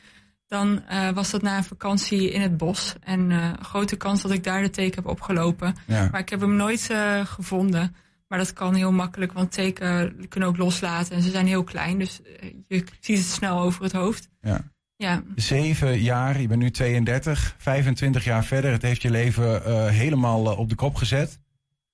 dan 0.48 0.84
was 1.14 1.30
dat 1.30 1.42
na 1.42 1.58
een 1.58 1.64
vakantie 1.64 2.32
in 2.32 2.42
het 2.42 2.58
bos. 2.58 2.96
En 3.00 3.56
grote 3.62 3.96
kans 3.98 4.22
dat 4.22 4.32
ik 4.32 4.44
daar 4.44 4.62
de 4.62 4.70
teek 4.70 4.96
heb 4.96 5.06
opgelopen. 5.06 5.76
Ja. 5.88 6.08
Maar 6.12 6.20
ik 6.20 6.30
heb 6.30 6.40
hem 6.40 6.56
nooit 6.56 6.90
gevonden. 7.24 7.96
Maar 8.30 8.38
dat 8.40 8.54
kan 8.54 8.74
heel 8.74 8.92
makkelijk, 8.92 9.34
want 9.34 9.52
teken 9.52 10.28
kunnen 10.28 10.50
ook 10.50 10.58
loslaten 10.58 11.16
en 11.16 11.22
ze 11.22 11.30
zijn 11.30 11.48
heel 11.48 11.64
klein. 11.64 12.00
Dus 12.00 12.20
je 12.68 12.84
ziet 13.00 13.18
het 13.18 13.28
snel 13.28 13.60
over 13.60 13.84
het 13.84 13.92
hoofd. 13.92 14.30
Ja. 14.42 14.72
Ja. 14.96 15.24
Zeven 15.36 16.00
jaar, 16.00 16.42
je 16.42 16.48
bent 16.48 16.62
nu 16.62 16.72
32, 16.72 17.56
25 17.58 18.24
jaar 18.24 18.46
verder. 18.46 18.72
Het 18.72 18.82
heeft 18.82 19.02
je 19.02 19.10
leven 19.10 19.62
uh, 19.68 19.88
helemaal 19.88 20.52
uh, 20.52 20.60
op 20.60 20.70
de 20.70 20.76
kop 20.76 20.96
gezet. 20.96 21.40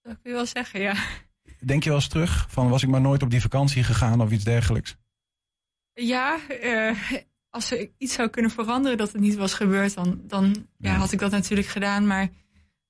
Dat 0.01 0.18
kun 0.22 0.32
je 0.32 0.38
wel 0.38 0.46
zeggen, 0.46 0.82
ja. 0.82 0.96
Denk 1.60 1.84
je 1.84 1.89
wel 1.89 1.98
eens 1.98 2.08
terug 2.08 2.48
van 2.50 2.70
was 2.70 2.84
ik 2.84 2.89
maar 2.89 3.01
nooit 3.01 3.24
op 3.24 3.30
die 3.30 3.42
vakantie 3.42 3.84
gegaan 3.84 4.22
of 4.22 4.32
iets 4.32 4.44
dergelijks? 4.44 4.96
Ja, 5.94 6.38
uh, 6.63 7.01
als 7.50 7.72
er 7.72 7.89
iets 7.98 8.13
zou 8.13 8.30
kunnen 8.30 8.51
veranderen 8.51 8.98
dat 8.98 9.12
het 9.12 9.22
niet 9.22 9.36
was 9.36 9.54
gebeurd, 9.54 9.96
dan, 9.96 10.22
dan 10.24 10.68
ja. 10.77 10.92
Ja, 10.92 10.98
had 10.98 11.12
ik 11.12 11.20
dat 11.20 11.32
natuurlijk 11.32 11.68
gedaan. 11.68 12.08
Maar 12.08 12.30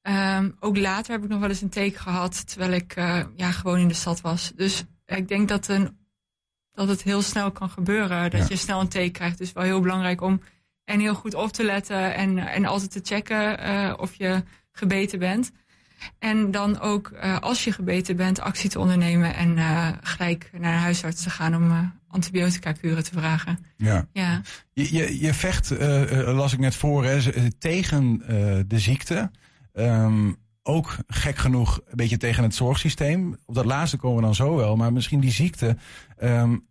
Um, 0.07 0.55
ook 0.59 0.77
later 0.77 1.11
heb 1.11 1.23
ik 1.23 1.29
nog 1.29 1.39
wel 1.39 1.49
eens 1.49 1.61
een 1.61 1.69
teken 1.69 1.99
gehad, 2.01 2.47
terwijl 2.47 2.71
ik 2.71 2.95
uh, 2.95 3.23
ja, 3.35 3.51
gewoon 3.51 3.79
in 3.79 3.87
de 3.87 3.93
stad 3.93 4.21
was. 4.21 4.51
Dus 4.55 4.83
ik 5.05 5.27
denk 5.27 5.47
dat, 5.47 5.67
een, 5.67 5.97
dat 6.71 6.87
het 6.87 7.01
heel 7.03 7.21
snel 7.21 7.51
kan 7.51 7.69
gebeuren, 7.69 8.29
dat 8.31 8.39
Ja. 8.39 8.45
je 8.49 8.55
snel 8.55 8.79
een 8.79 8.87
teken 8.87 9.11
krijgt. 9.11 9.37
Dus 9.37 9.51
wel 9.53 9.63
heel 9.63 9.81
belangrijk 9.81 10.21
om 10.21 10.41
en 10.83 10.99
heel 10.99 11.15
goed 11.15 11.33
op 11.33 11.51
te 11.51 11.63
letten 11.63 12.15
en, 12.15 12.37
en 12.37 12.65
altijd 12.65 12.91
te 12.91 12.99
checken 13.03 13.67
uh, 13.67 13.93
of 13.97 14.15
je 14.15 14.43
gebeten 14.71 15.19
bent. 15.19 15.51
En 16.19 16.51
dan 16.51 16.79
ook 16.79 17.11
uh, 17.13 17.39
als 17.39 17.63
je 17.63 17.71
gebeten 17.71 18.15
bent, 18.15 18.39
actie 18.39 18.69
te 18.69 18.79
ondernemen 18.79 19.35
en 19.35 19.57
uh, 19.57 19.89
gelijk 20.01 20.49
naar 20.51 20.73
de 20.73 20.79
huisarts 20.79 21.23
te 21.23 21.29
gaan 21.29 21.55
om 21.55 21.93
antibiotica 22.07 22.71
kuren 22.71 23.03
te 23.03 23.11
vragen. 23.11 23.59
Ja. 23.77 24.07
Ja, 24.13 24.41
Je, 24.73 24.93
je, 24.93 25.19
je 25.19 25.33
vecht, 25.33 25.69
las 26.25 26.53
ik 26.53 26.59
net 26.59 26.75
voor, 26.75 27.03
hè, 27.05 27.31
eh, 27.31 27.43
tegen 27.59 28.17
de 28.67 28.79
ziekte. 28.79 29.31
Um, 29.75 30.35
ook 30.63 30.95
gek 31.07 31.37
genoeg 31.37 31.81
een 31.85 31.95
beetje 31.95 32.17
tegen 32.17 32.43
het 32.43 32.55
zorgsysteem. 32.55 33.37
Op 33.45 33.55
dat 33.55 33.65
laatste 33.65 33.97
komen 33.97 34.17
we 34.17 34.23
dan 34.23 34.35
zo 34.35 34.55
wel. 34.55 34.75
Maar 34.75 34.93
misschien 34.93 35.19
die 35.19 35.31
ziekte. 35.31 35.77
Um, 36.23 36.67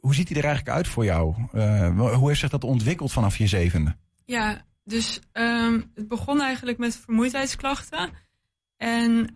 hoe 0.00 0.14
ziet 0.14 0.26
die 0.26 0.36
er 0.36 0.44
eigenlijk 0.44 0.76
uit 0.76 0.88
voor 0.88 1.04
jou? 1.04 1.34
Uh, 1.54 2.14
hoe 2.14 2.28
heeft 2.28 2.40
zich 2.40 2.50
dat 2.50 2.64
ontwikkeld 2.64 3.12
vanaf 3.12 3.36
je 3.36 3.46
zevende? 3.46 3.96
ja 4.24 4.64
dus 4.84 5.20
um, 5.32 5.90
het 5.94 6.08
begon 6.08 6.40
eigenlijk 6.40 6.78
met 6.78 6.96
vermoeidheidsklachten. 6.96 8.10
En 8.76 9.34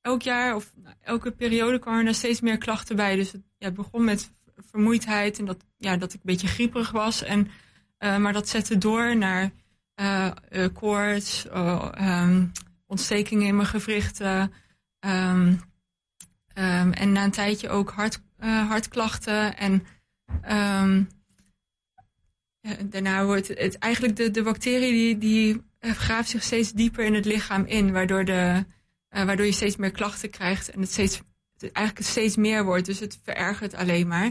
elk 0.00 0.22
jaar 0.22 0.54
of 0.54 0.72
elke 1.00 1.30
periode 1.30 1.78
kwamen 1.78 2.06
er 2.06 2.14
steeds 2.14 2.40
meer 2.40 2.58
klachten 2.58 2.96
bij. 2.96 3.16
Dus 3.16 3.32
het, 3.32 3.42
ja, 3.58 3.66
het 3.66 3.74
begon 3.74 4.04
met 4.04 4.32
vermoeidheid 4.56 5.38
en 5.38 5.44
dat, 5.44 5.64
ja, 5.76 5.96
dat 5.96 6.12
ik 6.12 6.14
een 6.14 6.32
beetje 6.32 6.46
grieperig 6.46 6.90
was. 6.90 7.22
En, 7.22 7.48
uh, 7.98 8.16
maar 8.16 8.32
dat 8.32 8.48
zette 8.48 8.78
door 8.78 9.16
naar 9.16 9.50
uh, 10.00 10.30
uh, 10.50 10.66
koorts, 10.72 11.46
uh, 11.46 11.92
um, 12.00 12.52
ontstekingen 12.86 13.46
in 13.46 13.56
mijn 13.56 13.68
gewrichten. 13.68 14.52
Um, 15.00 15.60
um, 16.54 16.92
en 16.92 17.12
na 17.12 17.24
een 17.24 17.30
tijdje 17.30 17.68
ook 17.68 17.90
hart, 17.90 18.20
uh, 18.40 18.68
hartklachten. 18.68 19.56
En 19.56 19.86
um, 20.50 21.08
daarna 22.84 23.24
wordt 23.24 23.48
het 23.48 23.78
eigenlijk 23.78 24.16
de, 24.16 24.30
de 24.30 24.42
bacterie 24.42 24.92
die, 24.92 25.18
die 25.18 25.62
graaft 25.80 26.28
zich 26.28 26.42
steeds 26.42 26.72
dieper 26.72 27.04
in 27.04 27.14
het 27.14 27.24
lichaam 27.24 27.64
in. 27.64 27.92
Waardoor, 27.92 28.24
de, 28.24 28.64
uh, 29.10 29.24
waardoor 29.24 29.46
je 29.46 29.52
steeds 29.52 29.76
meer 29.76 29.90
klachten 29.90 30.30
krijgt 30.30 30.70
en 30.70 30.80
het 30.80 30.90
steeds 30.90 31.20
het 31.58 31.72
eigenlijk 31.72 32.06
steeds 32.06 32.36
meer 32.36 32.64
wordt. 32.64 32.86
Dus 32.86 33.00
het 33.00 33.18
verergert 33.22 33.74
alleen 33.74 34.08
maar. 34.08 34.30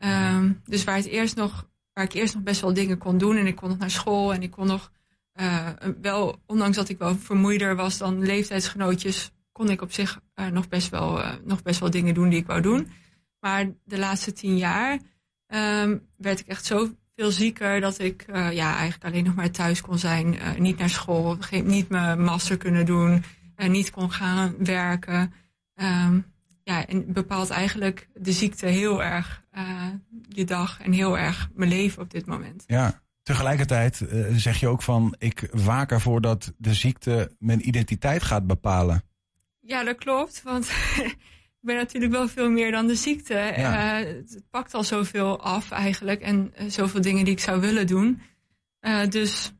Um, 0.00 0.60
dus 0.64 0.84
waar, 0.84 0.96
het 0.96 1.06
eerst 1.06 1.36
nog, 1.36 1.68
waar 1.92 2.04
ik 2.04 2.12
eerst 2.12 2.34
nog 2.34 2.42
best 2.42 2.60
wel 2.60 2.74
dingen 2.74 2.98
kon 2.98 3.18
doen. 3.18 3.36
En 3.36 3.46
ik 3.46 3.56
kon 3.56 3.68
nog 3.68 3.78
naar 3.78 3.90
school 3.90 4.32
en 4.32 4.42
ik 4.42 4.50
kon 4.50 4.66
nog 4.66 4.90
uh, 5.40 5.68
wel, 6.00 6.42
ondanks 6.46 6.76
dat 6.76 6.88
ik 6.88 6.98
wel 6.98 7.16
vermoeider 7.16 7.76
was 7.76 7.98
dan 7.98 8.22
leeftijdsgenootjes, 8.22 9.30
kon 9.52 9.70
ik 9.70 9.82
op 9.82 9.92
zich 9.92 10.20
uh, 10.34 10.46
nog, 10.46 10.68
best 10.68 10.88
wel, 10.88 11.18
uh, 11.18 11.32
nog 11.44 11.62
best 11.62 11.80
wel 11.80 11.90
dingen 11.90 12.14
doen 12.14 12.28
die 12.28 12.38
ik 12.38 12.46
wou 12.46 12.60
doen. 12.60 12.90
Maar 13.40 13.70
de 13.84 13.98
laatste 13.98 14.32
tien 14.32 14.56
jaar 14.56 14.92
um, 15.46 16.06
werd 16.16 16.40
ik 16.40 16.46
echt 16.46 16.64
zo 16.64 16.90
veel 17.16 17.30
zieker 17.30 17.80
dat 17.80 17.98
ik 17.98 18.24
ja, 18.28 18.76
eigenlijk 18.76 19.04
alleen 19.04 19.24
nog 19.24 19.34
maar 19.34 19.50
thuis 19.50 19.80
kon 19.80 19.98
zijn. 19.98 20.38
Niet 20.58 20.78
naar 20.78 20.88
school, 20.88 21.38
niet 21.50 21.88
mijn 21.88 22.22
master 22.22 22.56
kunnen 22.56 22.86
doen, 22.86 23.24
niet 23.56 23.90
kon 23.90 24.12
gaan 24.12 24.54
werken. 24.58 25.32
Um, 25.74 26.26
ja, 26.62 26.86
en 26.86 27.12
bepaalt 27.12 27.50
eigenlijk 27.50 28.08
de 28.14 28.32
ziekte 28.32 28.66
heel 28.66 29.02
erg 29.02 29.44
je 30.28 30.44
dag 30.44 30.80
en 30.80 30.92
heel 30.92 31.18
erg 31.18 31.48
mijn 31.54 31.70
leven 31.70 32.02
op 32.02 32.10
dit 32.10 32.26
moment. 32.26 32.64
Ja, 32.66 33.02
tegelijkertijd 33.28 34.00
uh, 34.00 34.26
zeg 34.36 34.60
je 34.60 34.68
ook 34.68 34.82
van 34.82 35.14
ik 35.18 35.48
waak 35.52 35.90
ervoor 35.90 36.20
dat 36.20 36.52
de 36.56 36.74
ziekte 36.74 37.30
mijn 37.38 37.68
identiteit 37.68 38.22
gaat 38.22 38.46
bepalen. 38.46 39.02
Ja, 39.60 39.84
dat 39.84 39.96
klopt, 39.96 40.42
want 40.42 40.70
ik 41.60 41.60
ben 41.60 41.76
natuurlijk 41.76 42.12
wel 42.12 42.28
veel 42.28 42.50
meer 42.50 42.70
dan 42.70 42.86
de 42.86 42.94
ziekte. 42.94 43.34
Ja. 43.34 44.00
Uh, 44.00 44.06
het 44.06 44.42
pakt 44.50 44.74
al 44.74 44.84
zoveel 44.84 45.40
af 45.40 45.70
eigenlijk 45.70 46.20
en 46.20 46.52
uh, 46.60 46.70
zoveel 46.70 47.00
dingen 47.00 47.24
die 47.24 47.32
ik 47.32 47.40
zou 47.40 47.60
willen 47.60 47.86
doen. 47.86 48.20
Uh, 48.80 49.06
dus 49.08 49.52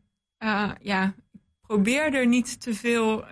ja, 0.80 1.14
probeer 1.60 2.14
er 2.14 2.26
niet 2.26 2.60
te 2.60 2.74
veel 2.74 3.24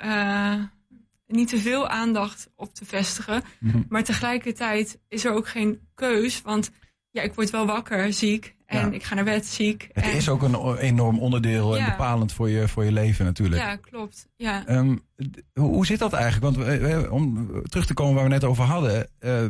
niet 1.27 1.49
te 1.49 1.59
veel 1.59 1.89
aandacht 1.89 2.51
op 2.57 2.75
te 2.75 2.85
vestigen. 2.85 3.43
Mhm. 3.61 3.83
Maar 3.89 4.05
tegelijkertijd 4.05 4.99
is 5.09 5.25
er 5.25 5.33
ook 5.33 5.49
geen 5.49 5.81
keus. 5.95 6.43
Want 6.43 6.71
ja, 7.17 7.23
ik 7.23 7.35
word 7.35 7.51
wel 7.51 7.67
wakker, 7.67 8.13
ziek. 8.13 8.55
En 8.67 8.87
Ja. 8.91 8.93
ik 8.93 9.03
ga 9.03 9.15
naar 9.15 9.25
bed 9.25 9.47
ziek. 9.47 9.89
Het 9.93 10.05
en, 10.05 10.13
is 10.13 10.29
ook 10.29 10.43
een 10.43 10.77
enorm 10.77 11.19
onderdeel 11.19 11.79
en 11.79 11.85
bepalend 11.85 12.33
voor 12.33 12.51
je, 12.51 12.69
voor 12.69 12.85
je 12.85 12.93
leven 12.93 13.25
natuurlijk. 13.25 13.63
Ja, 13.63 13.77
klopt. 13.77 14.27
Ja. 14.37 14.69
Um, 14.69 15.03
d- 15.17 15.43
hoe, 15.55 15.73
hoe 15.75 15.87
zit 15.87 15.99
dat 15.99 16.13
eigenlijk? 16.13 16.57
Want 16.57 16.69
uh, 16.69 17.13
om 17.13 17.49
terug 17.69 17.87
te 17.87 17.95
komen 17.95 18.15
waar 18.15 18.25
we 18.25 18.31
net 18.31 18.45
over 18.45 18.65
hadden. 18.65 19.09
Uh, 19.21 19.45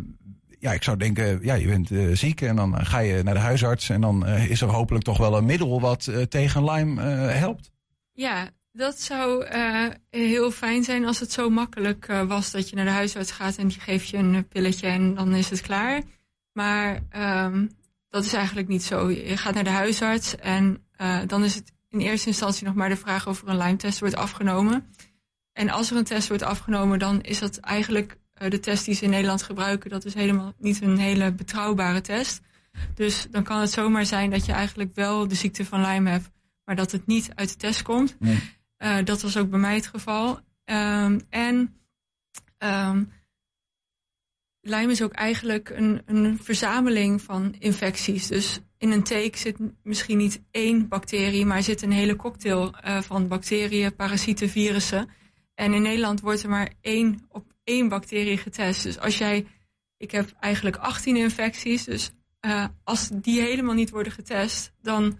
ja, 0.58 0.72
ik 0.72 0.82
zou 0.82 0.96
denken, 0.96 1.38
ja, 1.42 1.54
je 1.54 1.66
bent 1.66 1.90
uh, 1.90 2.16
ziek 2.16 2.40
en 2.40 2.56
dan 2.56 2.86
ga 2.86 2.98
je 2.98 3.22
naar 3.22 3.34
de 3.34 3.40
huisarts. 3.40 3.88
En 3.88 4.00
dan 4.00 4.28
uh, 4.28 4.50
is 4.50 4.60
er 4.60 4.68
hopelijk 4.68 5.04
toch 5.04 5.18
wel 5.18 5.36
een 5.36 5.44
middel 5.44 5.80
wat 5.80 6.10
tegen 6.28 6.64
Lyme 6.64 7.02
helpt. 7.02 7.70
Ja, 8.12 8.48
dat 8.72 9.00
zou 9.00 9.46
heel 10.10 10.50
fijn 10.50 10.84
zijn 10.84 11.04
als 11.04 11.20
het 11.20 11.32
zo 11.32 11.50
makkelijk 11.50 12.06
was 12.26 12.50
dat 12.50 12.68
je 12.70 12.76
naar 12.76 12.84
de 12.84 12.90
huisarts 12.90 13.30
gaat 13.30 13.56
en 13.56 13.68
die 13.68 13.80
geeft 13.80 14.08
je 14.08 14.16
een 14.16 14.48
pilletje 14.48 14.86
en 14.86 15.14
dan 15.14 15.34
is 15.34 15.50
het 15.50 15.60
klaar. 15.60 16.02
Maar 16.56 17.00
um, 17.44 17.70
dat 18.08 18.24
is 18.24 18.32
eigenlijk 18.32 18.68
niet 18.68 18.82
zo. 18.82 19.10
Je 19.10 19.36
gaat 19.36 19.54
naar 19.54 19.64
de 19.64 19.70
huisarts 19.70 20.36
en 20.36 20.84
uh, 21.00 21.18
dan 21.26 21.44
is 21.44 21.54
het 21.54 21.72
in 21.88 22.00
eerste 22.00 22.28
instantie 22.28 22.66
nog 22.66 22.74
maar 22.74 22.88
de 22.88 22.96
vraag 22.96 23.26
of 23.26 23.42
er 23.42 23.48
een 23.48 23.56
Lyme-test 23.56 24.00
wordt 24.00 24.16
afgenomen. 24.16 24.86
En 25.52 25.70
als 25.70 25.90
er 25.90 25.96
een 25.96 26.04
test 26.04 26.28
wordt 26.28 26.42
afgenomen, 26.42 26.98
dan 26.98 27.20
is 27.20 27.38
dat 27.38 27.56
eigenlijk 27.56 28.18
uh, 28.42 28.50
de 28.50 28.60
test 28.60 28.84
die 28.84 28.94
ze 28.94 29.04
in 29.04 29.10
Nederland 29.10 29.42
gebruiken. 29.42 29.90
Dat 29.90 30.04
is 30.04 30.14
helemaal 30.14 30.52
niet 30.58 30.82
een 30.82 30.98
hele 30.98 31.32
betrouwbare 31.32 32.00
test. 32.00 32.42
Dus 32.94 33.26
dan 33.30 33.42
kan 33.42 33.60
het 33.60 33.70
zomaar 33.70 34.06
zijn 34.06 34.30
dat 34.30 34.46
je 34.46 34.52
eigenlijk 34.52 34.94
wel 34.94 35.28
de 35.28 35.34
ziekte 35.34 35.64
van 35.64 35.80
Lyme 35.80 36.10
hebt, 36.10 36.30
maar 36.64 36.76
dat 36.76 36.92
het 36.92 37.06
niet 37.06 37.30
uit 37.34 37.48
de 37.48 37.56
test 37.56 37.82
komt. 37.82 38.16
Nee. 38.18 38.52
Eh, 38.76 39.04
dat 39.04 39.22
was 39.22 39.36
ook 39.36 39.50
bij 39.50 39.58
mij 39.58 39.74
het 39.74 39.86
geval. 39.86 40.40
Ehm, 40.64 41.20
en 41.28 41.74
ehm 42.58 43.02
Lyme 44.68 44.92
is 44.92 45.02
ook 45.02 45.12
eigenlijk 45.12 45.70
een, 45.70 46.02
een 46.06 46.38
verzameling 46.42 47.22
van 47.22 47.54
infecties. 47.58 48.26
Dus 48.26 48.60
in 48.78 48.90
een 48.90 49.02
teek 49.02 49.36
zit 49.36 49.56
misschien 49.82 50.18
niet 50.18 50.42
één 50.50 50.88
bacterie, 50.88 51.46
maar 51.46 51.62
zit 51.62 51.82
een 51.82 51.92
hele 51.92 52.16
cocktail 52.16 52.74
uh, 52.84 53.02
van 53.02 53.28
bacteriën, 53.28 53.94
parasieten, 53.94 54.48
virussen. 54.48 55.08
En 55.54 55.72
in 55.72 55.82
Nederland 55.82 56.20
wordt 56.20 56.42
er 56.42 56.48
maar 56.48 56.72
één 56.80 57.26
op 57.28 57.52
één 57.64 57.88
bacterie 57.88 58.36
getest. 58.36 58.82
Dus 58.82 58.98
als 58.98 59.18
jij, 59.18 59.46
ik 59.96 60.10
heb 60.10 60.32
eigenlijk 60.40 60.76
18 60.76 61.16
infecties, 61.16 61.84
dus 61.84 62.10
uh, 62.46 62.64
als 62.84 63.08
die 63.12 63.40
helemaal 63.40 63.74
niet 63.74 63.90
worden 63.90 64.12
getest, 64.12 64.72
dan 64.82 65.18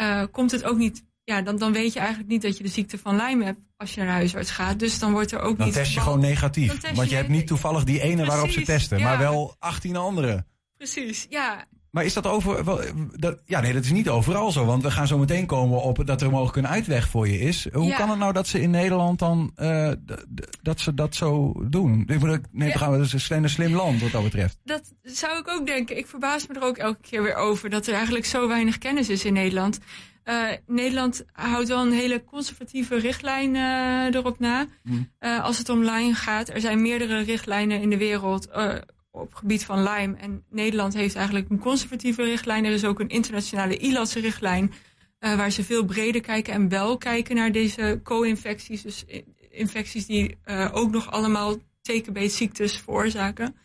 uh, 0.00 0.24
komt 0.30 0.50
het 0.50 0.64
ook 0.64 0.76
niet 0.76 1.04
ja, 1.28 1.42
dan, 1.42 1.58
dan 1.58 1.72
weet 1.72 1.92
je 1.92 1.98
eigenlijk 1.98 2.28
niet 2.28 2.42
dat 2.42 2.56
je 2.56 2.62
de 2.62 2.68
ziekte 2.68 2.98
van 2.98 3.16
Lyme 3.16 3.44
hebt 3.44 3.58
als 3.76 3.94
je 3.94 4.00
naar 4.02 4.12
huisarts 4.12 4.50
gaat. 4.50 4.78
Dus 4.78 4.98
dan 4.98 5.12
wordt 5.12 5.32
er 5.32 5.40
ook 5.40 5.56
dan 5.56 5.66
niet... 5.66 5.74
test 5.76 5.92
je 5.94 6.00
gewoon 6.00 6.20
negatief. 6.20 6.94
Want 6.94 7.10
je 7.10 7.16
hebt 7.16 7.28
niet 7.28 7.46
toevallig 7.46 7.84
die 7.84 8.00
ene 8.00 8.24
waarop 8.26 8.50
ze 8.50 8.62
testen, 8.62 8.98
ja. 8.98 9.04
maar 9.04 9.18
wel 9.18 9.56
18 9.58 9.96
andere. 9.96 10.44
Precies, 10.76 11.26
ja. 11.28 11.64
Maar 11.90 12.04
is 12.04 12.14
dat 12.14 12.26
over. 12.26 12.64
wel, 12.64 12.80
Dat, 13.16 13.40
ja, 13.44 13.60
nee, 13.60 13.72
dat 13.72 13.84
is 13.84 13.90
niet 13.92 14.08
overal 14.08 14.52
zo. 14.52 14.64
Want 14.64 14.82
we 14.82 14.90
gaan 14.90 15.06
zo 15.06 15.18
meteen 15.18 15.46
komen 15.46 15.82
op 15.82 16.06
dat 16.06 16.22
er 16.22 16.30
mogelijk 16.30 16.56
een 16.56 16.68
uitweg 16.68 17.08
voor 17.08 17.28
je 17.28 17.38
is. 17.38 17.68
Hoe 17.72 17.84
Ja. 17.84 17.96
kan 17.96 18.10
het 18.10 18.18
nou 18.18 18.32
dat 18.32 18.46
ze 18.46 18.60
in 18.60 18.70
Nederland 18.70 19.18
dan. 19.18 19.52
eh, 19.54 19.92
dat 20.62 20.80
ze 20.80 20.94
dat 20.94 21.14
zo 21.14 21.52
doen? 21.68 22.00
Ik 22.00 22.06
bedoel, 22.20 22.36
nee, 22.52 22.68
Ja. 22.68 22.76
gaan 22.76 22.92
we, 22.92 22.98
is 22.98 23.30
een 23.30 23.48
slim 23.50 23.74
land 23.74 24.00
wat 24.00 24.10
dat 24.10 24.22
betreft. 24.22 24.58
Dat 24.64 24.92
zou 25.02 25.38
ik 25.38 25.48
ook 25.48 25.66
denken. 25.66 25.96
Ik 25.96 26.06
verbaas 26.06 26.46
me 26.46 26.54
er 26.54 26.62
ook 26.62 26.76
elke 26.76 27.00
keer 27.00 27.22
weer 27.22 27.34
over 27.34 27.70
dat 27.70 27.86
er 27.86 27.94
eigenlijk 27.94 28.24
zo 28.26 28.48
weinig 28.48 28.78
kennis 28.78 29.08
is 29.08 29.24
in 29.24 29.32
Nederland. 29.32 29.78
Eh, 30.28 30.48
Nederland 30.66 31.24
houdt 31.32 31.68
wel 31.68 31.82
een 31.86 31.92
hele 31.92 32.24
conservatieve 32.24 32.98
richtlijn 32.98 33.56
eh, 33.56 34.14
erop 34.20 34.38
na. 34.38 34.66
Hmm. 34.82 35.10
Eh, 35.18 35.44
als 35.44 35.58
het 35.58 35.68
om 35.68 35.84
Lyme 35.84 36.14
gaat. 36.14 36.48
Er 36.48 36.60
zijn 36.60 36.82
meerdere 36.82 37.18
richtlijnen 37.20 37.80
in 37.80 37.90
de 37.90 37.96
wereld 37.96 38.48
op 39.10 39.34
gebied 39.34 39.64
van 39.64 39.82
Lyme. 39.82 40.16
En 40.16 40.44
Nederland 40.50 40.94
heeft 40.94 41.14
eigenlijk 41.14 41.50
een 41.50 41.58
conservatieve 41.58 42.22
richtlijn. 42.22 42.64
Er 42.64 42.72
is 42.72 42.84
ook 42.84 43.00
een 43.00 43.08
internationale 43.08 43.76
ILAS-richtlijn. 43.78 44.72
eh, 45.18 45.36
waar 45.36 45.50
ze 45.50 45.64
veel 45.64 45.84
breder 45.84 46.20
kijken 46.20 46.52
en 46.52 46.68
wel 46.68 46.98
kijken 46.98 47.36
naar 47.36 47.52
deze 47.52 48.00
co-infecties. 48.02 48.82
Dus 48.82 49.04
infecties 49.50 50.06
die 50.06 50.36
ook 50.72 50.90
nog 50.90 51.10
allemaal 51.10 51.56
tekenbeetziektes 51.82 52.76
veroorzaken. 52.76 53.56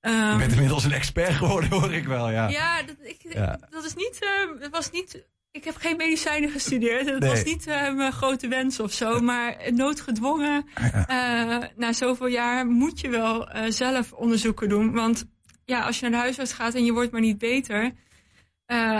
Je 0.00 0.08
Ehm, 0.08 0.38
bent 0.38 0.52
inmiddels 0.52 0.84
een 0.84 0.92
expert 0.92 1.34
geworden, 1.34 1.70
hoor 1.70 1.92
ik 1.94 2.06
wel. 2.06 2.30
Ja. 2.30 2.48
ja, 2.48 2.82
dat, 2.82 2.96
ik, 3.02 3.32
Ja. 3.32 3.58
dat 3.70 3.84
is 3.84 3.94
niet, 3.94 4.18
dat 4.60 4.70
was 4.70 4.90
niet. 4.90 5.26
Ik 5.50 5.64
heb 5.64 5.76
geen 5.76 5.96
medicijnen 5.96 6.50
gestudeerd. 6.50 7.06
Dat 7.06 7.18
Nee. 7.18 7.30
was 7.30 7.44
niet 7.44 7.66
eh, 7.66 7.92
mijn 7.94 8.12
grote 8.12 8.48
wens 8.48 8.80
of 8.80 8.92
zo. 8.92 9.20
Maar 9.20 9.56
noodgedwongen, 9.72 10.64
eh, 10.74 11.56
na 11.76 11.92
zoveel 11.92 12.26
jaar, 12.26 12.66
moet 12.66 13.00
je 13.00 13.08
wel 13.08 13.48
eh, 13.48 13.70
zelf 13.70 14.12
onderzoeken 14.12 14.68
doen. 14.68 14.92
Want 14.92 15.24
ja, 15.64 15.80
als 15.80 15.96
je 15.96 16.02
naar 16.02 16.10
de 16.10 16.16
huisarts 16.16 16.52
gaat 16.52 16.74
en 16.74 16.84
je 16.84 16.92
wordt 16.92 17.12
maar 17.12 17.20
niet 17.20 17.38
beter. 17.38 17.92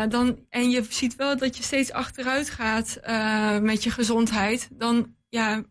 dan, 0.09 0.39
en 0.51 0.71
je 0.71 0.85
ziet 0.89 1.17
wel 1.17 1.37
dat 1.37 1.57
je 1.57 1.63
steeds 1.63 1.93
achteruit 1.93 2.51
gaat 2.51 2.99
met 3.63 3.83
je 3.83 3.91
gezondheid. 3.91 4.69
Dan 4.73 5.15
ja, 5.29 5.63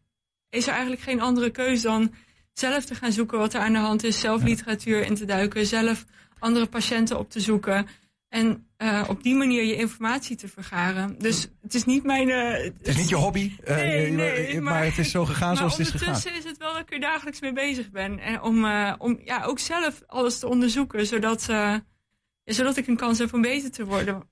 is 0.50 0.66
er 0.66 0.72
eigenlijk 0.72 1.02
geen 1.02 1.22
andere 1.22 1.50
keuze 1.50 1.84
dan 1.84 2.14
zelf 2.54 2.86
te 2.86 2.96
gaan 2.96 3.12
zoeken 3.12 3.38
wat 3.38 3.54
er 3.54 3.60
aan 3.62 3.74
de 3.74 3.80
hand 3.80 4.04
is. 4.04 4.20
Zelf 4.20 4.44
literatuur 4.44 5.06
in 5.06 5.16
te 5.16 5.26
duiken. 5.26 5.66
Zelf 5.66 6.06
andere 6.40 6.66
patiënten 6.66 7.20
op 7.20 7.30
te 7.30 7.40
zoeken. 7.40 7.88
En 8.38 8.68
eh, 8.78 9.04
op 9.10 9.24
die 9.24 9.36
manier 9.36 9.64
je 9.64 9.76
informatie 9.76 10.36
te 10.36 10.48
vergaren. 10.48 11.16
Dus 11.20 11.48
het 11.62 11.74
is 11.74 11.86
niet 11.86 12.04
mijn. 12.04 12.30
eh, 12.30 12.64
Het 12.64 12.88
is 12.88 12.98
niet 12.98 13.10
je 13.10 13.16
hobby, 13.16 13.52
eh, 13.64 13.76
Nee, 13.76 14.12
nee, 14.12 14.62
maar, 14.62 14.74
maar- 14.74 14.86
het 14.86 14.98
is 14.98 15.12
zo 15.12 15.26
gegaan 15.26 15.58
zoals 15.58 15.78
het 15.78 15.82
is 15.86 15.92
gegaan. 15.92 16.08
ondertussen 16.08 16.40
is 16.42 16.50
het 16.50 16.58
wel 16.58 16.74
dat 16.74 16.82
ik 16.82 16.94
er 16.94 17.00
dagelijks 17.00 17.40
mee 17.42 17.54
bezig 17.54 17.92
ben. 17.92 18.20
En 18.20 18.42
om, 18.42 18.66
om 18.98 19.20
ja, 19.24 19.44
ook 19.44 19.60
zelf 19.60 20.02
alles 20.08 20.40
te 20.40 20.48
onderzoeken. 20.48 21.06
Zodat, 21.08 21.42
zodat 22.44 22.78
ik 22.78 22.88
een 22.88 22.96
kans 22.98 23.18
heb 23.20 23.34
om 23.34 23.42
beter 23.42 23.72
te 23.72 23.86
worden. 23.86 24.24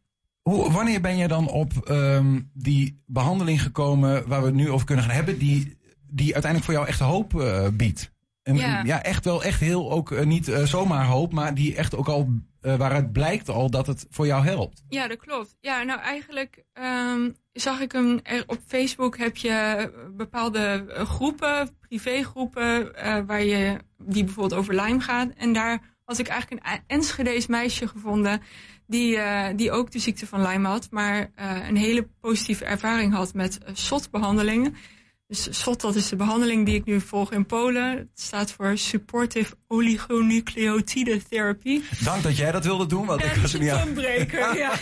Hoe, 0.41 0.71
wanneer 0.71 1.01
ben 1.01 1.17
je 1.17 1.27
dan 1.27 1.49
op 1.49 1.71
ehm, 1.87 2.41
die 2.53 3.01
behandeling 3.05 3.61
gekomen 3.61 4.27
waar 4.27 4.39
we 4.39 4.45
het 4.45 4.55
nu 4.55 4.69
over 4.69 4.85
kunnen 4.85 5.05
gaan 5.05 5.15
hebben, 5.15 5.37
die, 5.37 5.77
die 6.09 6.33
uiteindelijk 6.33 6.63
voor 6.63 6.73
jou 6.73 6.87
echt 6.87 6.99
hoop 6.99 7.31
biedt? 7.73 8.11
En, 8.45 8.55
Ja. 8.55 8.81
ja, 8.83 9.03
echt 9.03 9.25
wel 9.25 9.43
echt 9.43 9.59
heel 9.59 9.91
ook 9.91 10.11
eh, 10.11 10.25
niet 10.25 10.47
eh, 10.47 10.63
zomaar 10.63 11.05
hoop, 11.05 11.33
maar 11.33 11.53
die 11.53 11.75
echt 11.75 11.95
ook 11.95 12.07
al 12.07 12.29
eh, 12.61 12.75
waaruit 12.75 13.11
blijkt 13.11 13.49
al 13.49 13.69
dat 13.69 13.87
het 13.87 14.07
voor 14.09 14.25
jou 14.25 14.43
helpt. 14.43 14.83
Ja, 14.89 15.07
dat 15.07 15.17
klopt. 15.17 15.57
Ja, 15.59 15.83
nou 15.83 15.99
eigenlijk 15.99 16.63
ehm, 16.73 17.29
zag 17.53 17.79
ik 17.79 17.91
hem 17.91 18.19
er 18.23 18.43
op 18.47 18.59
Facebook 18.67 19.17
heb 19.17 19.37
je 19.37 19.91
bepaalde 20.15 20.85
groepen, 20.89 21.77
privégroepen, 21.79 22.91
waar 23.25 23.43
je 23.43 23.77
die 23.97 24.23
bijvoorbeeld 24.23 24.59
over 24.59 24.75
Lyme 24.75 24.99
gaat. 24.99 25.29
En 25.37 25.53
daar 25.53 25.81
had 26.03 26.17
ik 26.17 26.27
eigenlijk 26.27 26.65
een 26.65 26.79
Enschede's 26.87 27.47
meisje 27.47 27.87
gevonden 27.87 28.41
die, 28.87 29.19
die 29.55 29.71
ook 29.71 29.91
de 29.91 29.99
ziekte 29.99 30.27
van 30.27 30.41
Lyme 30.41 30.67
had, 30.67 30.87
maar 30.91 31.31
een 31.67 31.77
hele 31.77 32.07
positieve 32.21 32.65
ervaring 32.65 33.13
had 33.13 33.33
met 33.33 33.57
eh, 33.57 33.75
SOT-behandelingen. 33.75 34.75
Dus 35.27 35.47
SOT, 35.61 35.81
dat 35.81 35.95
is 35.95 36.09
de 36.09 36.15
behandeling 36.15 36.65
die 36.65 36.75
ik 36.75 36.85
nu 36.85 37.01
volg 37.01 37.31
in 37.31 37.45
Polen. 37.45 37.97
Het 37.97 38.07
staat 38.13 38.51
voor 38.51 38.77
Supportive 38.77 39.55
Oligonucleotide 39.67 41.21
Therapy. 41.29 41.81
Dank 42.03 42.23
dat 42.23 42.37
jij 42.37 42.51
dat 42.51 42.65
wilde 42.65 42.85
doen, 42.85 43.05
want 43.05 43.23
ik 43.23 43.35
was 43.35 43.53
er 43.53 43.59
niet 43.59 43.69
aan. 43.69 43.95
ja. 44.57 44.73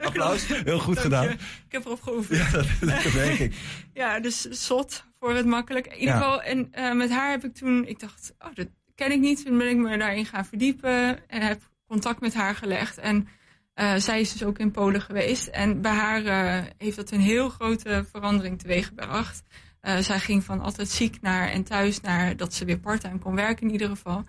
Applaus, 0.00 0.46
heel 0.46 0.78
goed 0.78 0.94
Dank 0.94 0.96
je. 0.96 1.02
gedaan. 1.02 1.28
Ik 1.30 1.38
heb 1.72 1.84
erop 1.84 2.02
geoefend. 2.02 2.38
Ja, 2.38 2.50
dat, 2.50 2.66
dat 2.80 3.12
denk 3.12 3.38
ik. 3.38 3.54
Ja, 3.94 4.20
dus 4.20 4.40
zot 4.40 5.04
voor 5.20 5.34
het 5.34 5.46
makkelijk. 5.46 5.86
In 5.86 5.92
ieder 5.98 6.14
Ja. 6.14 6.20
geval, 6.20 6.42
en 6.42 6.68
eh, 6.70 6.92
met 6.92 7.10
haar 7.10 7.30
heb 7.30 7.44
ik 7.44 7.54
toen, 7.54 7.86
ik 7.86 8.00
dacht, 8.00 8.34
oh, 8.38 8.54
dat 8.54 8.68
ken 8.94 9.12
ik 9.12 9.20
niet. 9.20 9.44
Toen 9.44 9.58
ben 9.58 9.68
ik 9.68 9.76
me 9.76 9.98
daarin 9.98 10.26
gaan 10.26 10.46
verdiepen 10.46 11.28
en 11.28 11.42
heb 11.42 11.62
contact 11.88 12.20
met 12.20 12.34
haar 12.34 12.54
gelegd. 12.54 12.98
En 12.98 13.28
eh, 13.74 13.94
zij 13.96 14.20
is 14.20 14.32
dus 14.32 14.44
ook 14.44 14.58
in 14.58 14.70
Polen 14.70 15.00
geweest. 15.02 15.46
En 15.46 15.80
bij 15.80 15.92
haar 15.92 16.24
eh, 16.24 16.64
heeft 16.78 16.96
dat 16.96 17.10
een 17.10 17.20
heel 17.20 17.48
grote 17.48 18.06
verandering 18.12 18.58
teweeggebracht. 18.58 19.42
Eh 19.84 19.98
zij 19.98 20.20
ging 20.20 20.44
van 20.44 20.60
altijd 20.60 20.88
ziek 20.88 21.20
naar 21.20 21.48
en 21.48 21.64
thuis 21.64 22.00
naar 22.00 22.36
dat 22.36 22.54
ze 22.54 22.64
weer 22.64 22.78
parttime 22.78 23.18
kon 23.18 23.34
werken 23.34 23.66
in 23.66 23.72
ieder 23.72 23.88
geval. 23.88 24.24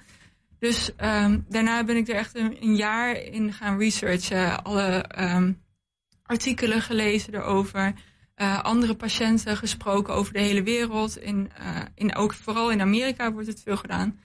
Dus 0.59 0.95
ehm, 0.95 1.39
daarna 1.49 1.83
ben 1.83 1.95
ik 1.95 2.07
er 2.07 2.15
echt 2.15 2.35
een, 2.35 2.75
jaar 2.75 3.15
in 3.15 3.53
gaan 3.53 3.77
researchen. 3.77 4.63
Alle 4.63 5.01
ehm, 5.01 5.53
artikelen 6.23 6.81
gelezen 6.81 7.33
erover. 7.33 7.93
eh, 8.35 8.63
andere 8.63 8.95
patiënten 8.95 9.57
gesproken 9.57 10.13
over 10.13 10.33
de 10.33 10.39
hele 10.39 10.63
wereld. 10.63 11.17
In, 11.17 11.51
eh, 11.57 11.81
in, 11.95 12.15
ook 12.15 12.33
vooral 12.33 12.71
in 12.71 12.81
Amerika 12.81 13.31
wordt 13.31 13.47
het 13.47 13.61
veel 13.61 13.77
gedaan. 13.77 14.19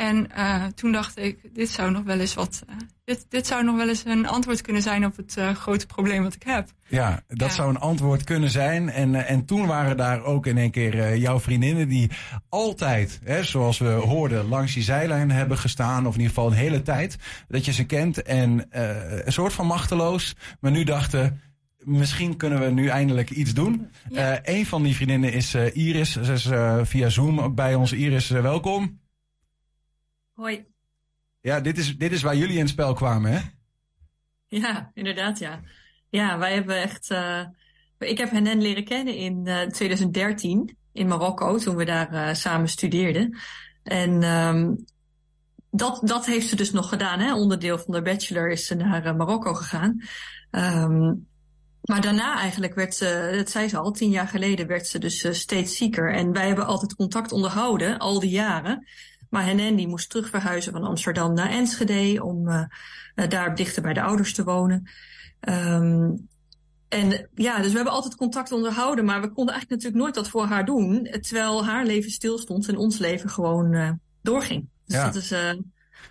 En 0.00 0.30
eh, 0.32 0.64
toen 0.64 0.92
dacht 0.92 1.18
ik, 1.18 1.38
dit 1.54 1.68
zou 1.68 1.90
nog 1.90 2.02
wel 2.02 2.18
eens 2.20 2.34
wat. 2.34 2.62
eh, 2.68 2.74
dit, 3.04 3.26
dit 3.28 3.46
zou 3.46 3.64
nog 3.64 3.76
wel 3.76 3.88
eens 3.88 4.04
een 4.04 4.26
antwoord 4.26 4.60
kunnen 4.60 4.82
zijn 4.82 5.04
op 5.04 5.16
het 5.16 5.36
eh, 5.36 5.54
grote 5.54 5.86
probleem 5.86 6.22
wat 6.22 6.34
ik 6.34 6.42
heb. 6.42 6.68
Ja, 6.88 7.22
dat 7.28 7.48
Ja. 7.48 7.54
zou 7.54 7.68
een 7.68 7.78
antwoord 7.78 8.24
kunnen 8.24 8.50
zijn. 8.50 8.90
En, 8.90 9.14
en 9.26 9.44
toen 9.44 9.66
waren 9.66 9.96
daar 9.96 10.22
ook 10.24 10.46
in 10.46 10.58
één 10.58 10.70
keer 10.70 11.16
jouw 11.16 11.40
vriendinnen 11.40 11.88
die 11.88 12.10
altijd, 12.48 13.20
hè, 13.24 13.42
zoals 13.44 13.78
we 13.78 13.88
hoorden, 13.88 14.48
langs 14.48 14.74
die 14.74 14.82
zijlijn 14.82 15.30
hebben 15.30 15.58
gestaan. 15.58 16.06
Of 16.06 16.14
in 16.14 16.20
ieder 16.20 16.34
geval 16.34 16.50
een 16.50 16.56
hele 16.58 16.82
tijd 16.82 17.16
dat 17.48 17.64
je 17.64 17.72
ze 17.72 17.84
kent. 17.84 18.22
En 18.22 18.66
een 19.26 19.32
soort 19.32 19.52
van 19.52 19.66
machteloos. 19.66 20.34
Maar 20.60 20.70
nu 20.70 20.84
dachten, 20.84 21.40
misschien 21.78 22.36
kunnen 22.36 22.60
we 22.60 22.70
nu 22.70 22.86
eindelijk 22.88 23.30
iets 23.30 23.54
doen. 23.54 23.90
Ja. 24.10 24.38
Een 24.42 24.66
van 24.66 24.82
die 24.82 24.94
vriendinnen 24.94 25.32
is 25.32 25.54
Iris. 25.54 26.12
Ze 26.22 26.32
is 26.32 26.48
via 26.88 27.08
Zoom 27.08 27.40
ook 27.40 27.54
bij 27.54 27.74
ons. 27.74 27.92
Iris, 27.92 28.28
welkom. 28.28 28.98
Hoi. 30.40 30.66
Ja, 31.40 31.60
dit 31.60 31.78
is, 31.78 31.96
dit 31.96 32.12
is 32.12 32.22
waar 32.22 32.36
jullie 32.36 32.54
in 32.54 32.60
het 32.60 32.68
spel 32.68 32.94
kwamen, 32.94 33.32
hè? 33.32 33.40
Ja, 34.48 34.90
inderdaad, 34.94 35.38
ja. 35.38 35.60
Ja, 36.10 36.38
wij 36.38 36.54
hebben 36.54 36.82
echt. 36.82 37.10
eh, 37.10 37.46
ik 37.98 38.18
heb 38.18 38.30
hen 38.30 38.62
leren 38.62 38.84
kennen 38.84 39.14
in 39.14 39.46
eh, 39.46 39.66
2013 39.66 40.76
in 40.92 41.08
Marokko, 41.08 41.58
toen 41.58 41.76
we 41.76 41.84
daar 41.84 42.12
eh, 42.12 42.34
samen 42.34 42.68
studeerden. 42.68 43.38
En 43.82 44.22
ehm, 44.22 44.74
dat, 45.70 46.00
dat 46.04 46.26
heeft 46.26 46.48
ze 46.48 46.56
dus 46.56 46.70
nog 46.70 46.88
gedaan. 46.88 47.20
Hè? 47.20 47.34
Onderdeel 47.34 47.78
van 47.78 47.94
de 47.94 48.02
bachelor 48.02 48.50
is 48.50 48.66
ze 48.66 48.74
naar 48.74 49.04
eh, 49.04 49.16
Marokko 49.16 49.54
gegaan. 49.54 50.02
Ehm, 50.50 51.14
maar 51.80 52.00
daarna 52.00 52.38
eigenlijk 52.38 52.74
werd 52.74 52.94
ze, 52.94 53.32
dat 53.36 53.50
zei 53.50 53.68
ze 53.68 53.78
al, 53.78 53.90
tien 53.92 54.10
jaar 54.10 54.28
geleden 54.28 54.66
werd 54.66 54.86
ze 54.86 54.98
dus 54.98 55.24
eh, 55.24 55.32
steeds 55.32 55.76
zieker. 55.76 56.14
En 56.14 56.32
wij 56.32 56.46
hebben 56.46 56.66
altijd 56.66 56.94
contact 56.94 57.32
onderhouden, 57.32 57.98
al 57.98 58.20
die 58.20 58.30
jaren. 58.30 58.86
Maar 59.30 59.44
Henen 59.44 59.76
die 59.76 59.88
moest 59.88 60.10
terug 60.10 60.28
verhuizen 60.28 60.72
van 60.72 60.84
Amsterdam 60.84 61.34
naar 61.34 61.50
Enschede 61.50 62.24
om 62.24 62.48
eh, 62.48 62.64
eh, 63.14 63.28
daar 63.28 63.54
dichter 63.54 63.82
bij 63.82 63.92
de 63.92 64.02
ouders 64.02 64.34
te 64.34 64.44
wonen. 64.44 64.90
Ehm, 65.40 66.10
en 66.88 67.28
ja, 67.34 67.56
dus 67.56 67.70
we 67.70 67.76
hebben 67.76 67.92
altijd 67.92 68.16
contact 68.16 68.52
onderhouden, 68.52 69.04
maar 69.04 69.20
we 69.20 69.32
konden 69.32 69.54
eigenlijk 69.54 69.82
natuurlijk 69.82 70.02
nooit 70.02 70.16
wat 70.16 70.28
voor 70.28 70.44
haar 70.46 70.64
doen, 70.64 71.04
terwijl 71.20 71.64
haar 71.64 71.84
leven 71.86 72.10
stilstond 72.10 72.68
en 72.68 72.76
ons 72.76 72.98
leven 72.98 73.30
gewoon 73.30 73.72
eh, 73.72 73.90
doorging. 74.22 74.68
Dus 74.86 74.96
Ja. 74.96 75.04
dat 75.04 75.14
is, 75.14 75.34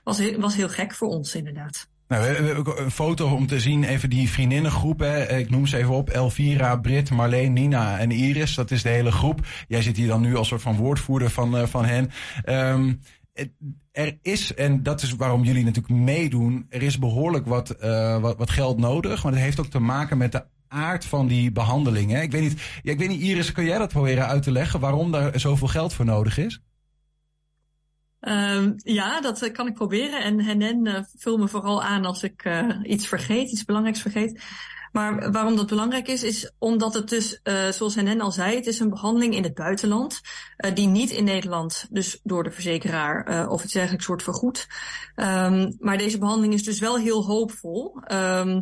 was, 0.03 0.35
was 0.35 0.55
heel 0.55 0.69
gek 0.69 0.93
voor 0.93 1.07
ons 1.07 1.35
inderdaad. 1.35 1.88
Nou, 2.09 2.21
we 2.21 2.27
hebben 2.27 2.57
ook 2.57 2.79
een 2.79 2.91
foto 2.91 3.35
om 3.35 3.47
te 3.47 3.59
zien, 3.59 3.83
even 3.83 4.09
die 4.09 4.29
vriendinnengroep. 4.29 4.99
Hè. 4.99 5.37
Ik 5.37 5.49
noem 5.49 5.67
ze 5.67 5.77
even 5.77 5.93
op. 5.93 6.09
Elvira, 6.09 6.75
Brit, 6.75 7.09
Marleen, 7.09 7.53
Nina 7.53 7.99
en 7.99 8.11
Iris. 8.11 8.55
Dat 8.55 8.71
is 8.71 8.81
de 8.81 8.89
hele 8.89 9.11
groep. 9.11 9.39
Jij 9.67 9.81
zit 9.81 9.97
hier 9.97 10.07
dan 10.07 10.21
nu 10.21 10.35
als 10.35 10.47
soort 10.47 10.61
van 10.61 10.75
woordvoerder 10.75 11.29
van, 11.29 11.55
uh, 11.55 11.65
van 11.65 11.85
hen. 11.85 12.11
Um, 12.45 13.01
er 13.91 14.17
is, 14.21 14.53
en 14.53 14.83
dat 14.83 15.01
is 15.01 15.15
waarom 15.15 15.43
jullie 15.43 15.63
natuurlijk 15.63 15.93
meedoen, 15.93 16.65
er 16.69 16.81
is 16.81 16.99
behoorlijk 16.99 17.45
wat, 17.45 17.75
uh, 17.83 18.19
wat, 18.21 18.37
wat 18.37 18.49
geld 18.49 18.77
nodig. 18.77 19.23
Maar 19.23 19.31
het 19.31 19.41
heeft 19.41 19.59
ook 19.59 19.65
te 19.65 19.79
maken 19.79 20.17
met 20.17 20.31
de 20.31 20.43
aard 20.67 21.05
van 21.05 21.27
die 21.27 21.51
behandelingen. 21.51 22.21
Ik 22.21 22.31
weet 22.31 22.41
niet, 22.41 22.61
ja, 22.81 22.91
ik 22.91 22.99
weet 22.99 23.09
niet, 23.09 23.21
Iris, 23.21 23.51
kun 23.51 23.65
jij 23.65 23.77
dat 23.77 23.89
proberen 23.89 24.27
uit 24.27 24.43
te 24.43 24.51
leggen 24.51 24.79
waarom 24.79 25.11
daar 25.11 25.39
zoveel 25.39 25.67
geld 25.67 25.93
voor 25.93 26.05
nodig 26.05 26.37
is? 26.37 26.61
Uh, 28.21 28.67
ja, 28.75 29.21
dat 29.21 29.41
uh, 29.41 29.53
kan 29.53 29.67
ik 29.67 29.73
proberen. 29.73 30.23
En 30.23 30.39
Henen 30.39 30.85
uh, 30.85 30.99
vul 31.17 31.37
me 31.37 31.47
vooral 31.47 31.83
aan 31.83 32.05
als 32.05 32.23
ik 32.23 32.45
uh, 32.45 32.69
iets 32.83 33.07
vergeet, 33.07 33.51
iets 33.51 33.65
belangrijks 33.65 34.01
vergeet. 34.01 34.43
Maar 34.91 35.31
waarom 35.31 35.55
dat 35.55 35.67
belangrijk 35.67 36.07
is, 36.07 36.23
is 36.23 36.51
omdat 36.57 36.93
het 36.93 37.09
dus, 37.09 37.41
zoals 37.69 37.95
Henen 37.95 38.21
al 38.21 38.31
zei, 38.31 38.55
het 38.55 38.67
is 38.67 38.79
een 38.79 38.89
behandeling 38.89 39.35
in 39.35 39.43
het 39.43 39.53
buitenland, 39.53 40.21
die 40.73 40.87
niet 40.87 41.09
in 41.09 41.23
Nederland, 41.23 41.87
dus 41.89 42.19
door 42.23 42.43
de 42.43 42.51
verzekeraar 42.51 43.49
of 43.49 43.61
het 43.61 43.75
eigenlijk 43.75 44.05
soort 44.05 44.23
vergoed. 44.23 44.67
Um, 45.15 45.75
maar 45.79 45.97
deze 45.97 46.17
behandeling 46.17 46.53
is 46.53 46.63
dus 46.63 46.79
wel 46.79 46.97
heel 46.97 47.25
hoopvol. 47.25 47.97
Uh, 48.07 48.57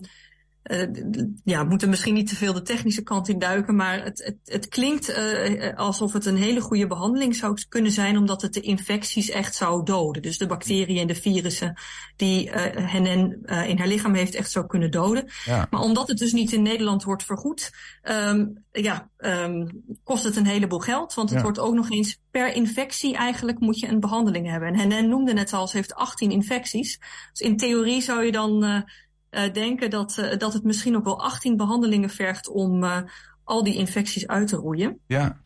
ja, 1.43 1.63
we 1.63 1.69
moeten 1.69 1.89
misschien 1.89 2.13
niet 2.13 2.27
te 2.27 2.36
veel 2.36 2.53
de 2.53 2.62
technische 2.62 3.03
kant 3.03 3.30
in 3.30 3.39
duiken, 3.39 3.75
maar 3.75 4.03
het, 4.03 4.23
het, 4.23 4.38
het 4.43 4.67
klinkt 4.67 5.10
uh, 5.10 5.77
alsof 5.77 6.13
het 6.13 6.25
een 6.25 6.38
hele 6.38 6.62
goede 6.62 6.88
behandeling 6.88 7.36
zou 7.36 7.58
kunnen 7.69 7.91
zijn, 7.91 8.17
omdat 8.17 8.41
het 8.41 8.53
de 8.53 8.62
infecties 8.62 9.30
echt 9.30 9.56
zou 9.56 9.84
doden. 9.84 10.21
Dus 10.21 10.38
de 10.38 10.47
bacteriën 10.47 10.97
en 10.97 11.08
de 11.08 11.15
virussen 11.15 11.77
die 12.15 12.47
uh, 12.47 12.53
Henen 12.75 13.41
in 13.67 13.77
haar 13.77 13.88
lichaam 13.88 14.13
heeft 14.13 14.36
echt 14.36 14.51
zou 14.51 14.67
kunnen 14.67 14.91
doden. 14.91 15.32
Ja. 15.45 15.67
Maar 15.69 15.82
omdat 15.82 16.08
het 16.08 16.17
dus 16.17 16.34
niet 16.34 16.53
in 16.53 16.62
Nederland 16.62 17.03
wordt 17.03 17.23
vergoed, 17.23 17.71
um, 18.03 18.65
ja, 18.71 19.10
um, 19.17 19.84
kost 20.03 20.23
het 20.23 20.36
een 20.36 20.45
heleboel 20.45 20.80
geld, 20.80 21.13
want 21.13 21.30
het 21.30 21.38
ja. 21.38 21.43
wordt 21.43 21.60
ook 21.60 21.73
nog 21.73 21.91
eens 21.91 22.19
per 22.32 22.53
infectie 22.53 23.15
eigenlijk 23.15 23.60
moet 23.60 23.80
je 23.80 23.88
een 23.88 23.99
behandeling 23.99 24.49
hebben. 24.49 24.69
En 24.69 24.75
Henen 24.80 25.10
noemde 25.10 25.34
net 25.34 25.53
al, 25.53 25.67
ze 25.67 25.77
heeft 25.77 25.95
18 25.95 26.32
infecties. 26.32 26.99
Dus 27.32 27.47
in 27.47 27.58
theorie 27.58 28.01
zou 28.01 28.25
je 28.25 28.32
dan 28.32 28.63
uh, 28.63 28.82
denken 29.30 29.90
dat, 29.90 30.18
uh, 30.20 30.38
dat 30.38 30.54
het 30.54 30.63
misschien 30.63 30.96
ook 30.96 31.04
wel 31.04 31.22
18 31.22 31.58
behandelingen 31.58 32.10
vergt 32.10 32.50
om 32.50 32.84
uh, 32.84 32.98
al 33.44 33.63
die 33.63 33.76
infecties 33.76 34.28
uit 34.28 34.48
te 34.48 34.56
roeien. 34.56 35.00
Ja. 35.08 35.38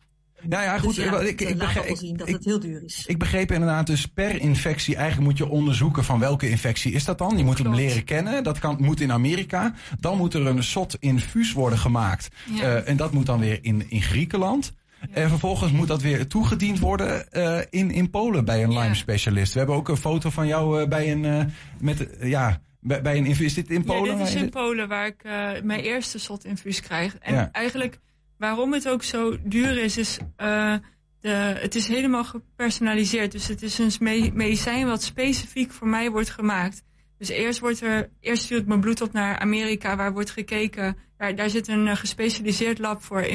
Nou 0.42 0.62
ja, 0.62 0.78
goed. 0.78 0.94
Dus 0.94 1.04
ja, 1.04 1.20
ik, 1.20 1.40
ik, 1.40 1.58
begreep, 1.58 1.96
zien 1.96 2.16
dat 2.16 2.28
ik, 2.28 2.34
het 2.34 2.44
heel 2.44 2.60
duur 2.60 2.84
is. 2.84 3.04
Ik 3.06 3.18
begreep 3.18 3.52
inderdaad 3.52 3.86
dus 3.86 4.06
per 4.06 4.40
infectie 4.40 4.96
eigenlijk 4.96 5.28
moet 5.28 5.38
je 5.38 5.48
onderzoeken 5.48 6.04
van 6.04 6.18
welke 6.18 6.48
infectie 6.48 6.92
is 6.92 7.04
dat 7.04 7.18
dan. 7.18 7.38
Je 7.38 7.44
moet 7.44 7.58
hem 7.58 7.74
leren 7.74 8.04
kennen. 8.04 8.44
Dat 8.44 8.58
kan, 8.58 8.76
moet 8.80 9.00
in 9.00 9.12
Amerika. 9.12 9.74
Dan 10.00 10.16
moet 10.16 10.34
er 10.34 10.46
een 10.46 10.62
sot 10.62 10.96
infuus 11.00 11.52
worden 11.52 11.78
gemaakt. 11.78 12.28
Ja. 12.50 12.62
Uh, 12.62 12.88
en 12.88 12.96
dat 12.96 13.12
moet 13.12 13.26
dan 13.26 13.40
weer 13.40 13.58
in, 13.62 13.90
in 13.90 14.02
Griekenland. 14.02 14.72
En 15.10 15.28
vervolgens 15.28 15.72
moet 15.72 15.88
dat 15.88 16.02
weer 16.02 16.26
toegediend 16.26 16.78
worden 16.78 17.26
uh, 17.32 17.58
in, 17.70 17.90
in 17.90 18.10
Polen 18.10 18.44
bij 18.44 18.62
een 18.62 18.72
Lyme 18.78 18.94
specialist. 18.94 19.52
We 19.52 19.58
hebben 19.58 19.76
ook 19.76 19.88
een 19.88 19.96
foto 19.96 20.30
van 20.30 20.46
jou 20.46 20.80
uh, 20.80 20.88
bij 20.88 21.12
een 21.12 21.24
uh, 21.24 21.44
met 21.78 22.08
ja 22.20 22.60
bij, 22.82 23.02
bij 23.02 23.16
een 23.16 23.26
infuus. 23.26 23.46
Is 23.46 23.54
dit 23.54 23.70
in 23.70 23.84
Polen? 23.84 24.10
Ja, 24.10 24.16
dit 24.16 24.26
is 24.26 24.34
in 24.34 24.50
Polen 24.50 24.88
waar 24.88 25.06
ik 25.06 25.24
uh, 25.24 25.50
mijn 25.62 25.80
eerste 25.80 26.18
slotinfuus 26.18 26.80
krijg. 26.80 27.18
En 27.18 27.34
ja. 27.34 27.48
eigenlijk 27.52 27.98
waarom 28.38 28.72
het 28.72 28.88
ook 28.88 29.02
zo 29.02 29.36
duur 29.42 29.78
is, 29.78 29.96
is 29.96 30.18
uh, 30.38 30.74
de, 31.20 31.28
het 31.58 31.74
is 31.74 31.86
helemaal 31.86 32.24
gepersonaliseerd. 32.24 33.32
Dus 33.32 33.48
het 33.48 33.62
is 33.62 33.78
een 33.78 34.30
medicijn 34.34 34.86
wat 34.86 35.02
specifiek 35.02 35.72
voor 35.72 35.88
mij 35.88 36.10
wordt 36.10 36.30
gemaakt. 36.30 36.82
Dus 37.18 37.28
eerst 37.28 37.60
wordt 37.60 37.80
er, 37.80 38.10
eerst 38.20 38.42
stuurt 38.42 38.66
mijn 38.66 38.80
bloed 38.80 39.00
op 39.00 39.12
naar 39.12 39.38
Amerika, 39.38 39.96
waar 39.96 40.12
wordt 40.12 40.30
gekeken. 40.30 40.96
Daar, 41.16 41.34
daar 41.34 41.50
zit 41.50 41.68
een 41.68 41.86
uh, 41.86 41.96
gespecialiseerd 41.96 42.78
lab 42.78 43.02
voor 43.02 43.26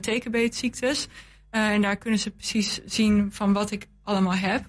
tekenbeetziektes. 0.00 1.08
En 1.50 1.82
daar 1.82 1.96
kunnen 1.96 2.18
ze 2.18 2.30
precies 2.30 2.80
zien 2.84 3.32
van 3.32 3.52
wat 3.52 3.70
ik 3.70 3.86
allemaal 4.02 4.34
heb. 4.34 4.64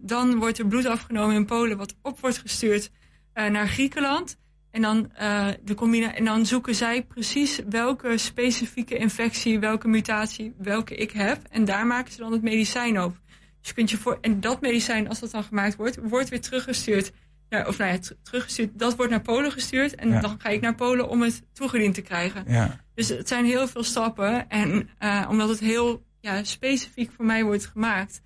Dan 0.00 0.38
wordt 0.38 0.58
er 0.58 0.66
bloed 0.66 0.86
afgenomen 0.86 1.34
in 1.34 1.46
Polen, 1.46 1.76
wat 1.76 1.94
op 2.02 2.20
wordt 2.20 2.38
gestuurd 2.38 2.90
naar 3.34 3.68
Griekenland. 3.68 4.36
En 4.70 4.82
dan, 4.82 5.10
uh, 5.20 5.48
de 5.62 5.74
combina 5.74 6.14
en 6.14 6.24
dan 6.24 6.46
zoeken 6.46 6.74
zij 6.74 7.02
precies 7.02 7.60
welke 7.68 8.18
specifieke 8.18 8.96
infectie, 8.96 9.58
welke 9.58 9.88
mutatie, 9.88 10.54
welke 10.58 10.94
ik 10.94 11.10
heb. 11.10 11.42
En 11.50 11.64
daar 11.64 11.86
maken 11.86 12.12
ze 12.12 12.18
dan 12.18 12.32
het 12.32 12.42
medicijn 12.42 13.00
op. 13.00 13.16
Dus 13.60 13.68
je 13.68 13.74
kunt 13.74 13.90
je 13.90 13.96
voor, 13.96 14.18
en 14.20 14.40
dat 14.40 14.60
medicijn, 14.60 15.08
als 15.08 15.20
dat 15.20 15.30
dan 15.30 15.44
gemaakt 15.44 15.76
wordt, 15.76 15.98
wordt 16.02 16.28
weer 16.28 16.40
teruggestuurd. 16.40 17.12
Naar, 17.48 17.68
of 17.68 17.78
nou 17.78 17.92
ja, 17.92 17.98
teruggestuurd, 18.22 18.78
dat 18.78 18.96
wordt 18.96 19.10
naar 19.10 19.22
Polen 19.22 19.52
gestuurd. 19.52 19.94
En 19.94 20.08
ja. 20.08 20.20
dan 20.20 20.40
ga 20.40 20.48
ik 20.48 20.60
naar 20.60 20.74
Polen 20.74 21.08
om 21.08 21.22
het 21.22 21.42
toegediend 21.52 21.94
te 21.94 22.02
krijgen. 22.02 22.44
Ja. 22.46 22.80
Dus 22.94 23.08
het 23.08 23.28
zijn 23.28 23.44
heel 23.44 23.68
veel 23.68 23.84
stappen. 23.84 24.48
En 24.48 24.88
uh, 25.02 25.26
omdat 25.30 25.48
het 25.48 25.60
heel 25.60 26.04
ja, 26.20 26.44
specifiek 26.44 27.10
voor 27.16 27.24
mij 27.24 27.44
wordt 27.44 27.66
gemaakt, 27.66 28.20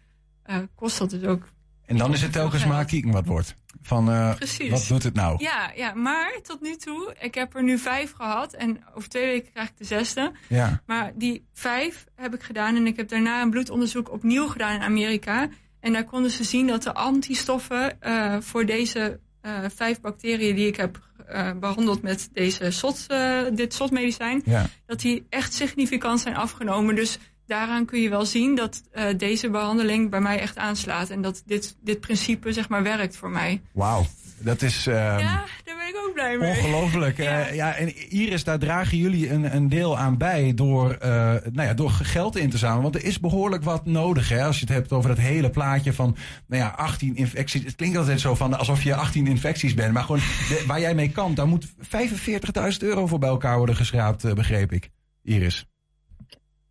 uh, 0.46 0.56
kost 0.74 0.98
dat 0.98 1.10
dus 1.10 1.22
ook. 1.22 1.48
En 1.86 1.96
dan 1.96 2.12
is 2.12 2.22
het 2.22 2.32
telkens 2.32 2.66
maar 2.66 2.84
kieken 2.84 3.10
wat 3.10 3.26
wordt. 3.26 3.54
Van 3.88 4.10
uh, 4.10 4.34
wat 4.70 4.84
doet 4.88 5.02
het 5.02 5.14
nou? 5.14 5.42
Ja, 5.42 5.72
ja, 5.74 5.94
maar 5.94 6.38
tot 6.42 6.60
nu 6.60 6.76
toe, 6.76 7.14
ik 7.20 7.34
heb 7.34 7.54
er 7.54 7.62
nu 7.62 7.78
vijf 7.78 8.12
gehad 8.12 8.52
en 8.52 8.84
over 8.94 9.08
twee 9.08 9.26
weken 9.26 9.52
krijg 9.52 9.68
ik 9.68 9.76
de 9.78 9.84
zesde. 9.84 10.32
Ja. 10.48 10.82
Maar 10.86 11.12
die 11.14 11.46
vijf 11.52 12.04
heb 12.14 12.34
ik 12.34 12.42
gedaan 12.42 12.76
en 12.76 12.86
ik 12.86 12.96
heb 12.96 13.08
daarna 13.08 13.42
een 13.42 13.50
bloedonderzoek 13.50 14.12
opnieuw 14.12 14.46
gedaan 14.46 14.74
in 14.74 14.82
Amerika. 14.82 15.48
En 15.80 15.92
daar 15.92 16.04
konden 16.04 16.30
ze 16.30 16.44
zien 16.44 16.66
dat 16.66 16.82
de 16.82 16.94
antistoffen 16.94 17.98
uh, 18.02 18.36
voor 18.40 18.66
deze 18.66 19.20
uh, 19.42 19.58
vijf 19.74 20.00
bacteriën 20.00 20.56
die 20.56 20.66
ik 20.66 20.76
heb 20.76 21.06
behandeld 21.60 22.02
met 22.02 22.28
deze 22.32 22.70
SOT, 22.70 23.06
dit 23.52 23.74
SOT-medicijn, 23.74 24.42
ja. 24.44 24.66
dat 24.86 25.00
die 25.00 25.26
echt 25.28 25.52
significant 25.52 26.20
zijn 26.20 26.36
afgenomen. 26.36 26.94
Dus 26.94 27.18
daaraan 27.48 27.84
kun 27.84 28.00
je 28.00 28.08
wel 28.08 28.24
zien 28.24 28.54
dat 28.54 28.82
uh, 28.94 29.04
deze 29.16 29.50
behandeling 29.50 30.10
bij 30.10 30.20
mij 30.20 30.38
echt 30.38 30.56
aanslaat. 30.56 31.10
En 31.10 31.22
dat 31.22 31.42
dit, 31.46 31.76
dit 31.80 32.00
principe 32.00 32.52
zeg 32.52 32.68
maar 32.68 32.82
werkt 32.82 33.16
voor 33.16 33.30
mij. 33.30 33.60
Wauw. 33.72 34.06
Dat 34.40 34.62
is. 34.62 34.86
Uh, 34.86 34.94
ja, 34.94 35.44
daar 35.64 35.76
ben 35.76 35.88
ik 35.88 35.96
ook 36.06 36.12
blij 36.14 36.38
mee. 36.38 36.50
Ongelooflijk. 36.50 37.16
ja. 37.16 37.48
Uh, 37.48 37.54
ja, 37.54 37.74
en 37.74 38.10
Iris, 38.10 38.44
daar 38.44 38.58
dragen 38.58 38.98
jullie 38.98 39.30
een, 39.30 39.54
een 39.54 39.68
deel 39.68 39.98
aan 39.98 40.16
bij 40.16 40.52
door, 40.54 40.92
uh, 40.92 41.08
nou 41.52 41.62
ja, 41.68 41.74
door 41.74 41.90
geld 41.90 42.36
in 42.36 42.50
te 42.50 42.58
zamelen. 42.58 42.82
Want 42.82 42.94
er 42.94 43.04
is 43.04 43.20
behoorlijk 43.20 43.64
wat 43.64 43.86
nodig. 43.86 44.28
Hè, 44.28 44.44
als 44.44 44.58
je 44.58 44.64
het 44.64 44.74
hebt 44.74 44.92
over 44.92 45.08
dat 45.08 45.18
hele 45.18 45.50
plaatje 45.50 45.92
van 45.92 46.16
nou 46.46 46.62
ja, 46.62 46.68
18 46.68 47.16
infecties. 47.16 47.64
Het 47.64 47.76
klinkt 47.76 47.96
altijd 47.96 48.20
zo 48.20 48.34
van 48.34 48.58
alsof 48.58 48.82
je 48.82 48.94
18 48.94 49.26
infecties 49.26 49.74
bent. 49.74 49.92
Maar 49.92 50.04
gewoon 50.04 50.20
de, 50.20 50.64
waar 50.66 50.80
jij 50.80 50.94
mee 50.94 51.10
kan, 51.10 51.34
daar 51.34 51.48
moet 51.48 51.66
45.000 51.68 51.72
euro 52.78 53.06
voor 53.06 53.18
bij 53.18 53.28
elkaar 53.28 53.56
worden 53.56 53.76
geschraapt, 53.76 54.34
begreep 54.34 54.72
ik. 54.72 54.90
Iris. 55.22 55.66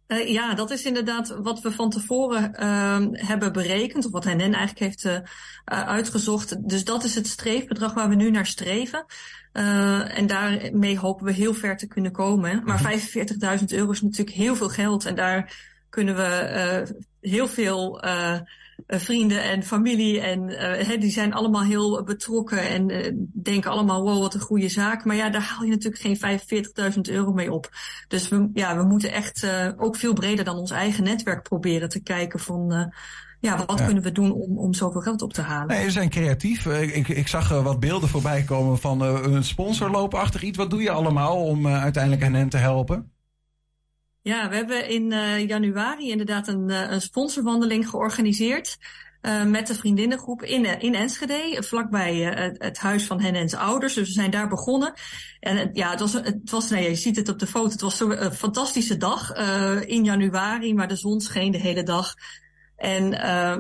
Uh, 0.08 0.30
ja, 0.30 0.54
dat 0.54 0.72
is 0.72 0.84
inderdaad 0.84 1.36
wat 1.42 1.62
we 1.62 1.72
van 1.72 1.90
tevoren 1.90 2.54
uh, 2.60 2.98
hebben 3.12 3.54
berekend, 3.54 4.06
of 4.06 4.12
wat 4.12 4.24
Henen 4.24 4.54
eigenlijk 4.54 4.80
heeft 4.80 5.06
uh, 5.06 5.20
uitgezocht. 5.66 6.70
Dus 6.70 6.84
dat 6.84 7.04
is 7.04 7.16
het 7.16 7.28
streefbedrag 7.28 7.94
waar 7.94 8.10
we 8.10 8.16
nu 8.16 8.32
naar 8.32 8.46
streven. 8.46 9.06
en 9.52 10.28
daarmee 10.28 11.00
hopen 11.00 11.26
we 11.26 11.32
heel 11.32 11.54
ver 11.54 11.78
te 11.78 11.88
kunnen 11.88 12.12
komen. 12.12 12.64
Maar 12.64 13.00
45.000 13.60 13.66
euro 13.68 13.92
is 13.92 14.02
natuurlijk 14.02 14.38
heel 14.38 14.56
veel 14.56 14.70
geld 14.70 15.06
en 15.06 15.16
daar 15.16 15.54
kunnen 15.90 16.16
we 16.16 16.96
heel 17.22 17.48
veel 17.48 18.02
vrienden 18.88 19.44
en 19.44 19.64
familie 19.64 20.22
en 20.22 20.50
uh, 20.50 21.00
die 21.00 21.12
zijn 21.12 21.34
allemaal 21.34 21.64
heel 21.64 22.04
betrokken 22.04 22.70
en 22.70 22.90
uh, 22.90 23.12
denken 23.44 23.72
allemaal 23.72 24.02
wow 24.02 24.22
wat 24.22 24.34
een 24.34 24.40
goede 24.40 24.70
zaak. 24.70 25.06
Maar 25.06 25.16
ja, 25.16 25.30
daar 25.30 25.42
haal 25.42 25.64
je 25.64 25.70
natuurlijk 25.70 26.02
geen 26.02 26.94
45.000 26.94 27.00
euro 27.02 27.34
mee 27.34 27.52
op. 27.52 27.70
Dus 28.08 28.30
we, 28.30 28.50
ja, 28.54 28.78
we 28.78 28.84
moeten 28.84 29.12
echt 29.12 29.48
ook 29.78 29.96
veel 29.96 30.14
breder 30.14 30.46
dan 30.46 30.58
ons 30.58 30.72
eigen 30.72 31.04
netwerk 31.04 31.44
proberen 31.44 31.90
te 31.90 32.04
kijken 32.04 32.40
van 32.40 32.92
ja, 33.40 33.66
wat 33.66 33.80
ja. 33.80 33.86
kunnen 33.86 34.04
we 34.04 34.12
doen 34.12 34.32
om, 34.32 34.58
om 34.58 34.74
zoveel 34.74 35.02
geld 35.02 35.22
op 35.22 35.34
te 35.34 35.42
halen? 35.42 35.68
Nee, 35.68 35.86
we 35.86 35.92
zijn 35.92 36.10
creatief. 36.10 36.66
Ik, 36.66 37.08
ik 37.08 37.28
zag 37.28 37.50
wat 37.50 37.80
beelden 37.80 38.10
voorbij 38.10 38.44
komen 38.44 38.78
van 38.78 39.02
een 39.02 39.44
sponsorloopachtig 39.44 40.42
iets. 40.42 40.58
Wat 40.58 40.70
doe 40.70 40.82
je 40.82 40.92
allemaal 40.92 41.44
om 41.44 41.68
uiteindelijk 41.68 42.22
hen 42.22 42.50
te 42.50 42.58
helpen? 42.58 43.12
Ja, 44.28 44.50
we 44.50 44.56
hebben 44.56 44.90
in 44.90 45.12
uh, 45.12 45.48
januari 45.48 46.10
inderdaad 46.10 46.48
een, 46.48 46.70
uh, 46.70 46.92
een 46.92 47.02
sponsorwandeling 47.02 47.90
georganiseerd. 47.90 48.78
Uh, 49.22 49.44
met 49.44 49.68
de 49.68 49.76
vriendinnengroep 49.76 50.44
in, 50.44 50.66
in 50.80 50.96
Enschede, 50.96 51.64
vlakbij 51.64 52.16
het, 52.16 52.64
het, 52.64 52.78
huis 52.78 53.06
van 53.06 53.22
hen 53.22 53.36
en 53.36 53.50
zijn 53.50 53.62
ouders. 53.62 53.94
Dus 53.94 54.08
we 54.08 54.14
zijn 54.14 54.32
daar 54.32 54.48
begonnen. 54.48 54.94
En 55.40 55.70
ja, 55.74 55.90
het 55.90 56.00
was, 56.00 56.14
het 56.14 56.50
was 56.50 56.70
nee, 56.70 56.90
je 56.90 56.96
ziet 56.96 57.16
het 57.16 57.30
op 57.30 57.40
de 57.40 57.48
foto, 57.48 57.70
het 57.70 57.82
was 57.82 58.00
een 58.00 58.34
fantastische 58.34 58.98
dag 58.98 59.34
in 59.86 60.04
januari, 60.04 60.74
maar 60.74 60.88
de 60.88 60.96
zon 60.96 61.22
scheen 61.22 61.52
de 61.52 61.58
hele 61.58 61.84
dag. 61.84 62.14
En 62.76 63.10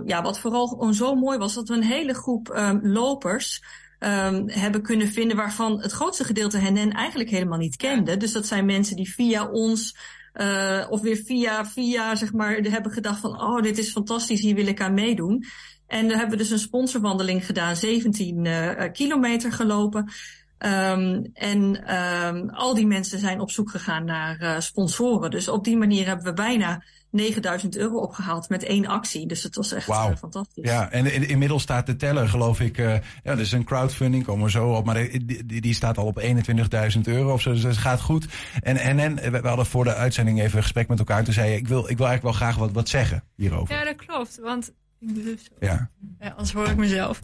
ja, 0.05 0.21
wat 0.21 0.39
vooral 0.39 0.93
zo 0.93 1.15
mooi 1.15 1.37
was, 1.37 1.53
dat 1.53 1.67
we 1.67 1.73
een 1.73 1.83
hele 1.83 2.13
groep 2.13 2.49
um, 2.57 2.79
lopers 2.87 3.63
um, 3.99 4.49
hebben 4.49 4.81
kunnen 4.81 5.07
vinden 5.07 5.37
waarvan 5.37 5.81
het 5.81 5.91
grootste 5.91 6.23
gedeelte 6.23 6.57
hen 6.57 6.91
eigenlijk 6.91 7.29
helemaal 7.29 7.57
niet 7.57 7.75
kende. 7.75 8.17
Dus 8.17 8.31
dat 8.31 8.47
zijn 8.47 8.65
mensen 8.65 8.95
die 8.95 9.13
via 9.13 9.47
ons 9.47 9.95
uh, 10.41 10.85
of 10.89 11.01
weer 11.01 11.15
via, 11.15 11.65
via, 11.65 12.15
zeg 12.15 12.33
maar, 12.33 12.55
hebben 12.55 12.91
gedacht 12.91 13.19
van, 13.19 13.41
oh, 13.41 13.61
dit 13.61 13.77
is 13.77 13.91
fantastisch, 13.91 14.41
hier 14.41 14.55
wil 14.55 14.67
ik 14.67 14.81
aan 14.81 14.93
meedoen. 14.93 15.45
En 15.87 16.07
daar 16.07 16.17
hebben 16.17 16.37
we 16.37 16.43
dus 16.43 16.51
een 16.51 16.59
sponsorwandeling 16.59 17.45
gedaan, 17.45 17.75
17 17.75 18.45
uh, 18.45 18.71
kilometer 18.91 19.51
gelopen. 19.51 20.11
Um, 20.59 21.29
en 21.33 21.95
um, 21.95 22.49
al 22.49 22.73
die 22.73 22.87
mensen 22.87 23.19
zijn 23.19 23.39
op 23.39 23.51
zoek 23.51 23.69
gegaan 23.69 24.05
naar 24.05 24.61
sponsoren. 24.61 25.31
Dus 25.31 25.47
op 25.47 25.63
die 25.63 25.77
manier 25.77 26.05
hebben 26.05 26.25
we 26.25 26.33
bijna 26.33 26.83
9000 27.17 27.77
euro 27.77 27.97
opgehaald 27.97 28.49
met 28.49 28.63
één 28.63 28.85
actie. 28.85 29.27
Dus 29.27 29.43
het 29.43 29.55
was 29.55 29.71
echt 29.71 29.85
wow. 29.87 30.11
uh, 30.11 30.17
fantastisch. 30.17 30.69
Ja, 30.69 30.91
en 30.91 31.13
in, 31.13 31.29
inmiddels 31.29 31.61
staat 31.61 31.85
de 31.85 31.95
teller, 31.95 32.29
geloof 32.29 32.59
ik. 32.59 32.77
Uh, 32.77 32.93
ja, 32.93 33.01
er 33.23 33.39
is 33.39 33.51
een 33.51 33.63
crowdfunding, 33.63 34.23
komen 34.25 34.45
we 34.45 34.51
zo 34.51 34.69
op. 34.69 34.85
Maar 34.85 35.09
die, 35.25 35.61
die 35.61 35.73
staat 35.73 35.97
al 35.97 36.05
op 36.05 36.21
21.000 36.21 36.99
euro 37.03 37.33
of 37.33 37.41
zo. 37.41 37.51
Dus 37.51 37.63
het 37.63 37.77
gaat 37.77 38.01
goed. 38.01 38.27
En, 38.61 38.77
en, 38.77 38.99
en 38.99 39.31
we 39.31 39.47
hadden 39.47 39.65
voor 39.65 39.83
de 39.83 39.93
uitzending 39.93 40.41
even 40.41 40.57
een 40.57 40.63
gesprek 40.63 40.87
met 40.87 40.99
elkaar. 40.99 41.23
Toen 41.23 41.33
zei 41.33 41.51
je, 41.51 41.57
ik 41.57 41.67
wil, 41.67 41.89
ik 41.89 41.97
wil 41.97 42.07
eigenlijk 42.07 42.23
wel 42.23 42.47
graag 42.47 42.55
wat, 42.55 42.71
wat 42.71 42.89
zeggen 42.89 43.23
hierover. 43.35 43.75
Ja, 43.75 43.83
dat 43.83 43.95
klopt. 43.95 44.39
Want 44.41 44.73
ik 44.99 45.13
doe 45.15 45.23
dus 45.23 45.43
zo. 45.43 45.53
Ja. 45.59 45.89
ja. 46.19 46.29
Anders 46.29 46.53
hoor 46.53 46.67
ik 46.67 46.77
mezelf. 46.77 47.21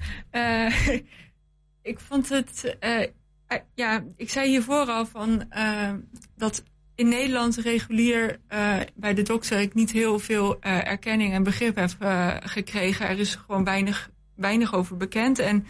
ik 1.92 2.00
vond 2.00 2.30
het 2.30 2.78
ja, 3.76 4.04
ik 4.16 4.30
zei 4.30 4.50
hiervoor 4.50 4.86
al 4.86 5.06
van 5.06 5.46
uh, 5.58 5.94
dat 6.36 6.64
in 6.96 7.08
Nederland 7.08 7.58
regulier 7.58 8.40
uh, 8.54 8.76
bij 8.96 9.14
de 9.14 9.22
dokter 9.22 9.60
ik 9.60 9.74
niet 9.74 9.92
heel 9.92 10.20
veel 10.20 10.58
uh, 10.62 10.88
erkenning 10.88 11.34
en 11.34 11.44
begrip 11.44 11.76
heb 11.76 11.92
gekregen. 12.44 13.08
Er 13.08 13.20
is 13.20 13.36
gewoon 13.36 13.64
weinig, 13.64 14.10
weinig 14.36 14.74
over 14.74 14.98
bekend 14.98 15.40
en 15.40 15.66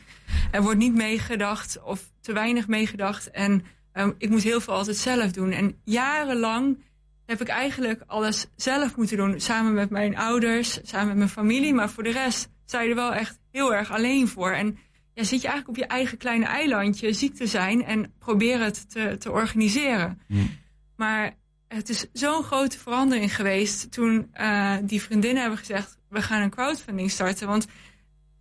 er 0.51 0.61
wordt 0.61 0.77
niet 0.77 0.95
meegedacht 0.95 1.83
of 1.83 2.11
te 2.21 2.33
weinig 2.33 2.67
meegedacht. 2.67 3.31
En 3.31 3.65
um, 3.93 4.15
ik 4.17 4.29
moet 4.29 4.43
heel 4.43 4.61
veel 4.61 4.73
altijd 4.73 4.97
zelf 4.97 5.31
doen. 5.31 5.51
En 5.51 5.75
jarenlang 5.83 6.77
heb 7.25 7.41
ik 7.41 7.47
eigenlijk 7.47 8.03
alles 8.07 8.47
zelf 8.55 8.95
moeten 8.95 9.17
doen. 9.17 9.39
Samen 9.39 9.73
met 9.73 9.89
mijn 9.89 10.17
ouders, 10.17 10.79
samen 10.83 11.07
met 11.07 11.17
mijn 11.17 11.29
familie. 11.29 11.73
Maar 11.73 11.89
voor 11.89 12.03
de 12.03 12.11
rest 12.11 12.49
sta 12.65 12.81
je 12.81 12.89
er 12.89 12.95
wel 12.95 13.13
echt 13.13 13.39
heel 13.51 13.73
erg 13.73 13.91
alleen 13.91 14.27
voor. 14.27 14.51
En 14.51 14.77
ja, 15.13 15.23
zit 15.23 15.41
je 15.41 15.47
eigenlijk 15.47 15.67
op 15.67 15.83
je 15.83 15.95
eigen 15.95 16.17
kleine 16.17 16.45
eilandje 16.45 17.13
ziek 17.13 17.35
te 17.35 17.47
zijn 17.47 17.83
en 17.85 18.13
probeer 18.19 18.59
het 18.59 18.89
te, 18.89 19.15
te 19.19 19.31
organiseren. 19.31 20.21
Mm. 20.27 20.49
Maar 20.95 21.33
het 21.67 21.89
is 21.89 22.05
zo'n 22.13 22.43
grote 22.43 22.79
verandering 22.79 23.35
geweest 23.35 23.91
toen 23.91 24.31
uh, 24.35 24.75
die 24.83 25.01
vriendinnen 25.01 25.41
hebben 25.41 25.59
gezegd: 25.59 25.97
we 26.09 26.21
gaan 26.21 26.41
een 26.41 26.49
crowdfunding 26.49 27.11
starten. 27.11 27.47
Want 27.47 27.67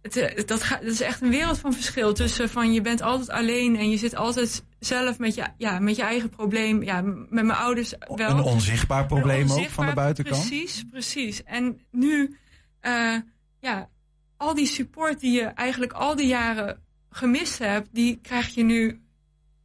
het, 0.03 0.43
dat, 0.47 0.62
gaat, 0.62 0.83
dat 0.83 0.93
is 0.93 1.01
echt 1.01 1.21
een 1.21 1.31
wereld 1.31 1.59
van 1.59 1.73
verschil 1.73 2.12
tussen 2.12 2.49
van 2.49 2.73
je 2.73 2.81
bent 2.81 3.03
altijd 3.03 3.31
alleen 3.31 3.77
en 3.77 3.91
je 3.91 3.97
zit 3.97 4.15
altijd 4.15 4.65
zelf 4.79 5.19
met 5.19 5.35
je, 5.35 5.47
ja, 5.57 5.79
met 5.79 5.97
je 5.97 6.03
eigen 6.03 6.31
probleem. 6.31 6.83
Ja, 6.83 7.01
met 7.03 7.29
mijn 7.31 7.51
ouders 7.51 7.95
wel. 8.15 8.31
Een 8.31 8.41
onzichtbaar 8.41 9.07
probleem 9.07 9.41
een 9.41 9.51
onzichtbaar, 9.51 9.67
ook 9.67 9.75
van 9.75 9.87
de 9.87 9.95
buitenkant. 9.95 10.49
Precies, 10.49 10.85
precies. 10.91 11.43
En 11.43 11.81
nu, 11.91 12.38
uh, 12.83 13.17
ja, 13.59 13.88
al 14.37 14.55
die 14.55 14.67
support 14.67 15.21
die 15.21 15.33
je 15.33 15.45
eigenlijk 15.45 15.93
al 15.93 16.17
die 16.17 16.27
jaren 16.27 16.83
gemist 17.11 17.59
hebt, 17.59 17.88
die 17.93 18.19
krijg 18.23 18.55
je 18.55 18.62
nu 18.62 19.02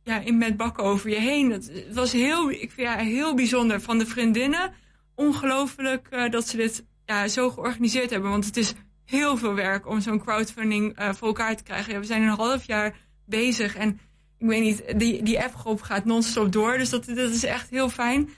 ja, 0.07 0.19
in 0.19 0.37
met 0.37 0.57
bakken 0.57 0.83
over 0.83 1.09
je 1.09 1.19
heen. 1.19 1.51
Het, 1.51 1.93
was 1.93 2.11
heel, 2.11 2.51
ik 2.51 2.71
vind, 2.71 2.87
ja, 2.87 2.97
heel 2.97 3.35
bijzonder 3.35 3.81
van 3.81 3.97
de 3.97 4.05
vriendinnen. 4.05 4.73
Ongelooflijk 5.15 6.07
uh, 6.11 6.29
dat 6.29 6.47
ze 6.47 6.57
dit 6.57 6.85
ja, 7.05 7.27
zo 7.27 7.49
georganiseerd 7.49 8.09
hebben. 8.09 8.29
Want 8.29 8.45
het 8.45 8.57
is 8.57 8.73
heel 9.05 9.37
veel 9.37 9.53
werk 9.53 9.87
om 9.87 10.01
zo'n 10.01 10.19
crowdfunding 10.19 10.99
uh, 10.99 11.13
voor 11.13 11.27
elkaar 11.27 11.55
te 11.55 11.63
krijgen. 11.63 11.93
Ja, 11.93 11.99
we 11.99 12.05
zijn 12.05 12.21
een 12.21 12.29
half 12.29 12.63
jaar 12.63 12.95
bezig 13.25 13.75
en 13.75 13.99
ik 14.37 14.47
weet 14.47 14.61
niet, 14.61 14.99
die, 14.99 15.23
die 15.23 15.43
appgroep 15.43 15.81
gaat 15.81 16.05
non-stop 16.05 16.51
door. 16.51 16.77
Dus 16.77 16.89
dat, 16.89 17.05
dat 17.05 17.31
is 17.31 17.43
echt 17.43 17.69
heel 17.69 17.89
fijn. 17.89 18.29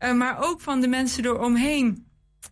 Uh, 0.00 0.12
maar 0.12 0.44
ook 0.44 0.60
van 0.60 0.80
de 0.80 0.88
mensen 0.88 1.24
eromheen. 1.24 2.06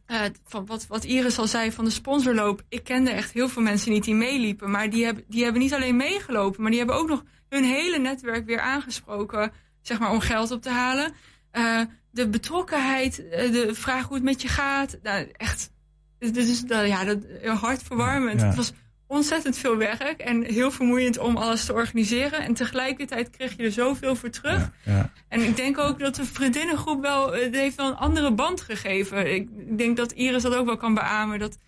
Uh, 0.06 0.22
van 0.44 0.66
wat, 0.66 0.86
wat 0.86 1.04
Iris 1.04 1.38
al 1.38 1.46
zei 1.46 1.72
van 1.72 1.84
de 1.84 1.90
sponsorloop. 1.90 2.62
Ik 2.68 2.84
kende 2.84 3.10
echt 3.10 3.32
heel 3.32 3.48
veel 3.48 3.62
mensen 3.62 3.92
niet 3.92 4.04
die 4.04 4.14
meeliepen. 4.14 4.70
Maar 4.70 4.90
die 4.90 5.04
hebben, 5.04 5.24
die 5.28 5.42
hebben 5.42 5.62
niet 5.62 5.74
alleen 5.74 5.96
meegelopen, 5.96 6.60
maar 6.60 6.70
die 6.70 6.78
hebben 6.78 6.96
ook 6.96 7.08
nog 7.08 7.24
hun 7.50 7.64
hele 7.64 7.98
netwerk 7.98 8.46
weer 8.46 8.60
aangesproken. 8.60 9.52
Zeg 9.82 9.98
maar 9.98 10.10
om 10.10 10.20
geld 10.20 10.50
op 10.50 10.62
te 10.62 10.70
halen. 10.70 11.12
Uh, 11.52 11.80
de 12.10 12.28
betrokkenheid, 12.28 13.16
de 13.16 13.70
vraag 13.72 14.06
hoe 14.06 14.14
het 14.14 14.24
met 14.24 14.42
je 14.42 14.48
gaat. 14.48 14.98
Nou, 15.02 15.28
echt, 15.36 15.70
dit 16.18 16.36
is 16.36 16.64
ja, 16.66 17.04
dat, 17.04 17.18
hartverwarmend. 17.42 18.40
Ja. 18.40 18.46
Het 18.46 18.56
was 18.56 18.72
ontzettend 19.10 19.58
veel 19.58 19.76
werk 19.76 20.20
en 20.20 20.42
heel 20.42 20.70
vermoeiend 20.70 21.18
om 21.18 21.36
alles 21.36 21.64
te 21.64 21.72
organiseren. 21.72 22.40
En 22.40 22.54
tegelijkertijd 22.54 23.30
kreeg 23.30 23.56
je 23.56 23.62
er 23.62 23.72
zoveel 23.72 24.16
voor 24.16 24.30
terug. 24.30 24.70
Ja, 24.84 24.92
ja. 24.92 25.12
En 25.28 25.40
ik 25.40 25.56
denk 25.56 25.78
ook 25.78 25.98
dat 25.98 26.14
de 26.14 26.24
vriendinnengroep 26.24 27.00
wel, 27.00 27.32
het 27.32 27.54
heeft 27.54 27.76
wel 27.76 27.88
een 27.88 27.96
andere 27.96 28.32
band 28.32 28.60
gegeven. 28.60 29.34
Ik 29.34 29.78
denk 29.78 29.96
dat 29.96 30.12
Iris 30.12 30.42
dat 30.42 30.54
ook 30.54 30.66
wel 30.66 30.76
kan 30.76 30.94
beamen. 30.94 31.38
Dat, 31.38 31.58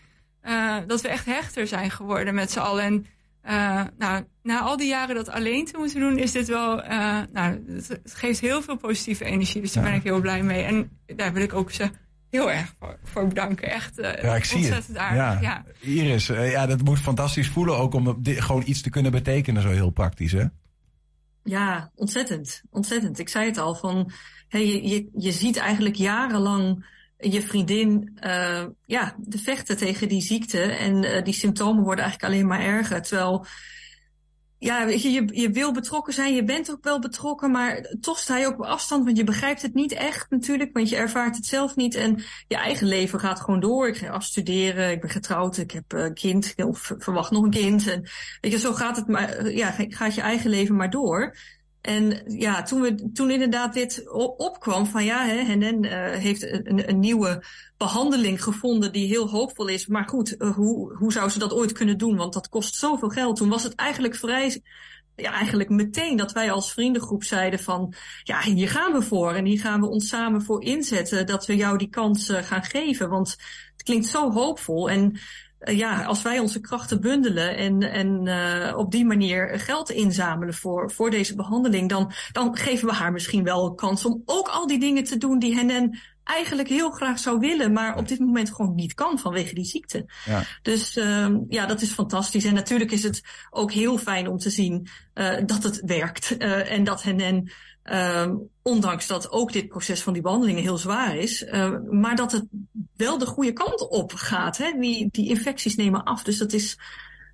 uh, 0.45 0.77
dat 0.87 1.01
we 1.01 1.09
echt 1.09 1.27
hechter 1.27 1.67
zijn 1.67 1.91
geworden 1.91 2.35
met 2.35 2.51
z'n 2.51 2.59
allen. 2.59 2.85
En 2.85 3.07
uh, 3.47 3.83
nou, 3.99 4.25
na 4.43 4.61
al 4.61 4.77
die 4.77 4.89
jaren 4.89 5.15
dat 5.15 5.29
alleen 5.29 5.65
te 5.65 5.79
moeten 5.79 6.01
doen, 6.01 6.19
is 6.19 6.33
dit 6.33 6.49
wel, 6.49 6.85
uh, 6.85 7.21
nou, 7.33 7.65
het, 7.67 8.01
geeft 8.05 8.41
heel 8.41 8.63
veel 8.63 8.77
positieve 8.77 9.25
energie. 9.25 9.61
Dus 9.61 9.73
daar 9.73 9.85
ben 9.85 9.95
ik 9.95 10.03
heel 10.03 10.21
blij 10.21 10.43
mee. 10.43 10.63
En 10.63 10.91
daar 11.07 11.33
wil 11.33 11.43
ik 11.43 11.53
ook 11.53 11.71
ze 11.71 11.91
heel 12.31 12.51
erg 12.51 12.75
voor, 12.79 12.99
voor 13.05 13.29
bedanken. 13.29 13.71
Echt 13.71 13.99
uh, 13.99 14.23
ja, 14.23 14.37
ik 14.37 14.45
zie 14.45 14.57
ontzettend 14.57 14.87
het. 14.87 14.97
aardig. 14.97 15.41
Ja. 15.41 15.41
Ja. 15.41 15.65
Iris, 15.81 16.29
uh, 16.29 16.51
ja, 16.51 16.67
dat 16.67 16.83
moet 16.83 16.99
fantastisch 16.99 17.49
voelen 17.49 17.77
ook 17.77 17.95
om 17.95 18.23
gewoon 18.25 18.63
iets 18.67 18.83
te 18.83 18.91
kunnen 18.91 19.13
betekenen, 19.13 19.63
zo 19.63 19.69
heel 19.69 19.91
praktisch, 19.91 20.33
hè? 20.33 20.45
Ja, 21.45 21.91
ontzettend. 21.95 22.63
Ontzettend. 22.71 23.19
Ik 23.19 23.29
zei 23.29 23.47
het 23.47 23.59
al, 23.59 23.75
van, 23.75 24.11
hey, 24.49 24.67
je, 24.67 24.89
je, 24.89 25.09
je 25.17 25.33
ziet 25.33 25.57
eigenlijk 25.57 25.95
jarenlang 25.95 26.85
je 27.31 27.43
vriendin 27.43 28.19
uh, 28.25 28.65
ja, 28.87 29.15
de 29.19 29.39
vechten 29.39 29.77
tegen 29.77 30.09
die 30.09 30.23
ziekte. 30.23 30.61
En 30.61 31.25
die 31.25 31.35
symptomen 31.35 31.83
worden 31.85 32.05
eigenlijk 32.05 32.33
alleen 32.33 32.47
maar 32.47 32.61
erger. 32.61 33.03
Terwijl 33.03 33.47
ja, 34.63 34.83
je, 34.87 35.11
je, 35.11 35.29
je 35.41 35.51
wil 35.51 35.73
betrokken 35.73 36.13
zijn, 36.13 36.35
je 36.35 36.45
bent 36.45 36.71
ook 36.71 36.85
wel 36.85 36.99
betrokken, 36.99 37.51
maar 37.51 37.95
toch 38.01 38.19
sta 38.19 38.37
je 38.37 38.47
ook 38.47 38.59
op 38.59 38.65
afstand, 38.65 39.05
want 39.05 39.17
je 39.17 39.25
begrijpt 39.25 39.63
het 39.63 39.75
niet 39.75 39.93
echt 39.93 40.31
natuurlijk, 40.31 40.71
want 40.73 40.89
je 40.89 40.97
ervaart 40.97 41.37
het 41.37 41.47
zelf 41.47 41.77
niet 41.77 41.95
en 41.95 42.23
je 42.49 42.57
eigen 42.57 42.87
leven 42.87 43.21
gaat 43.21 43.41
gewoon 43.41 43.61
door. 43.61 43.89
Ik 43.89 43.97
ga 43.97 44.09
afstuderen, 44.09 44.91
ik 44.91 45.01
ben 45.01 45.11
getrouwd, 45.11 45.57
ik 45.57 45.71
heb 45.71 45.93
een 45.93 46.15
kind, 46.15 46.55
of 46.57 46.93
verwacht 46.99 47.31
nog 47.31 47.43
een 47.43 47.51
kind. 47.51 47.89
En 47.89 48.09
weet 48.41 48.53
je, 48.53 48.59
zo 48.59 48.73
gaat 48.73 48.97
het 48.97 49.07
maar, 49.07 49.51
ja, 49.51 49.75
gaat 49.89 50.15
je 50.15 50.21
eigen 50.21 50.51
leven 50.51 50.77
maar 50.77 50.91
door. 50.91 51.37
En 51.83 52.23
ja, 52.27 52.63
toen, 52.63 52.81
we, 52.81 53.11
toen 53.13 53.31
inderdaad 53.31 53.75
dit 53.75 54.11
opkwam 54.37 54.87
van 54.87 55.05
ja, 55.05 55.25
hè, 55.27 55.57
uh, 55.57 56.19
heeft 56.19 56.43
een, 56.43 56.99
nieuwe 56.99 57.45
behandeling 57.77 58.43
gevonden 58.43 58.93
die 58.93 59.07
heel 59.07 59.29
hoopvol 59.29 59.69
is. 59.69 59.87
Maar 59.87 60.09
goed, 60.09 60.35
uh, 60.39 60.55
hoe, 60.55 60.97
hoe 60.97 61.13
zou 61.13 61.31
ze 61.31 61.39
dat 61.39 61.53
ooit 61.53 61.73
kunnen 61.73 61.99
doen? 61.99 62.17
Want 62.17 62.33
dat 62.33 62.49
kost 62.49 62.75
zoveel 62.75 63.09
geld. 63.09 63.37
Toen 63.37 63.49
was 63.49 63.63
het 63.63 63.75
eigenlijk 63.75 64.15
vrij, 64.15 64.63
ja, 65.17 65.33
eigenlijk 65.33 65.69
meteen 65.69 66.17
dat 66.17 66.33
wij 66.33 66.51
als 66.51 66.73
vriendengroep 66.73 67.25
zeiden 67.25 67.59
van 67.59 67.95
ja, 68.23 68.41
hier 68.41 68.69
gaan 68.69 68.93
we 68.93 69.03
voor. 69.03 69.35
En 69.35 69.45
hier 69.45 69.61
gaan 69.61 69.81
we 69.81 69.87
ons 69.89 70.09
samen 70.09 70.43
voor 70.43 70.63
inzetten 70.63 71.27
dat 71.27 71.47
we 71.47 71.57
jou 71.57 71.79
die 71.79 71.89
kans 71.89 72.31
uh, 72.31 72.43
gaan 72.43 72.65
geven. 72.65 73.09
Want 73.09 73.31
het 73.73 73.83
klinkt 73.83 74.07
zo 74.07 74.33
hoopvol. 74.33 74.91
En 74.91 75.19
ja, 75.65 76.03
als 76.05 76.23
wij 76.23 76.39
onze 76.39 76.61
krachten 76.61 77.01
bundelen 77.01 77.57
en, 77.57 77.83
en 77.83 78.27
uh, 78.27 78.77
op 78.77 78.91
die 78.91 79.05
manier 79.05 79.61
geld 79.61 79.91
inzamelen 79.91 80.55
voor, 80.55 80.91
voor 80.91 81.11
deze 81.11 81.35
behandeling, 81.35 81.89
dan, 81.89 82.13
dan 82.33 82.57
geven 82.57 82.89
we 82.89 82.95
haar 82.95 83.13
misschien 83.13 83.45
wel 83.45 83.67
een 83.67 83.75
kans 83.75 84.05
om 84.05 84.23
ook 84.25 84.49
al 84.49 84.67
die 84.67 84.81
dingen 84.81 85.05
te 85.05 85.17
doen 85.17 85.39
die 85.39 85.57
Henen 85.57 86.01
eigenlijk 86.25 86.69
heel 86.69 86.91
graag 86.91 87.19
zou 87.19 87.39
willen, 87.39 87.73
maar 87.73 87.97
op 87.97 88.09
dit 88.09 88.19
moment 88.19 88.55
gewoon 88.55 88.75
niet 88.75 88.95
kan 88.95 89.19
vanwege 89.19 89.55
die 89.55 89.65
ziekte. 89.65 90.07
Ja. 90.25 90.43
Dus 90.63 90.97
uh, 90.97 91.29
ja, 91.49 91.67
dat 91.67 91.83
is 91.83 91.93
fantastisch. 91.93 92.45
En 92.45 92.55
natuurlijk 92.55 92.91
is 92.91 93.03
het 93.03 93.23
ook 93.51 93.73
heel 93.73 93.99
fijn 93.99 94.29
om 94.29 94.39
te 94.39 94.51
zien 94.51 94.89
uh, 95.15 95.37
dat 95.47 95.63
het 95.63 95.83
werkt 95.85 96.35
uh, 96.39 96.73
en 96.73 96.85
dat 96.85 97.03
Henen 97.03 97.53
uh, 97.85 98.31
ondanks 98.63 99.07
dat 99.07 99.31
ook 99.31 99.53
dit 99.53 99.69
proces 99.69 100.03
van 100.03 100.13
die 100.13 100.23
behandelingen 100.23 100.63
heel 100.63 100.79
zwaar 100.79 101.17
is, 101.17 101.43
uh, 101.43 101.73
maar 101.91 102.17
dat 102.17 102.33
het 102.33 102.45
wel 102.97 103.19
de 103.19 103.27
goede 103.27 103.53
kant 103.53 103.89
op 103.89 104.13
gaat. 104.15 104.57
Hè? 104.57 104.73
Die, 104.81 105.09
die 105.11 105.29
infecties 105.29 105.77
nemen 105.77 106.05
af. 106.05 106.23
Dus 106.23 106.39
dat 106.39 106.53
is, 106.53 106.79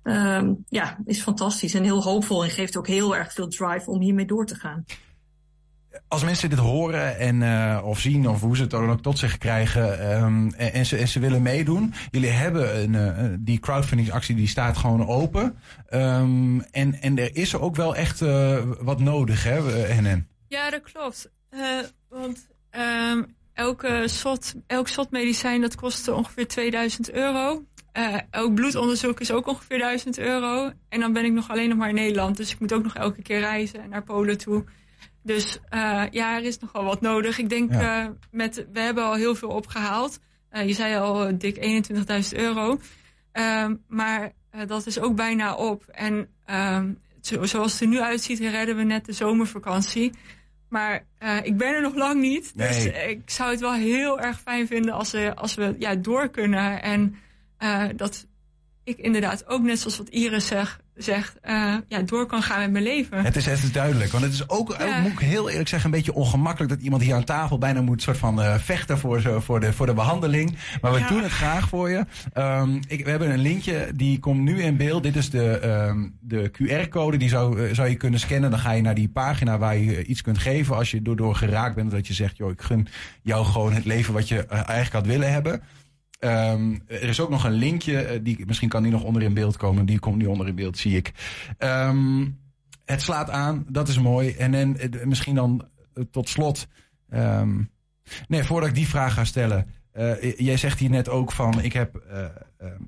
uh, 0.03 0.49
ja, 0.69 0.97
is 1.05 1.21
fantastisch 1.21 1.73
en 1.73 1.83
heel 1.83 2.03
hoopvol 2.03 2.43
en 2.43 2.49
geeft 2.49 2.77
ook 2.77 2.87
heel 2.87 3.15
erg 3.15 3.33
veel 3.33 3.47
drive 3.47 3.89
om 3.89 4.01
hiermee 4.01 4.25
door 4.25 4.45
te 4.45 4.55
gaan. 4.55 4.85
Als 6.07 6.23
mensen 6.23 6.49
dit 6.49 6.59
horen 6.59 7.17
en, 7.17 7.41
uh, 7.41 7.81
of 7.83 7.99
zien, 7.99 8.29
of 8.29 8.41
hoe 8.41 8.55
ze 8.55 8.61
het 8.61 8.71
dan 8.71 8.89
ook 8.89 9.01
tot 9.01 9.17
zich 9.17 9.37
krijgen, 9.37 9.99
en, 10.57 10.85
ze, 10.85 10.97
en 10.97 11.07
ze 11.07 11.19
willen 11.19 11.41
meedoen. 11.41 11.93
Jullie 12.11 12.29
hebben 12.29 12.81
een, 12.81 12.93
uh, 12.93 13.37
die 13.39 13.59
crowdfundingsactie 13.59 14.35
die 14.35 14.47
staat 14.47 14.77
gewoon 14.77 15.07
open. 15.07 15.57
En, 15.89 16.97
en 17.01 17.17
er 17.17 17.35
is 17.35 17.55
ook 17.55 17.75
wel 17.75 17.95
echt 17.95 18.21
uh, 18.21 18.57
wat 18.79 18.99
nodig, 18.99 19.43
hè, 19.43 19.61
NN? 20.01 20.27
Ja, 20.49 20.69
dat 20.69 20.81
klopt. 20.81 21.31
Uh, 21.51 21.79
want 22.09 22.47
um, 22.71 23.35
elke 23.53 24.03
SOT, 24.05 24.55
elk 24.67 24.87
SOT-medicijn 24.87 25.61
dat 25.61 25.75
kostte 25.75 26.13
ongeveer 26.13 26.47
2000 26.47 27.11
euro. 27.11 27.65
Uh, 27.93 28.17
elk 28.29 28.53
bloedonderzoek 28.53 29.19
is 29.19 29.31
ook 29.31 29.47
ongeveer 29.47 29.77
1000 29.77 30.17
euro. 30.17 30.71
En 30.89 30.99
dan 30.99 31.13
ben 31.13 31.25
ik 31.25 31.31
nog 31.31 31.49
alleen 31.49 31.69
nog 31.69 31.77
maar 31.77 31.89
in 31.89 31.95
Nederland. 31.95 32.37
Dus 32.37 32.51
ik 32.51 32.59
moet 32.59 32.73
ook 32.73 32.83
nog 32.83 32.95
elke 32.95 33.21
keer 33.21 33.39
reizen 33.39 33.89
naar 33.89 34.03
Polen 34.03 34.37
toe. 34.37 34.63
Dus 35.23 35.57
uh, 35.73 36.03
ja, 36.11 36.35
er 36.35 36.43
is 36.43 36.59
nogal 36.59 36.83
wat 36.83 37.01
nodig. 37.01 37.37
Ik 37.37 37.49
denk, 37.49 37.71
ja. 37.71 38.03
uh, 38.03 38.09
met, 38.31 38.65
we 38.71 38.79
hebben 38.79 39.03
al 39.03 39.13
heel 39.13 39.35
veel 39.35 39.49
opgehaald. 39.49 40.19
Je 40.51 40.73
zei 40.73 40.95
al 40.95 41.37
dik 41.37 41.83
21.000 42.33 42.37
euro. 42.37 42.79
maar 43.87 44.33
eh, 44.49 44.67
dat 44.67 44.85
is 44.85 44.99
ook 44.99 45.15
bijna 45.15 45.55
op. 45.55 45.83
En 45.87 46.29
ehm, 46.45 46.93
zo- 47.21 47.45
zoals 47.45 47.71
het 47.71 47.81
er 47.81 47.87
nu 47.87 47.99
uitziet, 47.99 48.39
redden 48.39 48.75
we 48.75 48.83
net 48.83 49.05
de 49.05 49.13
zomervakantie. 49.13 50.11
Maar 50.69 51.05
eh, 51.17 51.37
ik 51.43 51.57
ben 51.57 51.73
er 51.73 51.81
nog 51.81 51.95
lang 51.95 52.21
niet. 52.21 52.57
Dus 52.57 52.85
ik 52.85 53.29
zou 53.29 53.51
het 53.51 53.59
wel 53.59 53.73
heel 53.73 54.19
erg 54.19 54.39
fijn 54.39 54.67
vinden 54.67 54.93
als 54.93 55.11
we, 55.11 55.35
als 55.35 55.55
we 55.55 55.75
ja, 55.79 55.95
door 55.95 56.29
kunnen. 56.29 56.81
En 56.81 57.15
eh, 57.57 57.85
dat 57.95 58.27
ik 58.83 58.97
inderdaad 58.97 59.47
ook, 59.47 59.61
net 59.61 59.79
zoals 59.79 59.97
wat 59.97 60.09
Iris 60.09 60.47
zeg, 60.47 60.79
zegt, 61.03 61.37
eh, 61.41 61.73
ja, 61.87 62.01
door 62.01 62.25
kan 62.25 62.41
gaan 62.41 62.59
met 62.59 62.71
mijn 62.71 62.83
leven. 62.83 63.23
Het 63.23 63.35
is, 63.35 63.45
het 63.45 63.63
is 63.63 63.71
duidelijk, 63.71 64.11
want 64.11 64.23
het 64.23 64.33
is 64.33 64.49
ook, 64.49 64.75
Ja. 64.79 64.85
ook, 64.97 65.01
moet 65.01 65.11
ik 65.11 65.19
heel 65.19 65.49
eerlijk 65.49 65.69
zeggen, 65.69 65.89
een 65.89 65.95
beetje 65.95 66.13
ongemakkelijk 66.13 66.71
dat 66.73 66.81
iemand 66.81 67.01
hier 67.01 67.15
aan 67.15 67.23
tafel 67.23 67.57
bijna 67.57 67.81
moet 67.81 68.01
soort 68.01 68.17
van 68.17 68.41
eh, 68.41 68.55
vechten 68.57 68.97
voor, 68.97 69.21
zo, 69.21 69.39
voor, 69.39 69.59
de, 69.59 69.73
voor 69.73 69.85
de 69.85 69.93
behandeling. 69.93 70.57
Maar 70.81 70.91
we 70.93 70.99
Ja. 70.99 71.07
doen 71.07 71.23
het 71.23 71.31
graag 71.31 71.69
voor 71.69 71.89
je. 71.89 72.05
Ehm, 72.33 72.75
ik, 72.87 73.03
we 73.03 73.09
hebben 73.09 73.29
een 73.31 73.39
linkje, 73.39 73.91
die 73.95 74.19
komt 74.19 74.39
nu 74.41 74.61
in 74.61 74.77
beeld. 74.77 75.03
Dit 75.03 75.15
is 75.15 75.29
de, 75.29 75.59
ehm, 75.59 76.07
de 76.19 76.51
QR-code, 76.51 77.17
die 77.17 77.29
zou, 77.29 77.67
eh, 77.67 77.73
zou 77.75 77.89
je 77.89 77.95
kunnen 77.95 78.19
scannen. 78.19 78.49
Dan 78.49 78.59
ga 78.59 78.71
je 78.71 78.81
naar 78.81 78.95
die 78.95 79.09
pagina 79.09 79.57
waar 79.57 79.77
je 79.77 80.05
iets 80.05 80.21
kunt 80.21 80.37
geven 80.37 80.75
als 80.75 80.91
je 80.91 81.01
door, 81.01 81.15
door 81.15 81.35
geraakt 81.35 81.75
bent. 81.75 81.91
Dat 81.91 82.07
je 82.07 82.13
zegt, 82.13 82.37
joh, 82.37 82.51
ik 82.51 82.61
gun 82.61 82.87
jou 83.21 83.45
gewoon 83.45 83.73
het 83.73 83.85
leven 83.85 84.13
wat 84.13 84.27
je 84.27 84.45
eigenlijk 84.45 84.91
had 84.91 85.05
willen 85.05 85.31
hebben. 85.31 85.61
Ehm, 86.19 86.75
er 86.87 87.03
is 87.03 87.19
ook 87.19 87.29
nog 87.29 87.43
een 87.43 87.51
linkje, 87.51 88.01
eh, 88.01 88.19
die, 88.23 88.45
misschien 88.45 88.69
kan 88.69 88.83
die 88.83 88.91
nog 88.91 89.03
onder 89.03 89.21
in 89.21 89.33
beeld 89.33 89.57
komen. 89.57 89.85
Die 89.85 89.99
komt 89.99 90.17
nu 90.17 90.25
onder 90.25 90.47
in 90.47 90.55
beeld, 90.55 90.77
zie 90.77 90.95
ik. 90.95 91.11
Ehm, 91.57 92.25
het 92.85 93.01
slaat 93.01 93.29
aan, 93.29 93.65
dat 93.67 93.87
is 93.87 93.99
mooi. 93.99 94.31
En, 94.31 94.51
dan 94.51 94.77
eh, 94.77 95.05
misschien 95.05 95.35
dan 95.35 95.67
eh, 95.93 96.03
tot 96.11 96.29
slot. 96.29 96.67
ehm, 97.09 97.61
nee, 98.27 98.43
voordat 98.43 98.69
ik 98.69 98.75
die 98.75 98.87
vraag 98.87 99.13
ga 99.13 99.23
stellen. 99.23 99.67
jij 100.37 100.57
zegt 100.57 100.79
hier 100.79 100.89
net 100.89 101.09
ook 101.09 101.31
van, 101.31 101.61
ik 101.61 101.73
heb, 101.73 102.03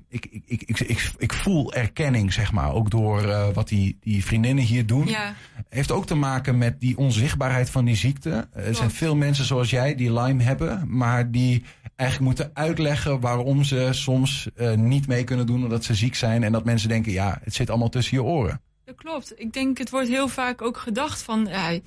ik, 0.08 0.26
ik, 0.26 0.42
ik, 0.46 0.62
ik, 0.62 0.80
ik, 0.80 1.12
ik 1.16 1.32
voel 1.32 1.74
erkenning, 1.74 2.32
zeg 2.32 2.52
maar, 2.52 2.72
ook 2.72 2.90
door 2.90 3.52
wat 3.52 3.68
die, 3.68 3.96
die 4.00 4.24
vriendinnen 4.24 4.64
hier 4.64 4.86
doen. 4.86 5.06
Ja, 5.06 5.34
Heeft 5.68 5.90
ook 5.90 6.06
te 6.06 6.14
maken 6.14 6.58
met 6.58 6.80
die 6.80 6.98
onzichtbaarheid 6.98 7.70
van 7.70 7.84
die 7.84 7.96
ziekte. 7.96 8.48
Er 8.52 8.74
zijn 8.74 8.90
veel 8.90 9.16
mensen 9.16 9.44
zoals 9.44 9.70
jij 9.70 9.94
die 9.94 10.12
Lyme 10.12 10.42
hebben, 10.42 10.84
maar 10.96 11.30
die 11.30 11.64
eigenlijk 12.02 12.36
moeten 12.36 12.50
uitleggen 12.54 13.20
waarom 13.20 13.64
ze 13.64 13.88
soms 13.90 14.48
eh, 14.54 14.74
niet 14.74 15.06
mee 15.06 15.24
kunnen 15.24 15.46
doen 15.46 15.62
omdat 15.62 15.84
ze 15.84 15.94
ziek 15.94 16.14
zijn. 16.14 16.42
En 16.42 16.52
dat 16.52 16.64
mensen 16.64 16.88
denken, 16.88 17.12
ja, 17.12 17.38
het 17.44 17.54
zit 17.54 17.70
allemaal 17.70 17.88
tussen 17.88 18.16
je 18.16 18.22
oren. 18.22 18.60
dat 18.84 18.94
klopt. 18.94 19.40
Ik 19.40 19.52
denk, 19.52 19.78
het 19.78 19.90
wordt 19.90 20.08
heel 20.08 20.28
vaak 20.28 20.62
ook 20.62 20.76
gedacht 20.76 21.22
van, 21.22 21.46
ja, 21.46 21.78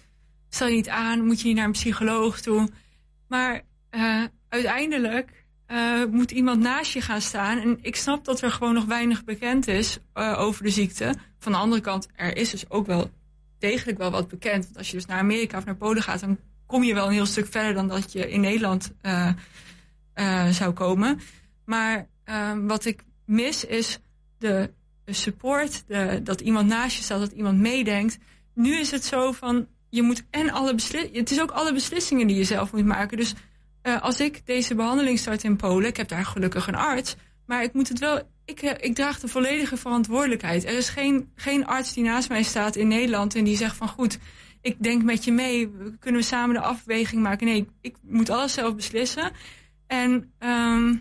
stel 0.49 0.67
je 0.67 0.75
niet 0.75 0.89
aan, 0.89 1.25
moet 1.25 1.41
je 1.41 1.47
niet 1.47 1.55
naar 1.55 1.65
een 1.65 1.71
psycholoog 1.71 2.41
toe. 2.41 2.69
Maar 3.27 3.61
eh, 3.89 4.23
uiteindelijk 4.49 5.45
eh, 5.65 6.05
moet 6.11 6.31
iemand 6.31 6.59
naast 6.61 6.93
je 6.93 7.01
gaan 7.01 7.21
staan. 7.21 7.59
En 7.59 7.77
ik 7.81 7.95
snap 7.95 8.25
dat 8.25 8.41
er 8.41 8.51
gewoon 8.51 8.73
nog 8.73 8.85
weinig 8.85 9.23
bekend 9.23 9.67
is 9.67 9.97
over 10.13 10.63
de 10.63 10.69
ziekte. 10.69 11.15
Van 11.39 11.51
de 11.51 11.57
andere 11.57 11.81
kant, 11.81 12.07
er 12.15 12.37
is 12.37 12.49
dus 12.49 12.69
ook 12.69 12.85
wel 12.85 13.09
degelijk 13.59 13.97
wel 13.97 14.11
wat 14.11 14.27
bekend. 14.27 14.63
Want 14.63 14.77
als 14.77 14.89
je 14.89 14.95
dus 14.95 15.05
naar 15.05 15.19
Amerika 15.19 15.57
of 15.57 15.65
naar 15.65 15.75
Polen 15.75 16.03
gaat, 16.03 16.19
dan 16.19 16.37
kom 16.65 16.83
je 16.83 16.93
wel 16.93 17.05
een 17.05 17.13
heel 17.13 17.25
stuk 17.25 17.47
verder 17.47 17.73
dan 17.73 17.87
dat 17.87 18.11
je 18.11 18.29
in 18.29 18.41
Nederland 18.41 18.93
eh, 20.15 20.49
zou 20.49 20.73
komen. 20.73 21.19
Maar 21.65 22.07
ehm, 22.23 22.65
wat 22.65 22.85
ik 22.85 23.03
mis 23.25 23.65
is 23.65 23.99
de, 24.37 24.73
support, 25.05 25.83
de, 25.87 26.19
dat 26.23 26.41
iemand 26.41 26.67
naast 26.67 26.97
je 26.97 27.03
staat, 27.03 27.19
dat 27.19 27.31
iemand 27.31 27.59
meedenkt. 27.59 28.17
Nu 28.53 28.79
is 28.79 28.91
het 28.91 29.05
zo 29.05 29.31
van, 29.31 29.67
je 29.89 30.01
moet 30.01 30.23
en 30.29 30.49
alle 30.49 30.75
beslissingen, 30.75 31.19
het 31.19 31.31
is 31.31 31.41
ook 31.41 31.51
alle 31.51 31.73
beslissingen 31.73 32.27
die 32.27 32.35
je 32.35 32.43
zelf 32.43 32.71
moet 32.71 32.85
maken. 32.85 33.17
Dus 33.17 33.33
eh, 33.81 34.01
als 34.01 34.19
ik 34.19 34.41
deze 34.45 34.75
behandeling 34.75 35.19
start 35.19 35.43
in 35.43 35.55
Polen, 35.55 35.87
ik 35.87 35.97
heb 35.97 36.07
daar 36.07 36.25
gelukkig 36.25 36.67
een 36.67 36.75
arts, 36.75 37.15
maar 37.45 37.63
ik 37.63 37.73
moet 37.73 37.89
het 37.89 37.99
wel, 37.99 38.21
ik, 38.45 38.61
eh, 38.61 38.71
ik 38.79 38.95
draag 38.95 39.19
de 39.19 39.27
volledige 39.27 39.77
verantwoordelijkheid. 39.77 40.65
Er 40.65 40.77
is 40.77 40.89
geen, 40.89 41.31
geen 41.35 41.65
arts 41.65 41.93
die 41.93 42.03
naast 42.03 42.29
mij 42.29 42.43
staat 42.43 42.75
in 42.75 42.87
Nederland 42.87 43.35
en 43.35 43.43
die 43.43 43.57
zegt 43.57 43.75
van 43.75 43.87
goed, 43.87 44.19
ik 44.61 44.83
denk 44.83 45.03
met 45.03 45.23
je 45.23 45.31
mee, 45.31 45.71
kunnen 45.99 46.21
we 46.21 46.27
samen 46.27 46.55
de 46.55 46.61
afweging 46.61 47.21
maken. 47.21 47.47
Nee, 47.47 47.67
ik 47.81 47.95
moet 48.01 48.29
alles 48.29 48.53
zelf 48.53 48.75
beslissen. 48.75 49.31
En 49.87 50.33
ehm, 50.39 50.95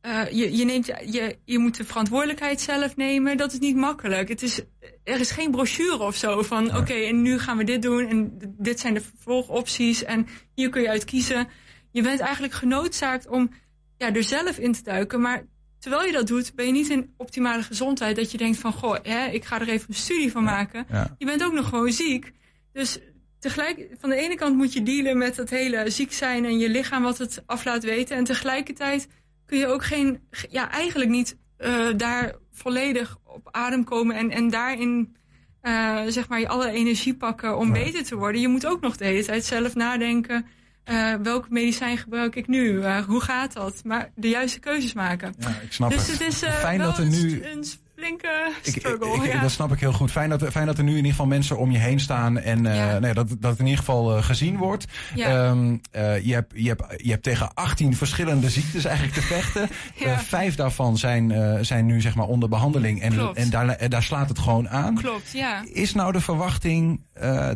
eh, 0.00 0.30
je, 0.30 0.56
je, 0.56 0.64
neemt, 0.64 0.86
je, 0.86 1.38
je 1.44 1.58
moet 1.58 1.76
de 1.76 1.84
verantwoordelijkheid 1.84 2.60
zelf 2.60 2.96
nemen. 2.96 3.36
Dat 3.36 3.52
is 3.52 3.58
niet 3.58 3.76
makkelijk. 3.76 4.28
Het 4.28 4.42
is, 4.42 4.60
er 5.04 5.20
is 5.20 5.30
geen 5.30 5.50
brochure 5.50 6.02
of 6.02 6.16
zo 6.16 6.42
van 6.42 6.76
oké, 6.76 6.94
en 6.94 7.22
nu 7.22 7.38
gaan 7.38 7.56
we 7.56 7.64
dit 7.64 7.82
doen 7.82 8.08
en 8.08 8.38
dit 8.58 8.80
zijn 8.80 8.94
de 8.94 9.00
vervolgopties 9.00 10.04
en 10.04 10.26
hier 10.54 10.68
kun 10.68 10.82
je 10.82 10.88
uit 10.88 11.04
kiezen. 11.04 11.48
Je 11.90 12.02
bent 12.02 12.20
eigenlijk 12.20 12.52
genoodzaakt 12.52 13.28
om 13.28 13.50
ja, 13.96 14.14
er 14.14 14.22
zelf 14.22 14.58
in 14.58 14.72
te 14.72 14.82
duiken. 14.82 15.20
Maar 15.20 15.44
terwijl 15.78 16.06
je 16.06 16.12
dat 16.12 16.26
doet, 16.26 16.54
ben 16.54 16.66
je 16.66 16.72
niet 16.72 16.90
in 16.90 17.14
optimale 17.16 17.62
gezondheid. 17.62 18.16
Dat 18.16 18.32
je 18.32 18.38
denkt 18.38 18.58
van 18.58 18.72
goh, 18.72 18.96
hè, 19.02 19.26
ik 19.26 19.44
ga 19.44 19.60
er 19.60 19.68
even 19.68 19.88
een 19.88 19.94
studie 19.94 20.30
van 20.30 20.44
maken. 20.44 20.86
Ja. 20.90 21.14
Je 21.18 21.26
bent 21.26 21.44
ook 21.44 21.52
nog 21.52 21.68
gewoon 21.68 21.92
ziek. 21.92 22.32
Dus 22.72 22.98
tegelijk, 23.40 23.86
van 24.00 24.10
de 24.10 24.16
ene 24.16 24.34
kant 24.34 24.56
moet 24.56 24.72
je 24.72 24.82
dealen 24.82 25.18
met 25.18 25.34
dat 25.36 25.50
hele 25.50 25.90
ziek 25.90 26.12
zijn 26.12 26.44
en 26.44 26.58
je 26.58 26.68
lichaam 26.68 27.02
wat 27.02 27.18
het 27.18 27.42
af 27.46 27.64
laat 27.64 27.84
weten. 27.84 28.16
En 28.16 28.24
tegelijkertijd 28.24 29.08
kun 29.46 29.58
je 29.58 29.66
ook 29.66 29.84
geen, 29.84 30.20
ja, 30.50 30.70
eigenlijk 30.70 31.10
niet 31.10 31.36
eh, 31.56 31.86
daar 31.96 32.34
volledig 32.52 33.16
op 33.24 33.48
adem 33.50 33.84
komen 33.84 34.16
en, 34.16 34.30
en 34.30 34.50
daarin 34.50 35.16
eh, 35.60 36.00
zeg 36.08 36.28
maar 36.28 36.40
je 36.40 36.48
alle 36.48 36.70
energie 36.70 37.14
pakken 37.14 37.58
om 37.58 37.72
beter 37.72 38.04
te 38.04 38.16
worden. 38.16 38.40
Je 38.40 38.48
moet 38.48 38.66
ook 38.66 38.80
nog 38.80 38.96
de 38.96 39.04
hele 39.04 39.24
tijd 39.24 39.44
zelf 39.44 39.74
nadenken. 39.74 40.46
eh 40.84 41.14
welk 41.22 41.50
medicijn 41.50 41.98
gebruik 41.98 42.36
ik 42.36 42.46
nu? 42.46 42.84
Hoe 43.06 43.20
gaat 43.20 43.52
dat? 43.52 43.80
Maar 43.84 44.10
de 44.14 44.28
juiste 44.28 44.60
keuzes 44.60 44.92
maken. 44.92 45.34
Ja, 45.38 45.48
ik 45.48 45.72
snap 45.72 45.90
dus 45.90 46.06
het. 46.06 46.18
het 46.18 46.28
is 46.28 46.38
Fijn 46.38 46.78
dat 46.78 46.98
er 46.98 47.06
nu- 47.06 47.42
een 47.44 47.64
flinke 48.00 48.52
Ik, 48.62 48.74
ik, 48.74 48.80
struggle. 48.80 49.14
ik- 49.24 49.32
ja. 49.32 49.40
Dat 49.40 49.50
snap 49.50 49.72
ik 49.72 49.80
heel 49.80 49.92
goed. 49.92 50.10
Fijn 50.10 50.30
dat, 50.30 50.42
er- 50.42 50.50
fijn 50.50 50.66
dat 50.66 50.78
er 50.78 50.84
nu 50.84 50.90
in 50.90 50.96
ieder 50.96 51.10
geval 51.10 51.26
mensen 51.26 51.58
om 51.58 51.70
je 51.70 51.78
heen 51.78 52.00
staan 52.00 52.38
en 52.38 52.66
eh, 52.66 52.76
Ja. 52.76 52.98
nee, 52.98 53.14
dat, 53.14 53.28
dat 53.28 53.50
het 53.50 53.58
in 53.58 53.64
ieder 53.64 53.78
geval 53.78 54.16
eh, 54.16 54.22
gezien 54.22 54.56
wordt. 54.56 54.84
Ja. 55.14 55.28
Ehm, 55.48 55.76
eh, 55.90 56.24
je, 56.26 56.32
hebt, 56.34 56.52
je, 56.56 56.68
hebt, 56.68 56.84
je 56.96 57.10
hebt 57.10 57.22
tegen 57.22 57.54
18 57.54 57.96
verschillende 57.96 58.50
ziektes 58.50 58.84
eigenlijk 58.84 59.16
te 59.16 59.22
vechten. 59.22 59.68
Vijf 60.36 60.54
daarvan 60.54 60.98
zijn, 60.98 61.32
zijn 61.64 61.86
nu 61.86 62.00
zeg 62.00 62.14
maar 62.14 62.26
onder 62.26 62.48
behandeling 62.48 63.00
en, 63.02 63.12
Klopt. 63.12 63.36
en, 63.36 63.50
daar, 63.50 63.88
daar 63.88 64.02
slaat 64.02 64.28
het 64.28 64.38
gewoon 64.38 64.68
aan. 64.68 64.94
Klopt, 64.94 65.30
ja. 65.32 65.64
Is 65.72 65.94
nou 65.94 66.12
de 66.12 66.20
verwachting 66.20 67.04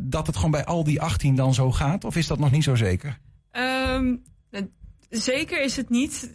dat 0.03 0.27
het 0.27 0.37
gewoon 0.37 0.51
bij 0.51 0.65
al 0.65 0.85
die 0.85 1.01
18 1.01 1.35
dan 1.37 1.55
zo 1.55 1.73
gaat? 1.73 2.05
Of 2.05 2.17
is 2.17 2.27
dat 2.27 2.39
nog 2.39 2.51
niet 2.51 2.65
zo 2.65 2.75
zeker? 2.75 3.19
Ehm, 3.51 4.15
zeker 5.11 5.63
is 5.63 5.77
het 5.77 5.91
niet. 5.91 6.31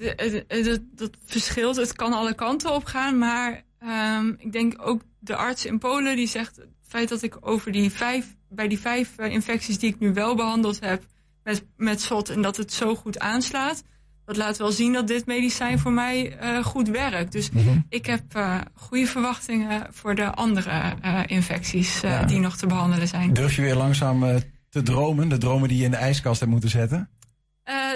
Dat, 0.48 0.80
dat 0.96 1.10
verschilt. 1.26 1.76
Het 1.76 1.94
kan 1.94 2.14
alle 2.14 2.34
kanten 2.36 2.74
op 2.74 2.86
gaan. 2.86 3.18
Maar 3.18 3.62
ehm, 3.80 4.28
ik 4.38 4.52
denk 4.52 4.74
ook 4.78 5.02
de 5.20 5.36
arts 5.36 5.66
in 5.66 5.78
Polen 5.80 6.16
die 6.16 6.28
zegt... 6.28 6.56
het 6.56 6.68
feit 6.88 7.10
dat 7.10 7.22
ik 7.22 7.38
over 7.42 7.72
die 7.72 7.92
vijf, 7.92 8.36
bij 8.50 8.68
die 8.68 8.80
vijf 8.80 9.18
eh, 9.18 9.32
infecties 9.32 9.80
die 9.80 9.90
ik 9.90 10.00
nu 10.00 10.14
wel 10.14 10.36
behandeld 10.36 10.80
heb... 10.80 11.04
met, 11.44 11.66
met 11.78 12.02
SOT 12.02 12.30
en 12.30 12.42
dat 12.42 12.58
het 12.58 12.74
zo 12.74 12.96
goed 12.96 13.20
aanslaat... 13.20 13.84
dat 14.26 14.38
laat 14.38 14.58
wel 14.58 14.72
zien 14.72 14.94
dat 14.94 15.08
dit 15.08 15.26
medicijn 15.26 15.80
voor 15.80 15.92
mij 15.92 16.38
eh, 16.38 16.64
goed 16.64 16.88
werkt. 16.88 17.32
Dus 17.32 17.50
ik 17.90 18.06
heb 18.06 18.36
eh, 18.36 18.62
goede 18.74 19.06
verwachtingen 19.06 19.88
voor 19.92 20.16
de 20.16 20.34
andere 20.34 20.96
infecties... 21.26 22.02
Ja. 22.02 22.24
die 22.26 22.40
nog 22.40 22.58
te 22.58 22.68
behandelen 22.68 23.08
zijn. 23.08 23.34
Durf 23.34 23.56
je 23.56 23.62
weer 23.62 23.76
langzaam 23.76 24.40
te 24.70 24.82
dromen? 24.82 25.30
De 25.30 25.38
dromen 25.38 25.68
die 25.68 25.78
je 25.78 25.84
in 25.84 25.92
de 25.92 25.98
ijskast 25.98 26.40
hebt 26.40 26.52
moeten 26.52 26.70
zetten? 26.70 27.10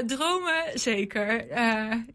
Dromen, 0.06 0.64
zeker. 0.74 1.46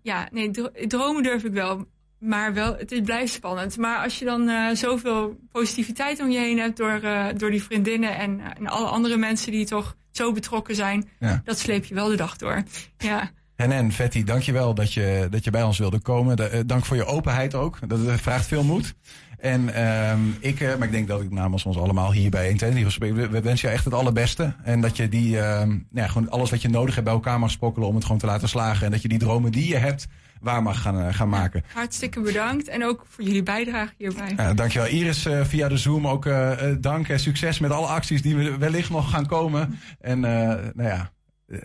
Ja, 0.02 0.28
nee, 0.32 0.50
dro- 0.50 0.70
dromen 0.86 1.22
durf 1.22 1.44
ik 1.44 1.52
wel. 1.52 1.86
Maar 2.18 2.54
wel, 2.54 2.76
het 2.76 3.02
blijft 3.04 3.32
spannend. 3.32 3.76
Maar 3.76 4.02
als 4.04 4.18
je 4.18 4.24
dan 4.24 4.48
eh, 4.48 4.74
zoveel 4.74 5.36
positiviteit 5.52 6.20
om 6.20 6.30
je 6.30 6.38
heen 6.38 6.58
hebt 6.58 6.76
door, 6.76 7.00
eh, 7.02 7.26
door 7.36 7.50
die 7.50 7.62
vriendinnen 7.62 8.16
en, 8.16 8.40
en 8.58 8.66
alle 8.66 8.86
andere 8.86 9.16
mensen 9.16 9.52
die 9.52 9.66
toch 9.66 9.96
zo 10.10 10.32
betrokken 10.32 10.74
zijn, 10.74 11.08
Ja. 11.18 11.40
dat 11.44 11.58
sleep 11.58 11.84
je 11.84 11.94
wel 11.94 12.08
de 12.08 12.16
dag 12.16 12.36
door. 12.36 12.62
Ja, 12.98 13.30
En 13.56 13.72
en 13.72 13.92
Vetti, 13.92 14.24
dankjewel 14.24 14.74
dat 14.74 14.92
je, 14.92 15.26
dat 15.30 15.44
je 15.44 15.50
bij 15.50 15.62
ons 15.62 15.78
wilde 15.78 15.98
komen. 16.00 16.36
De- 16.36 16.46
eh, 16.48 16.60
dank 16.66 16.84
voor 16.84 16.96
je 16.96 17.04
openheid 17.04 17.54
ook. 17.54 17.78
Dat 17.88 18.06
eh, 18.06 18.14
vraagt 18.14 18.46
veel 18.46 18.64
moed. 18.64 18.94
En 19.38 19.74
ehm, 19.74 20.20
ik, 20.40 20.60
eh, 20.60 20.76
maar 20.76 20.86
ik 20.86 20.92
denk 20.92 21.08
dat 21.08 21.22
ik 21.22 21.30
namens 21.30 21.64
ons 21.64 21.76
allemaal 21.76 22.12
hier 22.12 22.30
bij 22.30 22.46
120 22.48 22.92
spreek. 22.92 23.14
We, 23.14 23.28
we 23.28 23.40
wensen 23.40 23.68
je 23.68 23.74
echt 23.74 23.84
het 23.84 23.94
allerbeste. 23.94 24.54
En 24.64 24.80
dat 24.80 24.96
je 24.96 25.08
die, 25.08 25.38
ehm, 25.40 25.68
nou 25.68 25.80
ja, 25.92 26.06
gewoon 26.06 26.30
alles 26.30 26.50
wat 26.50 26.62
je 26.62 26.68
nodig 26.68 26.94
hebt 26.94 27.06
bij 27.06 27.14
elkaar 27.14 27.38
mag 27.38 27.50
spokkelen 27.50 27.88
om 27.88 27.94
het 27.94 28.04
gewoon 28.04 28.18
te 28.20 28.26
laten 28.26 28.48
slagen. 28.48 28.86
En 28.86 28.92
dat 28.92 29.02
je 29.02 29.08
die 29.08 29.18
dromen 29.18 29.52
die 29.52 29.68
je 29.68 29.76
hebt, 29.76 30.06
waar 30.40 30.62
mag 30.62 30.82
gaan, 30.82 31.00
eh, 31.00 31.14
gaan 31.14 31.28
maken. 31.28 31.64
hartstikke 31.72 32.20
bedankt. 32.20 32.68
En 32.68 32.84
ook 32.84 33.04
voor 33.08 33.24
jullie 33.24 33.42
bijdrage 33.42 33.92
hierbij. 33.96 34.32
Ja, 34.36 34.54
dankjewel 34.54 34.88
Iris 34.88 35.26
eh, 35.26 35.44
via 35.44 35.68
de 35.68 35.76
Zoom 35.76 36.06
ook 36.06 36.26
eh, 36.26 36.72
dank 36.80 37.08
en 37.08 37.20
succes 37.20 37.58
met 37.58 37.70
alle 37.70 37.86
acties 37.86 38.22
die 38.22 38.36
we 38.36 38.58
wellicht 38.58 38.90
nog 38.90 39.10
gaan 39.10 39.26
komen. 39.26 39.78
En 40.00 40.24
eh, 40.24 40.72
nou 40.74 40.88
ja, 40.88 41.12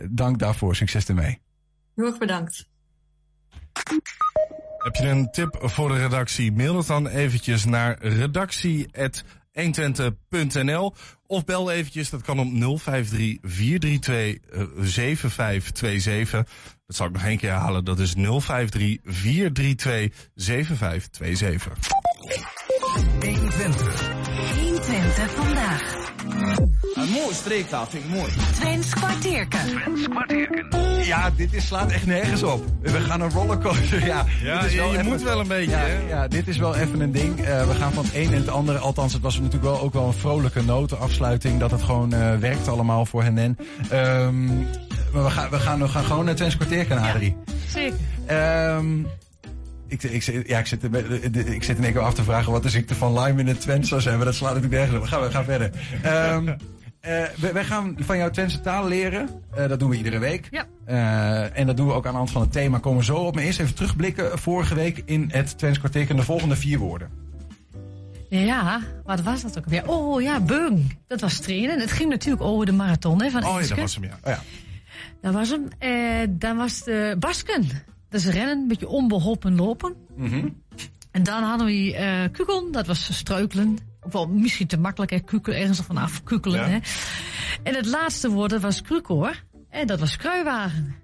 dank 0.09 0.39
daarvoor. 0.39 0.75
Succes 0.75 1.05
ermee. 1.05 1.41
Heel 1.95 2.05
erg 2.05 2.17
bedankt. 2.17 2.69
Heb 4.77 4.95
je 4.95 5.07
een 5.07 5.31
tip 5.31 5.57
voor 5.61 5.89
de 5.89 5.97
redactie? 5.97 6.51
Mail 6.51 6.77
het 6.77 6.87
dan 6.87 7.07
eventjes 7.07 7.65
naar 7.65 7.97
redactie 8.01 8.87
120.nl. 9.53 10.93
Of 11.25 11.45
bel 11.45 11.71
eventjes, 11.71 12.09
dat 12.09 12.21
kan 12.21 12.39
op 12.39 12.79
053 12.79 13.37
432 13.41 14.69
7527. 14.79 16.47
Dat 16.85 16.95
zal 16.95 17.07
ik 17.07 17.13
nog 17.13 17.23
één 17.23 17.37
keer 17.37 17.49
herhalen, 17.49 17.85
dat 17.85 17.99
is 17.99 18.13
053 18.13 18.97
432 19.03 20.29
7527. 20.35 21.91
120. 23.21 24.12
120 24.87 25.31
vandaag. 25.35 26.11
Een 26.93 27.09
mooie 27.09 27.33
streektaal, 27.33 27.85
vind 27.89 28.03
ik 28.03 28.09
mooi. 28.09 28.31
Twents 28.59 28.93
kwartierken. 28.93 29.59
Ja, 31.05 31.29
dit 31.35 31.53
is, 31.53 31.67
slaat 31.67 31.91
echt 31.91 32.05
nergens 32.05 32.43
op. 32.43 32.65
We 32.81 32.89
gaan 32.99 33.21
een 33.21 33.29
rollercoaster. 33.31 34.05
Ja, 34.05 34.25
Ja, 34.43 34.55
dit 34.57 34.65
is 34.65 34.71
je, 34.71 34.77
wel 34.79 34.91
je 34.91 34.97
even- 34.97 35.05
moet 35.11 35.21
wel 35.23 35.39
een 35.39 35.47
beetje, 35.47 35.69
Ja, 35.71 35.77
hè? 35.77 35.99
ja, 36.09 36.27
dit 36.27 36.47
is 36.47 36.57
wel 36.57 36.75
even 36.75 36.99
een 36.99 37.11
ding. 37.11 37.39
Eh, 37.39 37.67
we 37.67 37.73
gaan 37.73 37.93
van 37.93 38.03
het 38.05 38.13
een 38.15 38.27
en 38.27 38.33
het 38.39 38.49
andere. 38.49 38.77
Althans, 38.77 39.13
het 39.13 39.21
was 39.21 39.35
natuurlijk 39.35 39.63
wel 39.63 39.81
ook 39.81 39.93
wel 39.93 40.05
een 40.07 40.13
vrolijke 40.13 40.63
notenafsluiting. 40.63 41.59
Dat 41.59 41.71
het 41.71 41.81
gewoon 41.81 42.13
eh, 42.13 42.35
werkt 42.35 42.67
allemaal 42.67 43.05
voor 43.05 43.23
hen 43.23 43.37
en. 43.37 43.57
Ehm, 43.89 44.45
maar 45.13 45.23
we 45.23 45.29
gaan, 45.29 45.49
we 45.49 45.59
gaan, 45.59 45.79
we 45.79 45.87
gaan 45.87 46.03
gewoon 46.03 46.25
naar 46.25 46.35
Twents 46.35 46.55
kwartierken, 46.55 46.97
Adrie. 46.97 47.35
Zeker. 47.67 47.97
Ehm, 48.25 48.85
ik, 49.93 50.03
ik, 50.03 50.23
zit- 50.23 50.47
ja, 50.47 50.59
ik, 50.59 50.65
zit, 50.65 50.83
ik 51.47 51.63
zit 51.63 51.77
in 51.77 51.83
één 51.83 51.93
keer 51.93 52.01
af 52.01 52.13
te 52.13 52.23
vragen 52.23 52.51
wat 52.51 52.63
de 52.63 52.69
ziekte 52.69 52.95
van 52.95 53.19
Lyme 53.19 53.39
in 53.39 53.47
het 53.47 53.61
Twents 53.61 53.89
zou 53.89 54.01
zijn. 54.01 54.15
Maar 54.15 54.25
dat 54.25 54.35
slaat 54.35 54.53
natuurlijk 54.53 54.81
nergens 54.81 54.97
op. 54.97 55.03
We 55.03 55.09
gaan, 55.09 55.21
we 55.21 55.31
gaan 55.31 55.43
verder. 55.43 55.71
Ehm, 56.03 56.47
eh, 56.99 57.51
wij, 57.53 57.63
gaan 57.63 57.95
van 57.99 58.17
jouw 58.17 58.29
Twentse 58.29 58.61
taal 58.61 58.87
leren. 58.87 59.29
Eh, 59.55 59.67
dat 59.67 59.79
doen 59.79 59.89
we 59.89 59.97
iedere 59.97 60.19
week. 60.19 60.47
Ja. 60.51 60.65
Eh, 60.85 61.59
en 61.59 61.67
dat 61.67 61.77
doen 61.77 61.87
we 61.87 61.93
ook 61.93 62.05
aan 62.05 62.11
de 62.11 62.17
hand 62.17 62.31
van 62.31 62.41
het 62.41 62.51
thema. 62.51 62.77
Komen 62.79 62.99
we 62.99 63.05
zo 63.05 63.15
op. 63.15 63.35
Maar 63.35 63.43
eerst 63.43 63.59
even 63.59 63.75
terugblikken. 63.75 64.39
Vorige 64.39 64.75
week 64.75 65.01
in 65.05 65.29
het 65.31 65.57
Twents 65.57 65.79
kwartier. 65.79 66.09
En 66.09 66.15
de 66.15 66.23
volgende 66.23 66.55
vier 66.55 66.77
woorden. 66.79 67.09
Ja, 68.29 68.81
wat 69.05 69.21
was 69.21 69.41
dat 69.41 69.57
ook 69.57 69.65
weer? 69.65 69.87
Oh 69.89 70.21
ja, 70.21 70.39
Bung. 70.39 70.97
Dat 71.07 71.21
was 71.21 71.39
trainen. 71.39 71.79
Het 71.79 71.91
ging 71.91 72.09
natuurlijk 72.09 72.43
over 72.43 72.65
de 72.65 72.71
marathon 72.71 73.21
hè, 73.21 73.29
van 73.29 73.45
Oh 73.45 73.61
ja, 73.61 73.67
dat 73.67 73.77
was 73.77 73.95
hem, 73.95 74.03
ja. 74.03 74.17
Oh 74.23 74.31
ja. 74.31 74.39
Dat 75.21 75.33
was 75.33 75.49
hem. 75.49 75.67
Dan 76.39 76.57
was 76.57 76.83
eh, 76.83 77.13
Basken. 77.19 77.67
Dat 78.13 78.21
is 78.21 78.27
rennen, 78.27 78.57
een 78.57 78.67
beetje 78.67 78.87
onbeholpen 78.87 79.55
lopen. 79.55 79.95
Mhm. 80.15 80.47
En 81.11 81.23
dan 81.23 81.43
hadden 81.43 81.67
we 81.67 81.95
eh 81.95 82.31
kukelen, 82.31 82.71
dat 82.71 82.87
was 82.87 83.17
struikelen. 83.17 83.77
Ook 84.01 84.11
wel 84.11 84.27
misschien 84.27 84.67
te 84.67 84.77
makkelijk, 84.77 85.11
hè, 85.11 85.19
kukelen, 85.19 85.59
ergens 85.59 85.77
er 85.77 85.83
vanaf 85.83 86.23
kukelen. 86.23 86.59
Ja. 86.59 86.67
Hè. 86.67 86.77
En 87.63 87.75
het 87.75 87.85
laatste 87.85 88.29
woord, 88.29 88.49
dat 88.49 88.61
was 88.61 88.81
krukoor. 88.81 89.43
En 89.69 89.87
dat 89.87 89.99
was 89.99 90.17
kruiwagen. 90.17 90.95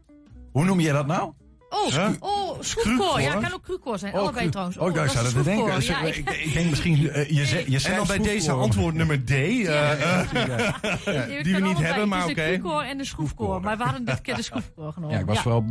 Hoe 0.51 0.65
noem 0.65 0.79
je 0.79 0.91
dat 0.91 1.07
nou? 1.07 1.33
Oh, 1.69 1.87
Huh? 1.93 2.07
oh 2.19 2.57
schroefkoor. 2.59 3.21
Ja, 3.21 3.29
Krukoor? 3.29 3.41
kan 3.41 3.53
ook 3.53 3.63
krukoor 3.63 3.97
zijn. 3.99 4.13
Oh, 4.13 4.19
Allebei 4.19 4.49
trouwens. 4.49 4.77
Oh, 4.77 4.87
ik 4.87 4.95
dat 4.95 5.11
zou 5.11 5.23
dat 5.23 5.33
te 5.33 5.43
denken. 5.43 5.81
Ja, 5.83 6.01
ik, 6.01 6.15
ik 6.29 6.53
denk 6.53 6.69
misschien, 6.69 7.09
eh, 7.09 7.29
je, 7.29 7.45
ze- 7.45 7.63
je 7.67 7.79
En 7.89 7.95
dan 7.95 8.07
bij 8.07 8.17
deze 8.17 8.51
antwoord 8.51 8.95
nummer 8.95 9.23
D, 9.25 9.29
eh, 9.29 9.91
eh, 9.91 10.29
die 11.43 11.55
we 11.55 11.61
niet 11.61 11.77
hebben, 11.79 12.07
maar 12.07 12.23
oké. 12.23 12.33
de 12.33 12.41
krukoor 12.41 12.81
en 12.81 12.97
de 12.97 13.05
schroefkoor. 13.05 13.61
Maar 13.61 13.77
we 13.77 13.83
hadden 13.83 14.05
dit 14.05 14.21
keer 14.21 14.35
de 14.35 14.41
schroefkoor 14.41 14.93
genomen. 14.93 15.15
Ja, 15.15 15.21
ik 15.21 15.27
was 15.27 15.39
vooral 15.39 15.65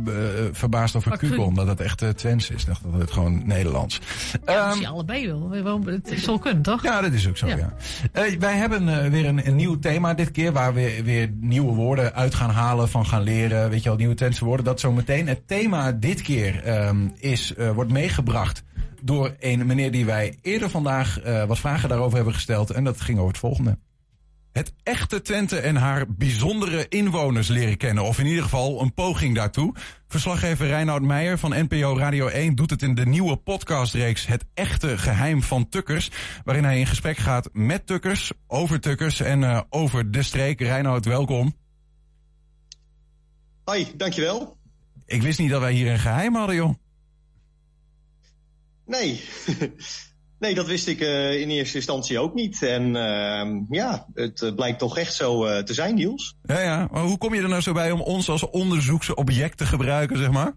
verbaasd 0.51 0.95
over 0.95 1.09
Maar 1.09 1.17
kukel, 1.17 1.35
kru- 1.35 1.45
omdat 1.45 1.67
het 1.67 1.79
echt 1.81 2.01
uh, 2.01 2.09
Twents 2.09 2.49
is. 2.49 2.61
Ik 2.61 2.67
dacht 2.67 2.81
dat 2.91 3.01
het 3.01 3.11
gewoon 3.11 3.41
Nederlands. 3.47 3.99
Ja, 4.45 4.53
Ehm, 4.55 4.65
misschien 4.67 4.87
allebei 4.87 5.27
wel. 5.27 5.49
Waarom- 5.63 5.87
Het 5.87 6.13
zal 6.17 6.39
kunnen, 6.39 6.61
toch? 6.63 6.83
Ja, 6.83 7.01
dat 7.01 7.13
is 7.13 7.27
ook 7.27 7.37
zo, 7.37 7.47
ja. 7.47 7.55
Ja. 7.57 7.73
Eh, 8.11 8.39
wij 8.39 8.55
hebben 8.55 9.11
weer 9.11 9.25
een, 9.25 9.47
een 9.47 9.55
nieuw 9.55 9.79
thema 9.79 10.13
dit 10.13 10.31
keer, 10.31 10.51
waar 10.53 10.73
we 10.73 11.03
weer 11.03 11.29
nieuwe 11.39 11.73
woorden 11.73 12.13
uit 12.15 12.35
gaan 12.35 12.49
halen, 12.49 12.89
van 12.89 13.05
gaan 13.05 13.21
leren. 13.21 13.69
Weet 13.69 13.83
je 13.83 13.89
wel, 13.89 13.97
nieuwe 13.97 14.15
Twentse 14.15 14.45
woorden, 14.45 14.65
dat 14.65 14.79
zometeen. 14.79 15.27
Het 15.27 15.47
thema 15.47 15.88
dit 15.91 16.21
keer 16.21 16.63
ehm, 16.63 17.07
is, 17.15 17.53
eh, 17.53 17.71
wordt 17.71 17.91
meegebracht 17.91 18.63
door 19.01 19.35
een 19.39 19.65
meneer 19.65 19.91
die 19.91 20.05
wij 20.05 20.37
eerder 20.41 20.69
vandaag 20.69 21.19
eh, 21.19 21.43
wat 21.45 21.59
vragen 21.59 21.89
daarover 21.89 22.15
hebben 22.15 22.33
gesteld. 22.33 22.69
En 22.69 22.83
dat 22.83 23.01
ging 23.01 23.17
over 23.17 23.31
het 23.31 23.39
volgende. 23.39 23.77
Het 24.51 24.73
echte 24.83 25.21
Twente 25.21 25.59
en 25.59 25.75
haar 25.75 26.05
bijzondere 26.07 26.85
inwoners 26.87 27.47
leren 27.47 27.77
kennen. 27.77 28.03
Of 28.03 28.19
in 28.19 28.25
ieder 28.25 28.43
geval 28.43 28.81
een 28.81 28.93
poging 28.93 29.35
daartoe. 29.35 29.73
Verslaggever 30.07 30.67
Reinoud 30.67 31.01
Meijer 31.01 31.37
van 31.37 31.67
NPO 31.69 31.97
Radio 31.97 32.27
1 32.27 32.55
doet 32.55 32.69
het 32.69 32.81
in 32.81 32.95
de 32.95 33.05
nieuwe 33.05 33.35
podcastreeks 33.35 34.27
Het 34.27 34.45
Echte 34.53 34.97
Geheim 34.97 35.43
van 35.43 35.69
Tukkers. 35.69 36.11
Waarin 36.43 36.63
hij 36.63 36.79
in 36.79 36.87
gesprek 36.87 37.17
gaat 37.17 37.49
met 37.53 37.87
Tukkers, 37.87 38.31
over 38.47 38.79
Tukkers 38.79 39.19
en 39.19 39.43
eh, 39.43 39.61
over 39.69 40.11
de 40.11 40.23
streek. 40.23 40.61
Reinoud, 40.61 41.05
welkom. 41.05 41.55
Hoi, 43.63 43.91
dankjewel. 43.95 44.58
Ik 45.09 45.21
wist 45.21 45.39
niet 45.39 45.49
dat 45.49 45.61
wij 45.61 45.73
hier 45.73 45.91
een 45.91 45.99
geheim 45.99 46.35
hadden, 46.35 46.55
joh. 46.55 46.73
Nee. 48.85 49.21
nee, 50.39 50.55
dat 50.55 50.67
wist 50.67 50.87
ik 50.87 51.01
eh, 51.01 51.41
in 51.41 51.49
eerste 51.49 51.75
instantie 51.75 52.19
ook 52.19 52.33
niet. 52.33 52.63
En 52.63 52.95
ehm, 52.95 53.59
ja, 53.69 54.07
het 54.13 54.41
eh, 54.41 54.55
blijkt 54.55 54.79
toch 54.79 54.97
echt 54.97 55.13
zo 55.13 55.45
eh, 55.45 55.63
te 55.63 55.73
zijn, 55.73 55.95
Niels. 55.95 56.35
Ja, 56.43 56.59
ja. 56.59 56.87
Maar 56.91 57.03
hoe 57.03 57.17
kom 57.17 57.33
je 57.33 57.41
er 57.41 57.49
nou 57.49 57.61
zo 57.61 57.73
bij 57.73 57.91
om 57.91 58.01
ons 58.01 58.29
als 58.29 58.49
onderzoeksobject 58.49 59.57
te 59.57 59.65
gebruiken, 59.65 60.17
zeg 60.17 60.31
maar? 60.31 60.55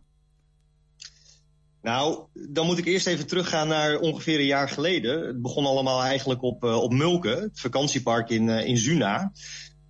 Nou, 1.83 2.27
dan 2.33 2.67
moet 2.67 2.79
ik 2.79 2.85
eerst 2.85 3.07
even 3.07 3.27
teruggaan 3.27 3.69
naar 3.69 3.99
ongeveer 3.99 4.39
een 4.39 4.47
jaar 4.47 4.69
geleden. 4.69 5.27
Het 5.27 5.43
begon 5.43 5.67
allemaal 5.67 6.03
eigenlijk 6.03 6.43
op, 6.43 6.65
op 6.65 6.93
Mulken, 6.93 7.43
het 7.43 7.61
vakantiepark 7.61 8.31
in, 8.31 8.49
in 8.49 8.77
Zuna. 8.77 9.33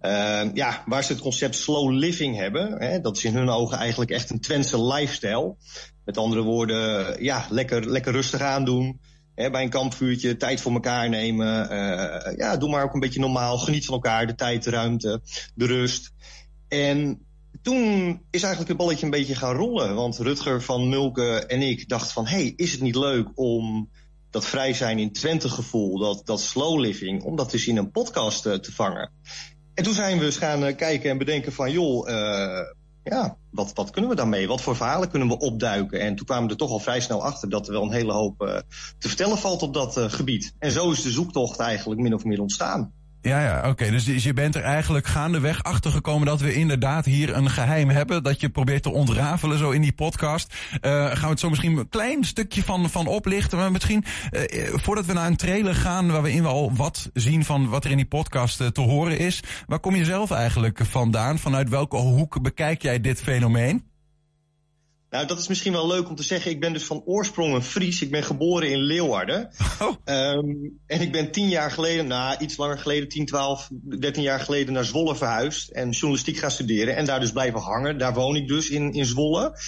Ehm, 0.02 0.50
ja, 0.54 0.82
waar 0.86 1.04
ze 1.04 1.12
het 1.12 1.22
concept 1.22 1.56
slow 1.56 1.90
living 1.90 2.36
hebben. 2.36 2.82
Hè, 2.82 3.00
dat 3.00 3.16
is 3.16 3.24
in 3.24 3.34
hun 3.34 3.48
ogen 3.48 3.78
eigenlijk 3.78 4.10
echt 4.10 4.30
een 4.30 4.40
Twentse 4.40 4.84
lifestyle. 4.84 5.56
Met 6.04 6.18
andere 6.18 6.42
woorden, 6.42 7.22
ja, 7.22 7.46
lekker, 7.50 7.90
lekker 7.90 8.12
rustig 8.12 8.40
aandoen. 8.40 9.00
Hè, 9.34 9.50
bij 9.50 9.62
een 9.62 9.70
kampvuurtje, 9.70 10.36
tijd 10.36 10.60
voor 10.60 10.72
elkaar 10.72 11.08
nemen. 11.08 11.70
Eh, 11.70 12.36
ja, 12.36 12.56
doe 12.56 12.70
maar 12.70 12.84
ook 12.84 12.94
een 12.94 13.00
beetje 13.00 13.20
normaal. 13.20 13.58
Geniet 13.58 13.84
van 13.84 13.94
elkaar, 13.94 14.26
de 14.26 14.34
tijd, 14.34 14.64
de 14.64 14.70
ruimte, 14.70 15.20
de 15.54 15.66
rust. 15.66 16.12
En 16.68 17.26
toen 17.62 18.20
is 18.30 18.42
eigenlijk 18.42 18.68
het 18.68 18.76
balletje 18.76 19.04
een 19.04 19.10
beetje 19.10 19.34
gaan 19.34 19.56
rollen. 19.56 19.94
Want 19.94 20.18
Rutger 20.18 20.62
van 20.62 20.88
Mulken 20.88 21.48
en 21.48 21.62
ik 21.62 21.88
dachten 21.88 22.12
van... 22.12 22.26
hey, 22.26 22.52
is 22.56 22.72
het 22.72 22.80
niet 22.80 22.96
leuk 22.96 23.28
om 23.34 23.90
dat 24.30 24.46
vrij 24.46 24.74
zijn 24.74 24.98
in 24.98 25.12
Twente 25.12 25.48
gevoel... 25.48 25.98
dat, 25.98 26.26
dat 26.26 26.40
slow 26.40 26.80
living, 26.80 27.22
om 27.22 27.36
dat 27.36 27.50
dus 27.50 27.66
in 27.66 27.76
een 27.76 27.90
podcast 27.90 28.46
eh, 28.46 28.54
te 28.54 28.72
vangen. 28.72 29.10
En 29.74 29.84
toen 29.84 29.94
zijn 29.94 30.18
we 30.18 30.24
eens 30.24 30.36
gaan 30.36 30.64
eh, 30.64 30.76
kijken 30.76 31.10
en 31.10 31.18
bedenken 31.18 31.52
van... 31.52 31.70
joh, 31.70 32.08
eh, 32.08 32.66
ja, 33.04 33.36
wat, 33.50 33.72
wat 33.74 33.90
kunnen 33.90 34.10
we 34.10 34.16
daarmee? 34.16 34.48
Wat 34.48 34.60
voor 34.60 34.76
verhalen 34.76 35.10
kunnen 35.10 35.28
we 35.28 35.38
opduiken? 35.38 36.00
En 36.00 36.14
toen 36.14 36.26
kwamen 36.26 36.44
we 36.44 36.50
er 36.50 36.56
toch 36.56 36.70
al 36.70 36.78
vrij 36.78 37.00
snel 37.00 37.24
achter... 37.24 37.50
dat 37.50 37.66
er 37.66 37.72
wel 37.72 37.82
een 37.82 37.92
hele 37.92 38.12
hoop 38.12 38.40
eh, 38.40 38.58
te 38.98 39.08
vertellen 39.08 39.38
valt 39.38 39.62
op 39.62 39.74
dat 39.74 39.98
gebied. 39.98 40.54
En 40.58 40.70
zo 40.70 40.90
is 40.90 41.02
de 41.02 41.10
zoektocht 41.10 41.58
eigenlijk 41.58 42.00
min 42.00 42.14
of 42.14 42.24
meer 42.24 42.40
ontstaan. 42.40 42.92
Ja, 43.22 43.40
ja, 43.40 43.68
oké. 43.68 43.90
Dus, 43.90 44.04
dus 44.04 44.22
je 44.22 44.32
bent 44.32 44.54
er 44.54 44.62
eigenlijk 44.62 45.06
gaandeweg 45.06 45.62
achter 45.62 45.90
gekomen 45.90 46.26
dat 46.26 46.40
we 46.40 46.54
inderdaad 46.54 47.04
hier 47.04 47.36
een 47.36 47.50
geheim 47.50 47.88
hebben. 47.88 48.22
Dat 48.22 48.40
je 48.40 48.48
probeert 48.48 48.82
te 48.82 48.90
ontrafelen 48.90 49.58
zo 49.58 49.70
in 49.70 49.82
die 49.82 49.92
podcast. 49.92 50.54
Eh, 50.80 50.90
gaan 51.06 51.20
we 51.20 51.26
het 51.26 51.40
zo 51.40 51.48
misschien 51.48 51.76
een 51.76 51.88
klein 51.88 52.24
stukje 52.24 52.62
van, 52.62 52.90
van 52.90 53.06
oplichten. 53.06 53.58
Maar 53.58 53.72
misschien, 53.72 54.04
eh, 54.30 54.68
voordat 54.72 55.06
we 55.06 55.12
naar 55.12 55.26
een 55.26 55.36
trailer 55.36 55.74
gaan 55.74 56.10
waarin 56.10 56.42
we 56.42 56.48
al 56.48 56.72
wat 56.74 57.10
zien 57.12 57.44
van 57.44 57.68
wat 57.68 57.84
er 57.84 57.90
in 57.90 57.96
die 57.96 58.06
podcast 58.06 58.60
eh, 58.60 58.66
te 58.66 58.80
horen 58.80 59.18
is. 59.18 59.42
Waar 59.66 59.80
kom 59.80 59.96
je 59.96 60.04
zelf 60.04 60.30
eigenlijk 60.30 60.78
vandaan? 60.82 61.38
Vanuit 61.38 61.68
welke 61.68 61.96
hoek 61.96 62.42
bekijk 62.42 62.82
jij 62.82 63.00
dit 63.00 63.22
fenomeen? 63.22 63.91
Nou, 65.12 65.26
dat 65.26 65.38
is 65.38 65.48
misschien 65.48 65.72
wel 65.72 65.86
leuk 65.86 66.08
om 66.08 66.14
te 66.14 66.22
zeggen. 66.22 66.50
Ik 66.50 66.60
ben 66.60 66.72
dus 66.72 66.84
van 66.84 67.02
oorsprong 67.04 67.54
een 67.54 67.62
Fries. 67.62 68.02
Ik 68.02 68.10
ben 68.10 68.22
geboren 68.22 68.70
in 68.70 68.78
Leeuwarden. 68.78 69.50
Oh. 69.80 69.94
Ehm, 70.04 70.48
en 70.86 71.00
ik 71.00 71.12
ben 71.12 71.32
tien 71.32 71.48
jaar 71.48 71.70
geleden, 71.70 72.06
nou 72.06 72.36
iets 72.38 72.56
langer 72.56 72.78
geleden, 72.78 73.08
10, 73.08 73.26
12, 73.26 73.68
13 73.72 74.22
jaar 74.22 74.40
geleden 74.40 74.72
naar 74.72 74.84
Zwolle 74.84 75.16
verhuisd. 75.16 75.70
En 75.70 75.90
journalistiek 75.90 76.36
gaan 76.36 76.50
studeren. 76.50 76.96
En 76.96 77.04
daar 77.04 77.20
dus 77.20 77.32
blijven 77.32 77.60
hangen. 77.60 77.98
Daar 77.98 78.14
woon 78.14 78.36
ik 78.36 78.48
dus 78.48 78.70
in, 78.70 78.92
in 78.92 79.06
Zwolle. 79.06 79.58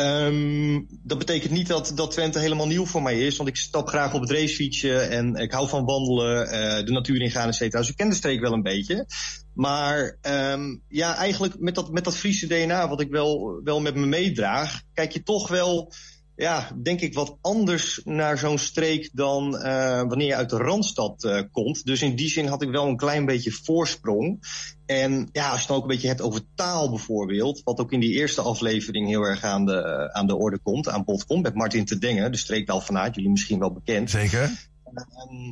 Ehm, 0.00 0.80
dat 1.02 1.18
betekent 1.18 1.52
niet 1.52 1.66
dat, 1.66 1.92
dat 1.94 2.10
Twente 2.10 2.38
helemaal 2.38 2.66
nieuw 2.66 2.86
voor 2.86 3.02
mij 3.02 3.20
is. 3.20 3.36
Want 3.36 3.48
ik 3.48 3.56
stap 3.56 3.88
graag 3.88 4.14
op 4.14 4.20
het 4.20 4.30
racefietsje. 4.30 4.98
En 4.98 5.34
ik 5.34 5.52
hou 5.52 5.68
van 5.68 5.84
wandelen, 5.84 6.48
eh, 6.48 6.84
de 6.84 6.92
natuur 6.92 7.20
ingaan, 7.20 7.48
et 7.48 7.54
cetera. 7.54 7.80
Dus 7.80 7.90
ik 7.90 7.96
ken 7.96 8.08
de 8.08 8.14
streek 8.14 8.40
wel 8.40 8.52
een 8.52 8.62
beetje. 8.62 9.06
Maar 9.54 10.18
ehm, 10.20 10.76
ja, 10.88 11.16
eigenlijk 11.16 11.58
met 11.58 11.74
dat, 11.74 11.90
met 11.92 12.04
dat 12.04 12.16
Friese 12.16 12.46
DNA, 12.46 12.88
wat 12.88 13.00
ik 13.00 13.10
wel, 13.10 13.60
wel 13.64 13.80
met 13.80 13.94
me 13.94 14.06
meedraag, 14.06 14.82
kijk 14.94 15.12
je 15.12 15.22
toch 15.22 15.48
wel, 15.48 15.92
ja, 16.40 16.70
denk 16.82 17.00
ik, 17.00 17.14
wat 17.14 17.36
anders 17.40 18.00
naar 18.04 18.38
zo'n 18.38 18.58
streek 18.58 19.10
dan 19.12 19.58
eh, 19.58 20.02
wanneer 20.02 20.26
je 20.26 20.34
uit 20.34 20.50
de 20.50 20.56
randstad 20.56 21.24
eh, 21.24 21.42
komt. 21.52 21.84
Dus 21.84 22.02
in 22.02 22.16
die 22.16 22.28
zin 22.28 22.46
had 22.46 22.62
ik 22.62 22.70
wel 22.70 22.86
een 22.86 22.96
klein 22.96 23.26
beetje 23.26 23.52
voorsprong. 23.52 24.40
En 24.86 25.28
ja, 25.32 25.44
als 25.44 25.52
je 25.52 25.58
het 25.58 25.66
dan 25.68 25.76
ook 25.76 25.82
een 25.82 25.88
beetje 25.88 26.08
hebt 26.08 26.20
over 26.20 26.40
taal 26.54 26.90
bijvoorbeeld, 26.90 27.60
wat 27.64 27.80
ook 27.80 27.92
in 27.92 28.00
die 28.00 28.12
eerste 28.12 28.40
aflevering 28.40 29.08
heel 29.08 29.22
erg 29.22 29.42
aan 29.42 29.66
de, 29.66 30.10
aan 30.12 30.26
de 30.26 30.36
orde 30.36 30.58
komt, 30.58 30.88
aan 30.88 31.04
bod 31.04 31.24
komt, 31.24 31.42
met 31.42 31.54
Martin 31.54 31.84
te 31.84 31.98
Dengen, 31.98 32.32
de 32.32 32.38
streektaalfanaat, 32.38 33.14
jullie 33.14 33.30
misschien 33.30 33.58
wel 33.58 33.72
bekend. 33.72 34.10
Zeker. 34.10 34.68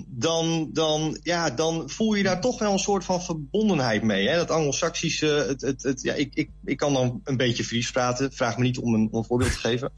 Dan, 0.09 0.71
dan, 0.73 1.19
ja, 1.23 1.51
dan 1.51 1.91
voel 1.91 2.15
je 2.15 2.23
daar 2.23 2.41
toch 2.41 2.59
wel 2.59 2.73
een 2.73 2.79
soort 2.79 3.05
van 3.05 3.23
verbondenheid 3.23 4.03
mee. 4.03 4.29
Hè? 4.29 4.37
Dat 4.37 4.51
Anglo-Saxische, 4.51 5.27
het, 5.27 5.61
het, 5.61 5.83
het, 5.83 6.03
ja, 6.03 6.15
ik, 6.15 6.35
ik, 6.35 6.51
ik 6.65 6.77
kan 6.77 6.93
dan 6.93 7.21
een 7.25 7.37
beetje 7.37 7.65
Fries 7.65 7.91
praten. 7.91 8.33
Vraag 8.33 8.57
me 8.57 8.63
niet 8.63 8.79
om 8.79 8.95
een, 8.95 9.09
om 9.11 9.19
een 9.19 9.25
voorbeeld 9.25 9.53
te 9.53 9.59
geven. 9.59 9.93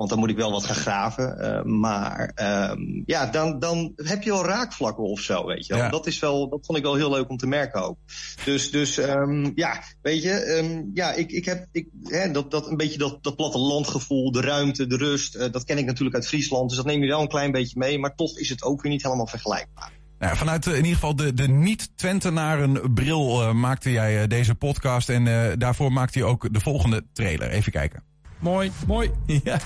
Want 0.00 0.12
dan 0.12 0.20
moet 0.20 0.30
ik 0.30 0.36
wel 0.36 0.50
wat 0.50 0.64
gaan 0.64 0.76
graven. 0.76 1.36
Uh, 1.40 1.62
maar 1.62 2.32
um, 2.70 3.02
ja, 3.06 3.26
dan, 3.26 3.58
dan 3.58 3.92
heb 3.96 4.22
je 4.22 4.30
wel 4.30 4.44
raakvlakken 4.44 5.04
of 5.04 5.20
zo, 5.20 5.46
weet 5.46 5.66
je 5.66 5.74
wel. 5.74 5.82
Ja. 5.82 5.88
Dat, 5.88 6.06
is 6.06 6.18
wel, 6.18 6.48
dat 6.48 6.66
vond 6.66 6.78
ik 6.78 6.84
wel 6.84 6.94
heel 6.94 7.10
leuk 7.10 7.28
om 7.28 7.36
te 7.36 7.46
merken 7.46 7.82
ook. 7.82 7.98
Dus, 8.44 8.70
dus 8.70 8.96
um, 8.96 9.52
ja, 9.54 9.82
weet 10.02 10.22
je, 10.22 10.56
um, 10.58 10.90
ja, 10.94 11.12
ik, 11.12 11.30
ik 11.30 11.44
heb 11.44 11.66
ik, 11.72 11.88
hè, 12.02 12.30
dat, 12.30 12.50
dat, 12.50 12.70
een 12.70 12.76
beetje 12.76 12.98
dat, 12.98 13.22
dat 13.22 13.36
plattelandgevoel, 13.36 14.32
de 14.32 14.40
ruimte, 14.40 14.86
de 14.86 14.96
rust. 14.96 15.36
Uh, 15.36 15.44
dat 15.50 15.64
ken 15.64 15.78
ik 15.78 15.84
natuurlijk 15.84 16.16
uit 16.16 16.26
Friesland. 16.26 16.68
Dus 16.68 16.76
dat 16.76 16.86
neem 16.86 17.02
je 17.02 17.08
wel 17.08 17.20
een 17.20 17.28
klein 17.28 17.52
beetje 17.52 17.78
mee. 17.78 17.98
Maar 17.98 18.14
toch 18.14 18.38
is 18.38 18.48
het 18.48 18.62
ook 18.62 18.82
weer 18.82 18.92
niet 18.92 19.02
helemaal 19.02 19.26
vergelijkbaar. 19.26 19.92
Nou, 20.18 20.36
vanuit 20.36 20.66
uh, 20.66 20.72
in 20.72 20.78
ieder 20.78 20.94
geval 20.94 21.16
de, 21.16 21.34
de 21.34 21.48
niet-Twentenaren 21.48 22.94
bril 22.94 23.42
uh, 23.42 23.52
maakte 23.52 23.90
jij 23.90 24.22
uh, 24.22 24.28
deze 24.28 24.54
podcast. 24.54 25.08
En 25.08 25.24
daarvoor 25.58 25.92
maakte 25.92 26.18
je 26.18 26.24
ook 26.24 26.52
de 26.52 26.60
volgende 26.60 27.06
trailer. 27.12 27.50
Even 27.50 27.72
kijken. 27.72 28.02
Mooi, 28.38 28.72
mooi. 28.86 29.10
Ja. 29.44 29.60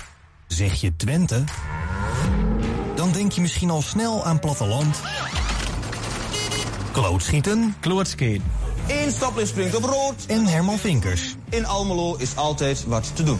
Zeg 0.54 0.80
je 0.80 0.96
Twente? 0.96 1.44
Dan 2.94 3.12
denk 3.12 3.32
je 3.32 3.40
misschien 3.40 3.70
al 3.70 3.82
snel 3.82 4.24
aan 4.24 4.38
platteland. 4.38 5.00
Klootschieten. 6.92 7.74
Klootschieten. 7.80 8.44
Eén 8.88 9.12
stoplicht 9.12 9.48
springt 9.48 9.74
op 9.74 9.84
rood. 9.84 10.26
En 10.26 10.46
Herman 10.46 10.78
Vinkers. 10.78 11.34
In 11.48 11.66
Almelo 11.66 12.16
is 12.16 12.36
altijd 12.36 12.84
wat 12.84 13.16
te 13.16 13.22
doen. 13.22 13.38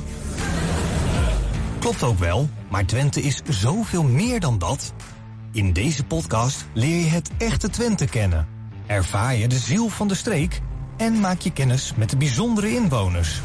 Klopt 1.78 2.02
ook 2.02 2.18
wel, 2.18 2.48
maar 2.70 2.86
Twente 2.86 3.22
is 3.22 3.42
zoveel 3.48 4.02
meer 4.02 4.40
dan 4.40 4.58
dat. 4.58 4.92
In 5.52 5.72
deze 5.72 6.04
podcast 6.04 6.66
leer 6.72 6.98
je 6.98 7.10
het 7.10 7.30
echte 7.38 7.70
Twente 7.70 8.06
kennen. 8.06 8.48
Ervaar 8.86 9.34
je 9.34 9.48
de 9.48 9.58
ziel 9.58 9.88
van 9.88 10.08
de 10.08 10.14
streek 10.14 10.60
en 10.96 11.20
maak 11.20 11.40
je 11.40 11.52
kennis 11.52 11.92
met 11.96 12.10
de 12.10 12.16
bijzondere 12.16 12.74
inwoners. 12.74 13.40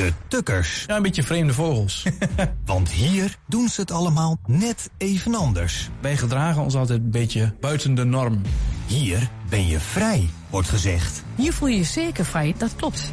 De 0.00 0.12
tukkers. 0.28 0.84
Ja, 0.86 0.96
een 0.96 1.02
beetje 1.02 1.22
vreemde 1.22 1.52
vogels. 1.52 2.06
Want 2.64 2.90
hier 2.90 3.36
doen 3.46 3.68
ze 3.68 3.80
het 3.80 3.90
allemaal 3.90 4.38
net 4.46 4.90
even 4.98 5.34
anders. 5.34 5.90
Wij 6.00 6.16
gedragen 6.16 6.62
ons 6.62 6.74
altijd 6.74 7.00
een 7.00 7.10
beetje 7.10 7.54
buiten 7.60 7.94
de 7.94 8.04
norm. 8.04 8.40
Hier 8.86 9.30
ben 9.48 9.66
je 9.66 9.80
vrij, 9.80 10.28
wordt 10.50 10.68
gezegd. 10.68 11.22
Hier 11.34 11.52
voel 11.52 11.68
je 11.68 11.76
je 11.76 11.84
zeker 11.84 12.24
vrij, 12.24 12.54
dat 12.58 12.76
klopt. 12.76 13.12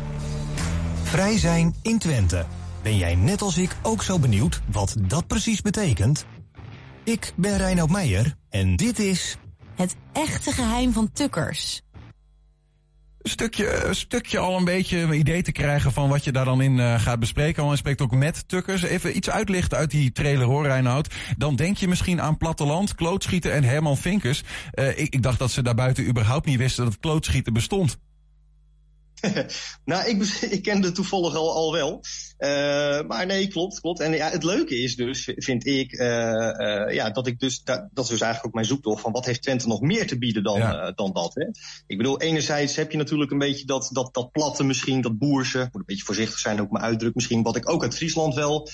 Vrij 1.04 1.38
zijn 1.38 1.76
in 1.82 1.98
Twente. 1.98 2.46
Ben 2.82 2.98
jij 2.98 3.16
net 3.16 3.42
als 3.42 3.58
ik 3.58 3.76
ook 3.82 4.04
zo 4.04 4.20
benieuwd 4.20 4.62
wat 4.72 4.96
dat 5.02 5.28
precies 5.28 5.62
betekent? 5.62 6.26
Ik 7.04 7.34
ben 7.36 7.58
Reinoud 7.58 7.90
Meijer 7.90 8.36
en 8.50 8.76
dit 8.76 9.00
is... 9.00 9.38
Het 9.76 9.96
echte 10.14 10.52
geheim 10.52 10.94
van 10.94 11.12
tukkers. 11.12 11.82
Stukje, 13.28 13.88
stukje 13.92 14.38
al 14.38 14.58
een 14.58 14.66
beetje 14.66 14.98
een 14.98 15.14
idee 15.14 15.42
te 15.42 15.52
krijgen 15.52 15.92
van 15.92 16.10
wat 16.10 16.24
je 16.24 16.32
daar 16.32 16.46
dan 16.46 16.62
in 16.62 16.78
uh, 16.78 17.00
gaat 17.00 17.20
bespreken. 17.20 17.70
Je 17.70 17.76
spreekt 17.76 18.02
ook 18.02 18.16
met 18.16 18.48
tukkers. 18.48 18.82
Even 18.82 19.16
iets 19.16 19.30
uitlichten 19.30 19.78
uit 19.78 19.92
die 19.92 20.12
trailer 20.12 20.46
hoor, 20.46 20.66
Reinoud. 20.66 21.14
Dan 21.38 21.56
denk 21.56 21.78
je 21.78 21.88
misschien 21.88 22.22
aan 22.22 22.38
platteland, 22.38 22.96
klootschieten 22.96 23.54
en 23.54 23.64
Herman 23.64 23.98
Vinkers. 23.98 24.44
Uh, 24.74 25.00
ik, 25.00 25.14
ik 25.14 25.22
dacht 25.22 25.40
dat 25.40 25.52
ze 25.52 25.62
daarbuiten 25.62 26.08
überhaupt 26.08 26.46
niet 26.46 26.58
wisten 26.58 26.86
dat 26.86 27.00
klootschieten 27.00 27.54
bestond. 27.54 27.98
nou, 29.86 30.10
ik, 30.10 30.24
ik 30.58 30.62
kende 30.62 30.92
toevallig 30.92 31.36
al, 31.36 31.54
al 31.54 31.72
wel. 31.72 32.04
Uh, 32.40 32.50
maar 33.08 33.26
nee, 33.26 33.48
klopt, 33.48 33.80
klopt. 33.80 34.00
En 34.00 34.12
ja, 34.12 34.30
het 34.30 34.44
leuke 34.44 34.82
is 34.82 34.96
dus, 34.96 35.32
vind 35.36 35.66
ik, 35.66 35.92
uh, 35.92 36.08
uh, 36.08 36.94
ja, 36.94 37.10
dat 37.10 37.28
ik 37.28 37.40
dus, 37.40 37.64
dat, 37.64 37.88
dat 37.94 38.04
is 38.04 38.10
dus 38.10 38.22
eigenlijk 38.22 38.46
ook 38.46 38.54
mijn 38.54 38.66
zoektocht 38.66 39.02
van 39.02 39.12
wat 39.12 39.26
heeft 39.26 39.42
Twente 39.42 39.68
nog 39.68 39.82
meer 39.82 40.08
te 40.08 40.18
bieden 40.18 40.44
dan, 40.44 40.58
ja. 40.58 40.92
dan 40.92 41.14
dat. 41.14 41.34
Hè? 41.34 41.46
Ik 41.88 41.98
bedoel, 41.98 42.22
enerzijds 42.22 42.76
heb 42.76 42.92
je 42.92 42.98
natuurlijk 42.98 43.32
een 43.32 43.38
beetje 43.38 43.66
dat, 43.66 43.90
dat, 43.92 44.14
dat 44.14 44.32
platte 44.32 44.64
misschien, 44.64 45.02
dat 45.02 45.18
boerse. 45.18 45.58
Moet 45.58 45.70
een 45.74 45.84
beetje 45.86 46.06
voorzichtig 46.06 46.40
zijn 46.40 46.62
ook 46.62 46.72
mijn 46.72 46.84
uitdruk 46.84 47.16
misschien, 47.16 47.44
wat 47.44 47.56
ik 47.56 47.70
ook 47.70 47.84
uit 47.84 47.96
Friesland 47.96 48.36
wel 48.36 48.70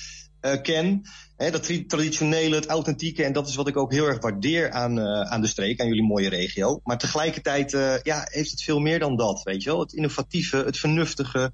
ken. 0.62 1.02
Hè, 1.38 1.52
dat 1.52 1.90
traditionele, 1.90 2.56
het 2.56 2.66
authentieke. 2.66 3.24
En 3.24 3.34
dat 3.34 3.48
is 3.48 3.56
wat 3.56 3.68
ik 3.68 3.78
ook 3.78 3.92
heel 3.92 4.08
erg 4.08 4.22
waardeer 4.22 4.72
aan, 4.72 4.98
uh, 4.98 5.22
aan 5.22 5.42
de 5.42 5.48
streek, 5.48 5.82
aan 5.82 5.88
jullie 5.88 6.08
mooie 6.08 6.30
regio. 6.30 6.80
Maar 6.84 6.98
tegelijkertijd 6.98 7.74
uh, 7.74 8.00
ja, 8.02 8.28
heeft 8.30 8.52
het 8.52 8.62
veel 8.62 8.80
meer 8.80 9.00
dan 9.00 9.16
dat, 9.16 9.44
weet 9.44 9.64
je 9.64 9.70
wel. 9.70 9.80
Het 9.80 9.94
innovatieve, 9.94 10.58
het 10.58 10.78
vernuftige, 10.78 11.52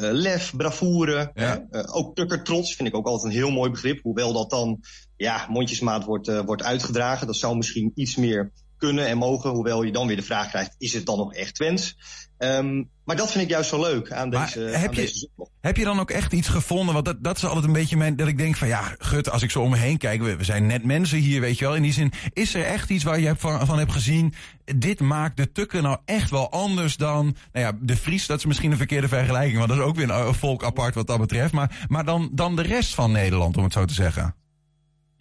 lef, 0.00 0.56
bravoure. 0.56 1.30
Ja. 1.34 1.66
ook 1.92 2.14
tukkertrots 2.14 2.74
vind 2.74 2.88
ik 2.88 2.94
ook 2.94 3.06
altijd 3.06 3.32
een 3.32 3.38
heel 3.38 3.50
mooi 3.50 3.70
begrip. 3.70 4.02
Hoewel 4.02 4.32
dat 4.32 4.50
dan 4.50 4.80
ja, 5.16 5.46
mondjesmaat 5.50 6.04
wordt, 6.04 6.44
wordt 6.44 6.62
uitgedragen. 6.62 7.26
Dat 7.26 7.36
zou 7.36 7.56
misschien 7.56 7.92
iets 7.94 8.16
meer 8.16 8.52
kunnen 8.84 9.06
en 9.06 9.18
mogen. 9.18 9.50
Hoewel 9.50 9.82
je 9.82 9.92
dan 9.92 10.06
weer 10.06 10.16
de 10.16 10.22
vraag 10.22 10.48
krijgt, 10.48 10.74
is 10.78 10.92
het 10.92 11.06
dan 11.06 11.18
nog 11.18 11.34
echt 11.34 11.54
Twents? 11.54 11.96
Um, 12.38 12.90
maar 13.04 13.16
dat 13.16 13.30
vind 13.30 13.44
ik 13.44 13.50
juist 13.50 13.68
zo 13.68 13.80
leuk 13.80 14.12
aan 14.12 14.28
maar 14.28 14.44
deze, 14.44 14.60
heb 14.60 14.74
aan 14.74 14.94
je, 14.94 15.00
deze 15.00 15.18
zoektocht. 15.18 15.50
Heb 15.60 15.76
je 15.76 15.84
dan 15.84 16.00
ook 16.00 16.10
echt 16.10 16.32
iets 16.32 16.48
gevonden? 16.48 16.94
Want 16.94 17.06
dat, 17.06 17.16
dat 17.24 17.36
is 17.36 17.44
altijd 17.44 17.64
een 17.64 17.72
beetje 17.72 17.96
mijn, 17.96 18.16
dat 18.16 18.28
ik 18.28 18.38
denk 18.38 18.56
van 18.56 18.68
ja, 18.68 18.94
gut, 18.98 19.30
als 19.30 19.42
ik 19.42 19.50
zo 19.50 19.60
om 19.60 19.70
me 19.70 19.76
heen 19.76 19.98
kijk, 19.98 20.22
we, 20.22 20.36
we 20.36 20.44
zijn 20.44 20.66
net 20.66 20.84
mensen 20.84 21.18
hier, 21.18 21.40
weet 21.40 21.58
je 21.58 21.64
wel. 21.64 21.76
In 21.76 21.82
die 21.82 21.92
zin, 21.92 22.12
is 22.32 22.54
er 22.54 22.64
echt 22.64 22.90
iets 22.90 23.04
waar 23.04 23.20
je 23.20 23.34
van, 23.36 23.66
van 23.66 23.78
hebt 23.78 23.92
gezien, 23.92 24.34
dit 24.76 25.00
maakt 25.00 25.36
de 25.36 25.52
tukker 25.52 25.82
nou 25.82 25.98
echt 26.04 26.30
wel 26.30 26.50
anders 26.50 26.96
dan, 26.96 27.36
nou 27.52 27.66
ja, 27.66 27.78
de 27.80 27.96
Fries, 27.96 28.26
dat 28.26 28.38
is 28.38 28.44
misschien 28.44 28.70
een 28.70 28.76
verkeerde 28.76 29.08
vergelijking, 29.08 29.56
want 29.56 29.68
dat 29.68 29.78
is 29.78 29.84
ook 29.84 29.96
weer 29.96 30.10
een 30.10 30.34
volk 30.34 30.64
apart 30.64 30.94
wat 30.94 31.06
dat 31.06 31.18
betreft. 31.18 31.52
Maar, 31.52 31.86
maar 31.88 32.04
dan, 32.04 32.30
dan 32.32 32.56
de 32.56 32.62
rest 32.62 32.94
van 32.94 33.12
Nederland, 33.12 33.56
om 33.56 33.64
het 33.64 33.72
zo 33.72 33.84
te 33.84 33.94
zeggen. 33.94 34.34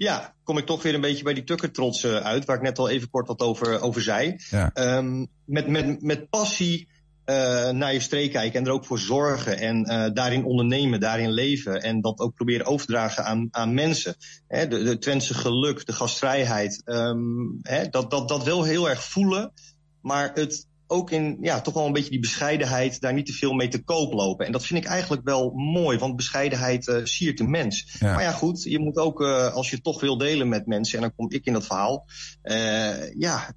Ja, 0.04 0.34
kom 0.44 0.58
ik 0.58 0.66
toch 0.66 0.84
weer 0.84 0.94
een 0.94 1.02
beetje 1.02 1.24
bij 1.24 1.34
die 1.34 1.44
tukkertrots 1.44 2.04
uh, 2.04 2.16
uit, 2.16 2.46
waar 2.46 2.56
ik 2.56 2.62
net 2.62 2.80
al 2.80 2.90
even 2.90 3.10
kort 3.10 3.28
wat 3.28 3.42
over, 3.42 3.82
over 3.82 4.02
zei. 4.02 4.36
Ja. 4.50 4.72
Um, 4.98 5.28
met, 5.46 5.68
met, 5.68 6.02
met 6.02 6.30
passie 6.30 6.88
uh, 7.26 7.70
naar 7.70 7.94
je 7.94 8.00
streek 8.00 8.32
kijken 8.32 8.60
en 8.60 8.66
er 8.66 8.72
ook 8.72 8.86
voor 8.86 9.00
zorgen 9.00 9.58
en 9.58 9.92
uh, 9.92 10.06
daarin 10.14 10.46
ondernemen, 10.46 11.00
daarin 11.00 11.32
leven 11.32 11.82
en 11.82 12.02
dat 12.02 12.20
ook 12.20 12.34
proberen 12.34 12.66
overdragen 12.66 13.26
aan, 13.26 13.48
aan 13.52 13.74
mensen. 13.74 14.16
Hè, 14.48 14.68
de, 14.68 14.84
de 14.84 14.98
Twentse 14.98 15.34
geluk, 15.34 15.86
de 15.86 15.94
gastvrijheid, 15.94 16.82
um, 16.86 17.60
hè, 17.62 17.90
dat, 17.90 18.12
dat, 18.12 18.28
dat 18.28 18.44
wel 18.44 18.64
heel 18.64 18.90
erg 18.90 19.04
voelen, 19.04 19.54
maar 20.02 20.32
het 20.34 20.68
ook 20.88 21.12
in 21.12 21.38
ja, 21.42 21.62
toch 21.62 21.74
wel 21.74 21.86
een 21.86 21.94
beetje 21.94 22.10
die 22.10 22.20
bescheidenheid 22.20 23.02
daar 23.02 23.14
niet 23.14 23.26
te 23.26 23.34
veel 23.34 23.54
mee 23.54 23.68
te 23.68 23.84
koop 23.84 24.14
lopen. 24.14 24.46
En 24.46 24.52
dat 24.52 24.66
vind 24.66 24.84
ik 24.84 24.90
eigenlijk 24.90 25.24
wel 25.24 25.52
mooi, 25.56 25.98
want 25.98 26.16
bescheidenheid 26.16 26.88
uh, 26.88 26.98
siert 27.04 27.38
de 27.38 27.48
mens. 27.48 27.98
Ja. 28.00 28.14
Maar 28.14 28.24
ja, 28.24 28.32
goed, 28.32 28.64
je 28.64 28.80
moet 28.80 28.98
ook, 28.98 29.22
uh, 29.22 29.54
als 29.54 29.70
je 29.70 29.82
toch 29.82 30.02
wil 30.02 30.18
delen 30.18 30.50
met 30.50 30.68
mensen, 30.68 30.96
en 30.96 31.02
dan 31.02 31.16
kom 31.16 31.32
ik 31.32 31.46
in 31.46 31.54
dat 31.54 31.66
verhaal, 31.66 32.06
uh, 32.44 33.14
ja, 33.14 33.54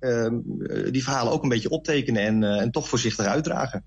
die 0.91 1.03
verhalen 1.03 1.33
ook 1.33 1.43
een 1.43 1.49
beetje 1.49 1.71
optekenen 1.71 2.23
en, 2.23 2.43
en 2.43 2.71
toch 2.71 2.89
voorzichtig 2.89 3.27
uitdragen. 3.27 3.85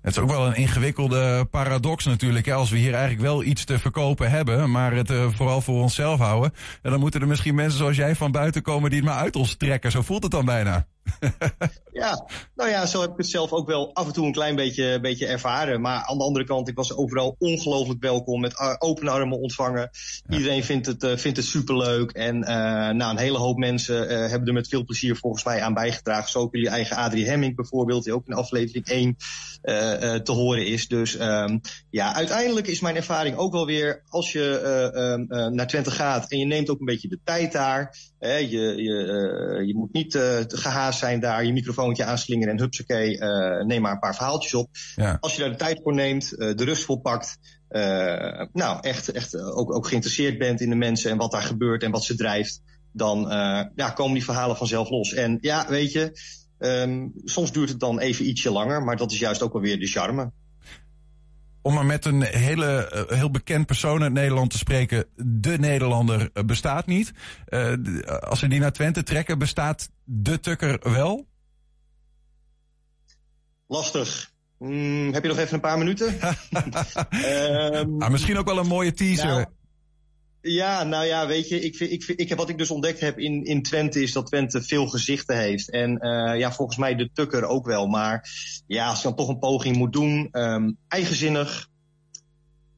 Het 0.00 0.16
is 0.16 0.22
ook 0.22 0.30
wel 0.30 0.46
een 0.46 0.56
ingewikkelde 0.56 1.44
paradox 1.50 2.04
natuurlijk. 2.04 2.46
Hè? 2.46 2.52
Als 2.52 2.70
we 2.70 2.76
hier 2.76 2.92
eigenlijk 2.92 3.22
wel 3.22 3.42
iets 3.42 3.64
te 3.64 3.78
verkopen 3.78 4.30
hebben, 4.30 4.70
maar 4.70 4.92
het 4.92 5.12
vooral 5.12 5.60
voor 5.60 5.82
onszelf 5.82 6.18
houden. 6.18 6.52
En 6.82 6.90
dan 6.90 7.00
moeten 7.00 7.20
er 7.20 7.26
misschien 7.26 7.54
mensen 7.54 7.78
zoals 7.78 7.96
jij 7.96 8.14
van 8.16 8.32
buiten 8.32 8.62
komen 8.62 8.90
die 8.90 8.98
het 8.98 9.08
maar 9.08 9.18
uit 9.18 9.36
ons 9.36 9.56
trekken. 9.56 9.90
Zo 9.90 10.02
voelt 10.02 10.22
het 10.22 10.32
dan 10.32 10.44
bijna. 10.44 10.86
Ja, 11.92 12.26
nou 12.54 12.70
ja, 12.70 12.86
zo 12.86 13.00
heb 13.00 13.10
ik 13.10 13.16
het 13.16 13.26
zelf 13.26 13.52
ook 13.52 13.66
wel 13.66 13.94
af 13.94 14.06
en 14.06 14.12
toe 14.12 14.26
een 14.26 14.32
klein 14.32 14.56
beetje, 14.56 15.00
beetje 15.00 15.26
ervaren. 15.26 15.80
Maar 15.80 16.04
aan 16.04 16.18
de 16.18 16.24
andere 16.24 16.44
kant, 16.44 16.68
ik 16.68 16.76
was 16.76 16.96
overal 16.96 17.36
ongelooflijk 17.38 18.00
welkom. 18.00 18.40
Met 18.40 18.78
open 18.78 19.08
armen 19.08 19.38
ontvangen. 19.38 19.90
Ja. 20.28 20.36
Iedereen 20.36 20.64
vindt 20.64 20.86
het, 20.86 21.02
uh, 21.02 21.16
vindt 21.16 21.36
het 21.36 21.46
superleuk. 21.46 22.10
En 22.10 22.36
uh, 22.36 22.46
nou, 22.90 23.10
een 23.10 23.18
hele 23.18 23.38
hoop 23.38 23.56
mensen 23.56 24.04
uh, 24.04 24.30
hebben 24.30 24.48
er 24.48 24.52
met 24.52 24.68
veel 24.68 24.84
plezier 24.84 25.16
volgens 25.16 25.44
mij 25.44 25.60
aan 25.60 25.74
bijgedragen. 25.74 26.30
Zo 26.30 26.38
ook 26.38 26.54
jullie 26.54 26.68
eigen 26.68 26.96
Adrie 26.96 27.26
Hemming 27.26 27.56
bijvoorbeeld, 27.56 28.04
die 28.04 28.14
ook 28.14 28.26
in 28.26 28.34
aflevering 28.34 28.86
1 28.86 29.16
te 30.22 30.32
horen 30.32 30.66
is. 30.66 30.88
Dus 30.88 31.20
um, 31.20 31.60
ja, 31.90 32.14
uiteindelijk 32.14 32.66
is 32.66 32.80
mijn 32.80 32.96
ervaring 32.96 33.36
ook 33.36 33.52
wel 33.52 33.66
weer, 33.66 34.02
als 34.08 34.32
je 34.32 35.50
naar 35.52 35.66
Twente 35.66 35.90
gaat 35.90 36.30
en 36.30 36.38
je 36.38 36.44
neemt 36.44 36.70
ook 36.70 36.78
een 36.78 36.86
beetje 36.86 37.08
de 37.08 37.18
tijd 37.24 37.52
daar. 37.52 37.96
je, 38.20 38.74
je, 38.76 39.62
je 39.66 39.74
moet 39.74 39.92
niet 39.92 40.18
gehaast 40.48 40.93
zijn 40.98 41.20
daar, 41.20 41.44
je 41.44 41.52
microfoontje 41.52 42.04
aanslingeren 42.04 42.52
en 42.52 42.60
hupsakee, 42.60 43.18
uh, 43.18 43.64
neem 43.64 43.82
maar 43.82 43.92
een 43.92 43.98
paar 43.98 44.14
verhaaltjes 44.14 44.54
op. 44.54 44.68
Ja. 44.96 45.16
Als 45.20 45.34
je 45.34 45.40
daar 45.40 45.50
de 45.50 45.56
tijd 45.56 45.80
voor 45.82 45.94
neemt, 45.94 46.32
uh, 46.32 46.54
de 46.54 46.64
rust 46.64 46.84
voor 46.84 47.00
pakt, 47.00 47.38
uh, 47.70 48.42
nou 48.52 48.78
echt, 48.80 49.12
echt 49.12 49.36
ook, 49.36 49.74
ook 49.74 49.86
geïnteresseerd 49.86 50.38
bent 50.38 50.60
in 50.60 50.70
de 50.70 50.76
mensen 50.76 51.10
en 51.10 51.16
wat 51.16 51.30
daar 51.30 51.42
gebeurt 51.42 51.82
en 51.82 51.90
wat 51.90 52.04
ze 52.04 52.16
drijft, 52.16 52.60
dan 52.92 53.20
ja, 53.74 53.90
komen 53.94 54.14
die 54.14 54.24
verhalen 54.24 54.56
vanzelf 54.56 54.90
los. 54.90 55.12
En 55.12 55.38
ja, 55.40 55.66
weet 55.68 55.92
je, 55.92 56.20
um, 56.58 57.12
soms 57.24 57.52
duurt 57.52 57.68
het 57.68 57.80
dan 57.80 57.98
even 57.98 58.28
ietsje 58.28 58.50
langer, 58.50 58.82
maar 58.82 58.96
dat 58.96 59.12
is 59.12 59.18
juist 59.18 59.42
ook 59.42 59.54
alweer 59.54 59.78
de 59.78 59.86
charme 59.86 60.32
om 61.64 61.74
maar 61.74 61.86
met 61.86 62.04
een 62.04 62.22
hele, 62.22 62.92
uh, 63.10 63.18
heel 63.18 63.30
bekend 63.30 63.66
persoon 63.66 64.02
uit 64.02 64.12
Nederland 64.12 64.50
te 64.50 64.58
spreken. 64.58 65.06
De 65.16 65.58
Nederlander 65.58 66.30
uh, 66.34 66.44
bestaat 66.44 66.86
niet. 66.86 67.12
Uh, 67.48 67.72
als 68.20 68.40
we 68.40 68.48
die 68.48 68.60
naar 68.60 68.72
Twente 68.72 69.02
trekken, 69.02 69.38
bestaat 69.38 69.90
de 70.04 70.40
Tukker 70.40 70.92
wel? 70.92 71.26
Lastig. 73.66 74.32
Mm, 74.58 75.12
heb 75.12 75.22
je 75.22 75.28
nog 75.28 75.38
even 75.38 75.54
een 75.54 75.60
paar 75.60 75.78
minuten? 75.78 76.14
um, 77.74 78.00
ah, 78.02 78.10
misschien 78.10 78.38
ook 78.38 78.46
wel 78.46 78.58
een 78.58 78.66
mooie 78.66 78.92
teaser. 78.92 79.26
Nou, 79.26 79.46
ja, 80.46 80.82
nou 80.82 81.04
ja, 81.04 81.26
weet 81.26 81.48
je, 81.48 81.60
ik, 81.60 81.80
ik, 81.80 82.04
ik, 82.04 82.34
wat 82.34 82.48
ik 82.48 82.58
dus 82.58 82.70
ontdekt 82.70 83.00
heb 83.00 83.18
in, 83.18 83.44
in 83.44 83.62
Twente 83.62 84.02
is 84.02 84.12
dat 84.12 84.26
Twente 84.26 84.62
veel 84.62 84.86
gezichten 84.86 85.36
heeft. 85.36 85.70
En 85.70 85.90
uh, 85.90 86.38
ja, 86.38 86.52
volgens 86.52 86.78
mij 86.78 86.94
de 86.94 87.10
Tukker 87.12 87.44
ook 87.44 87.66
wel. 87.66 87.86
Maar 87.86 88.28
ja, 88.66 88.88
als 88.88 88.96
je 88.96 89.02
dan 89.02 89.16
toch 89.16 89.28
een 89.28 89.38
poging 89.38 89.76
moet 89.76 89.92
doen, 89.92 90.28
um, 90.32 90.78
eigenzinnig, 90.88 91.68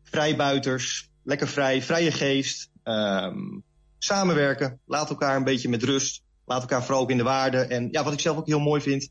vrijbuiters, 0.02 1.08
lekker 1.22 1.48
vrij, 1.48 1.82
vrije 1.82 2.12
geest. 2.12 2.70
ehm, 2.82 3.58
samenwerken. 3.98 4.80
Laat 4.84 5.10
elkaar 5.10 5.36
een 5.36 5.44
beetje 5.44 5.68
met 5.68 5.82
rust. 5.82 6.22
Laat 6.44 6.60
elkaar 6.60 6.84
vooral 6.84 7.02
ook 7.02 7.10
in 7.10 7.16
de 7.16 7.22
waarde. 7.22 7.58
En 7.58 7.88
ja, 7.90 8.04
wat 8.04 8.12
ik 8.12 8.20
zelf 8.20 8.36
ook 8.36 8.46
heel 8.46 8.60
mooi 8.60 8.80
vind. 8.80 9.08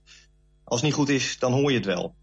Als 0.64 0.80
het 0.82 0.90
niet 0.90 0.98
goed 0.98 1.10
is, 1.10 1.40
dan 1.40 1.52
hoor 1.52 1.72
je 1.72 1.78
het 1.78 1.86
wel. 1.86 2.16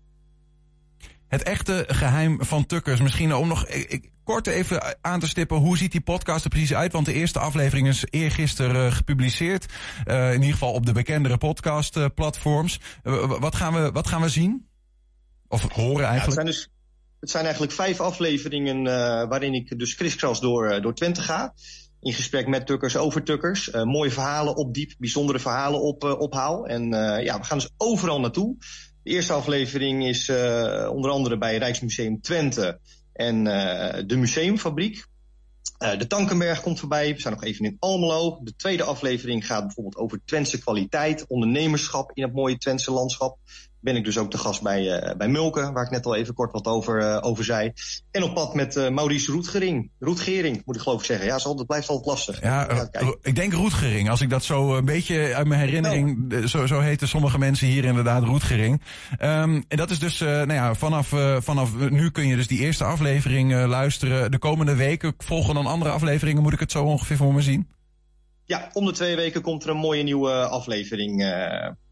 Het 1.33 1.43
echte 1.43 1.85
geheim 1.87 2.45
van 2.45 2.67
Tukkers. 2.67 3.01
Misschien 3.01 3.35
om 3.35 3.49
nog 3.49 3.67
kort 4.25 4.47
even 4.47 4.97
aan 5.01 5.21
te 5.21 5.29
stippen. 5.29 5.57
Hoe 5.57 5.77
ziet 5.77 5.93
die 5.93 6.01
podcast 6.01 6.45
er 6.45 6.51
precies 6.51 6.75
uit? 6.75 6.93
Want 6.93 7.07
de 7.07 7.13
eerste 7.13 7.39
aflevering 7.39 7.89
is 7.89 8.05
eergisteren 8.11 8.87
eh, 8.87 8.93
gepubliceerd. 8.93 9.67
Eh, 10.05 10.29
in 10.29 10.41
ieder 10.41 10.53
geval 10.53 10.73
op 10.73 10.87
de 10.87 10.93
bekendere 10.93 11.37
podcastplatforms. 11.37 12.81
Eh, 13.03 13.39
wat, 13.41 13.55
gaan 13.55 13.75
we, 13.75 13.91
wat 13.93 14.07
gaan 14.07 14.21
we 14.21 14.29
zien? 14.29 14.67
Of 15.49 15.73
horen 15.73 15.93
Ja, 15.93 15.99
het, 16.01 16.09
eigenlijk? 16.09 16.35
zijn 16.35 16.47
dus, 16.47 16.69
het 17.21 17.31
zijn 17.31 17.45
eigenlijk 17.45 17.73
vijf 17.75 18.01
afleveringen 18.01 18.83
waarin 19.29 19.55
ik 19.55 19.79
dus 19.79 19.95
kriskras 19.95 20.41
door, 20.41 20.81
door 20.83 20.95
Twente 20.95 21.23
ga. 21.23 21.55
In 22.01 22.13
gesprek 22.13 22.47
met 22.47 22.67
tukkers 22.67 22.97
over 22.97 23.23
tukkers. 23.23 23.71
Mooie 23.71 24.11
verhalen 24.11 24.57
opdiep, 24.57 24.95
bijzondere 24.99 25.39
verhalen 25.39 25.81
op, 25.81 26.05
ophaal. 26.05 26.67
En 26.67 26.89
ja, 27.23 27.39
we 27.39 27.45
gaan 27.45 27.59
dus 27.59 27.71
overal 27.77 28.21
naartoe. 28.21 28.57
De 29.03 29.11
eerste 29.11 29.33
aflevering 29.33 30.07
is 30.07 30.29
eh, 30.29 30.89
onder 30.93 31.11
andere 31.11 31.39
bij 31.39 31.57
Rijksmuseum 31.57 32.21
Twente 32.21 32.81
en 33.13 33.47
eh, 33.47 34.03
de 34.07 34.17
Museumfabriek. 34.17 35.07
Eh, 35.79 35.99
de 35.99 36.07
Tankenberg 36.07 36.61
komt 36.61 36.79
voorbij. 36.79 37.15
We 37.15 37.21
zijn 37.21 37.35
nog 37.35 37.45
even 37.45 37.65
in 37.65 37.77
Almelo. 37.79 38.41
De 38.43 38.57
tweede 38.57 38.83
aflevering 38.83 39.47
gaat 39.47 39.63
bijvoorbeeld 39.63 39.97
over 39.97 40.21
Twentse 40.25 40.59
kwaliteit, 40.59 41.27
ondernemerschap 41.27 42.11
in 42.15 42.23
het 42.23 42.33
mooie 42.33 42.59
Twentse 42.59 42.91
landschap. 42.91 43.39
Ben 43.83 43.97
ik 43.97 44.05
dus 44.05 44.19
ook 44.19 44.31
te 44.31 44.39
gast 44.39 44.63
bij, 44.63 44.91
eh, 44.91 45.17
bij 45.17 45.29
Mulken, 45.29 45.73
waar 45.73 45.85
ik 45.85 45.91
net 45.91 46.07
al 46.07 46.15
even 46.17 46.35
kort 46.35 46.53
wat 46.53 46.67
over, 46.67 46.99
eh, 47.01 47.19
over 47.21 47.45
zei. 47.45 47.73
En 48.11 48.23
op 48.23 48.35
pad 48.35 48.55
met 48.55 48.77
eh, 48.77 48.89
Maurice 48.89 49.33
Roetgering. 49.33 49.91
Roetgering, 49.99 50.63
moet 50.65 50.77
ik 50.77 50.83
geloof 50.83 51.01
ik 51.01 51.07
zeggen. 51.07 51.27
Ja, 51.27 51.39
zal- 51.39 51.57
dat 51.57 51.67
blijft 51.67 51.89
altijd 51.89 52.07
lastig. 52.07 52.43
Ja, 52.43 52.89
ik 53.23 53.35
denk 53.35 53.53
Roetgering. 53.53 54.11
Als 54.11 54.21
ik 54.21 54.31
dat 54.31 54.45
zo 54.45 54.77
een 54.77 54.85
beetje 54.85 55.35
uit 55.35 55.47
mijn 55.47 55.61
herinnering... 55.61 56.35
Zo, 56.49 56.67
zo 56.67 56.81
heten 56.81 57.09
sommige 57.09 57.39
mensen 57.39 57.67
hier 57.67 57.85
inderdaad 57.85 58.23
Roetgering. 58.23 58.83
Ehm, 59.19 59.63
en 59.69 59.77
dat 59.77 59.91
is 59.91 59.99
dus, 59.99 60.19
nou 60.19 60.53
ja, 60.53 60.75
vanaf, 60.75 61.15
vanaf 61.39 61.91
nu 61.91 62.11
kun 62.11 62.27
je 62.27 62.37
dus 62.37 62.47
die 62.47 62.59
eerste 62.61 62.85
aflevering 62.85 63.53
luisteren. 63.67 64.31
De 64.31 64.39
komende 64.39 64.75
weken 64.75 65.15
volgen 65.19 65.55
dan 65.55 65.67
andere 65.67 65.91
afleveringen. 65.91 66.43
Moet 66.43 66.53
ik 66.53 66.61
het 66.61 66.73
zo 66.73 66.85
ongeveer 66.85 67.17
voor 67.17 67.35
me 67.35 67.43
zien? 67.43 67.69
Ja, 68.45 68.71
om 68.73 68.85
de 68.87 68.93
twee 68.93 69.17
weken 69.17 69.43
komt 69.43 69.65
er 69.65 69.71
een 69.71 69.77
mooie 69.77 70.03
nieuwe 70.03 70.33
aflevering 70.49 71.23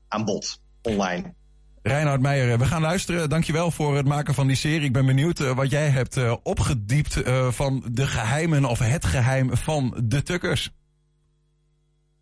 aan 0.09 0.25
bod. 0.25 0.61
Online. 0.83 1.35
Reinhard 1.83 2.21
Meijer, 2.21 2.53
eh, 2.53 2.59
we 2.59 2.65
gaan 2.65 2.81
luisteren. 2.81 3.29
Dankjewel 3.29 3.71
voor 3.71 3.97
het 3.97 4.07
maken 4.07 4.35
van 4.35 4.47
die 4.47 4.57
serie. 4.57 4.81
Ik 4.81 4.93
ben 4.93 5.07
benieuwd 5.07 5.41
eh, 5.41 5.53
wat 5.53 5.71
jij 5.71 5.89
hebt 5.89 6.17
eh, 6.17 6.37
opgediept 6.43 7.23
eh, 7.23 7.51
van 7.51 7.85
de 7.91 8.07
geheimen 8.07 8.65
of 8.65 8.79
het 8.79 9.05
geheim 9.05 9.57
van 9.57 10.01
de 10.05 10.23
Tukkers. 10.23 10.71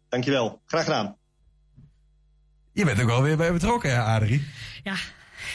Dankjewel. 0.09 0.63
Graag 0.67 0.85
gedaan. 0.85 1.17
Je 2.73 2.85
bent 2.85 3.01
ook 3.01 3.07
wel 3.07 3.23
weer 3.23 3.37
bij 3.37 3.53
betrokken, 3.53 3.91
hè, 3.91 4.03
Adrie? 4.03 4.47
Ja. 4.83 4.95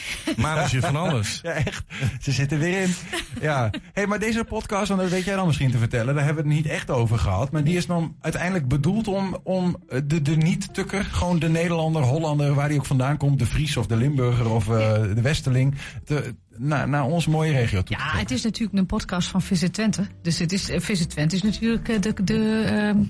Manager 0.36 0.80
van 0.80 0.96
alles. 0.96 1.40
Ja, 1.42 1.50
echt. 1.50 1.84
Ze 2.20 2.32
zitten 2.32 2.58
weer 2.58 2.82
in. 2.82 2.94
Ja. 3.40 3.70
hey, 3.92 4.06
maar 4.06 4.18
deze 4.18 4.44
podcast, 4.44 4.90
en 4.90 4.96
dat 4.96 5.10
weet 5.10 5.24
jij 5.24 5.36
dan 5.36 5.46
misschien 5.46 5.70
te 5.70 5.78
vertellen, 5.78 6.14
daar 6.14 6.24
hebben 6.24 6.44
we 6.44 6.48
het 6.48 6.58
niet 6.58 6.72
echt 6.72 6.90
over 6.90 7.18
gehad. 7.18 7.50
Maar 7.50 7.64
die 7.64 7.76
is 7.76 7.86
dan 7.86 8.16
uiteindelijk 8.20 8.68
bedoeld 8.68 9.08
om, 9.08 9.38
om 9.42 9.76
de, 10.04 10.22
de 10.22 10.36
niet-tukker, 10.36 11.04
gewoon 11.04 11.38
de 11.38 11.48
Nederlander, 11.48 12.02
Hollander, 12.02 12.54
waar 12.54 12.68
die 12.68 12.78
ook 12.78 12.86
vandaan 12.86 13.16
komt, 13.16 13.38
de 13.38 13.46
Fries 13.46 13.76
of 13.76 13.86
de 13.86 13.96
Limburger 13.96 14.50
of 14.50 14.68
eh, 14.68 15.02
de 15.14 15.20
Westerling, 15.22 15.74
te, 16.04 16.34
naar, 16.56 16.88
naar 16.88 17.04
onze 17.04 17.30
mooie 17.30 17.52
regio 17.52 17.82
toe. 17.82 17.96
Ja, 17.96 18.18
het 18.18 18.30
is 18.30 18.42
natuurlijk 18.42 18.78
een 18.78 18.86
podcast 18.86 19.28
van 19.28 19.42
Visit 19.42 19.72
Twente. 19.72 20.06
Dus 20.22 20.38
het 20.38 20.52
is, 20.52 20.70
eh, 20.70 20.80
Visit 20.80 21.10
Twente 21.10 21.36
is 21.36 21.42
natuurlijk 21.42 21.88
eh, 21.88 22.00
de, 22.00 22.24
de 22.24 22.62
ehm, 22.66 23.02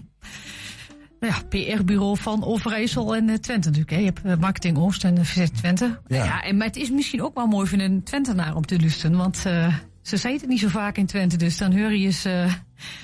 ja, 1.28 1.42
PR-bureau 1.48 2.16
van 2.16 2.44
Overijssel 2.44 3.16
en 3.16 3.28
eh, 3.28 3.34
Twente 3.34 3.68
natuurlijk. 3.68 3.90
Hè. 3.90 3.98
Je 3.98 4.04
hebt 4.04 4.20
eh, 4.24 4.36
Marketing 4.36 4.78
Oost 4.78 5.04
en 5.04 5.18
eh, 5.18 5.24
Visit 5.24 5.56
Twente. 5.56 5.98
Ja. 6.06 6.24
Ja. 6.24 6.42
en, 6.42 6.56
maar 6.56 6.66
het 6.66 6.76
is 6.76 6.90
misschien 6.90 7.22
ook 7.22 7.34
wel 7.34 7.46
mooi 7.46 7.66
voor 7.66 7.78
een 7.78 8.02
Twentenaar 8.02 8.56
om 8.56 8.66
te 8.66 8.80
luisteren. 8.80 9.16
Want 9.16 9.46
eh, 9.46 9.74
ze 10.04 10.16
zei 10.16 10.34
het 10.34 10.46
niet 10.48 10.60
zo 10.60 10.68
vaak 10.68 10.96
in 10.96 11.06
Twente. 11.06 11.36
Dus 11.36 11.56
dan 11.58 11.78
hoor 11.78 11.92
je 11.92 12.04
eens 12.06 12.24
eh 12.24 12.52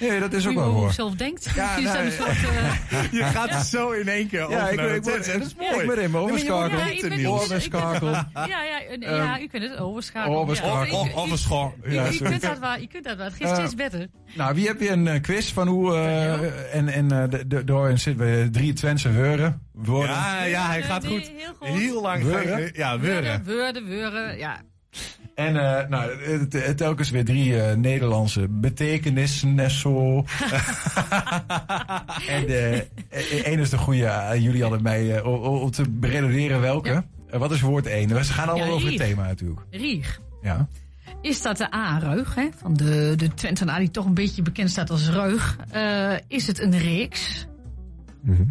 Nee, 0.01 0.21
dat 0.21 0.33
is 0.33 0.47
ook 0.47 0.53
hoe 0.55 0.63
wel 0.63 0.73
je 0.75 0.79
voor. 0.81 0.93
zelf 0.93 1.15
denkt. 1.15 1.51
Ja, 1.55 1.77
Je 1.77 1.83
is 1.83 1.93
dan 1.93 1.95
nou, 1.95 2.07
een 2.07 2.13
soort, 2.13 2.29
eh, 2.91 3.13
Je 3.19 3.23
gaat 3.25 3.67
zo 3.67 3.91
in 3.91 4.09
één 4.09 4.29
keer 4.29 4.51
Ja, 4.51 4.69
ik, 4.69 4.81
ik, 4.81 4.87
de 4.89 4.95
ik, 4.95 5.03
Twente. 5.03 5.39
Dat 5.39 5.47
is 5.47 5.55
mooi. 5.55 5.81
ik 5.81 5.87
ben 5.87 5.97
in 5.97 6.03
je 6.03 6.09
wordt 6.11 6.25
overschakeld. 6.31 6.73
Ja, 6.81 6.87
ik 6.91 7.09
ben- 7.09 7.19
Niels. 7.19 7.43
Overschakeld. 7.43 8.17
Ja, 8.35 8.47
ja, 8.47 8.83
en- 8.91 9.01
ja, 9.01 9.41
u 9.41 9.47
kunt 9.47 9.63
het. 9.63 9.73
Ja, 9.73 10.29
Oh, 10.29 10.37
Overschor. 10.37 11.73
U, 11.85 11.93
Ja, 11.93 12.09
u, 12.09 12.13
sorry. 12.13 12.31
kunt 12.31 12.43
dat 12.43 12.59
wel, 12.59 12.79
u 12.81 12.87
kunt 12.87 13.05
dat 13.05 13.17
wel. 13.17 13.27
Het 13.27 13.35
gaat 13.35 13.49
Eh, 13.51 13.55
steeds 13.57 13.75
beter. 13.75 14.09
Nou, 14.35 14.55
wie 14.55 14.67
heb 14.67 14.81
je 14.81 14.89
een 14.91 15.07
eh, 15.09 15.21
quiz 15.21 15.53
van 15.53 15.69
hoe... 15.69 15.95
eh, 15.95 16.75
en 16.75 16.89
en 16.89 17.11
eh, 17.23 17.29
de- 17.31 17.47
de- 17.47 17.65
door 17.65 17.99
zitten 17.99 18.27
we 18.43 18.49
drie 18.51 18.73
Twentse 18.73 19.11
weuren. 19.13 19.61
Ja, 19.85 20.43
ja, 20.43 20.67
hij 20.67 20.83
gaat 20.83 21.07
goed. 21.07 21.31
heel 21.61 22.03
lang. 22.03 22.23
Weuren? 22.23 22.71
Ja, 22.73 22.99
Weuren, 22.99 23.23
weuren. 23.23 23.45
weuren, 23.45 23.87
weuren, 23.89 24.39
ja. 24.39 24.61
En 25.41 25.57
eh, 25.57 25.89
nou, 25.89 26.49
telkens 26.77 27.11
weer 27.11 27.25
drie 27.25 27.61
eh, 27.63 27.77
Nederlandse 27.77 28.49
betekenissen. 28.49 29.55
net 29.55 29.71
zo. 29.83 30.25
en 32.29 32.47
één 33.45 33.59
is 33.59 33.71
de 33.71 33.79
goede. 33.79 34.05
eh, 34.07 34.43
jullie 34.43 34.63
hadden 34.63 34.83
mij 34.83 35.23
om 35.23 35.71
te 35.71 35.89
beredeneren 35.91 36.61
welke. 36.61 37.05
Ja. 37.31 37.39
Wat 37.39 37.53
is 37.53 37.61
woord 37.61 37.87
één? 37.87 38.09
We 38.09 38.25
gaan 38.25 38.49
allemaal 38.49 38.67
Ja, 38.67 38.73
over 38.73 38.89
het 38.89 38.97
thema 38.97 39.27
natuurlijk. 39.27 39.61
Rieg. 39.71 40.21
Ja. 40.43 40.69
Is 41.23 41.43
dat 41.43 41.57
de 41.57 41.71
hè? 42.35 42.49
Van 42.57 42.75
de, 42.75 43.13
de 43.17 43.35
Twentenaar 43.35 43.79
die 43.79 43.91
toch 43.91 44.05
een 44.05 44.15
beetje 44.15 44.43
bekend 44.43 44.71
staat 44.71 44.91
als. 44.91 45.09
Eh, 45.71 46.13
is 46.29 46.47
het 46.47 46.61
een 46.61 46.79
reeks? 46.79 47.47
Mhm. 48.23 48.43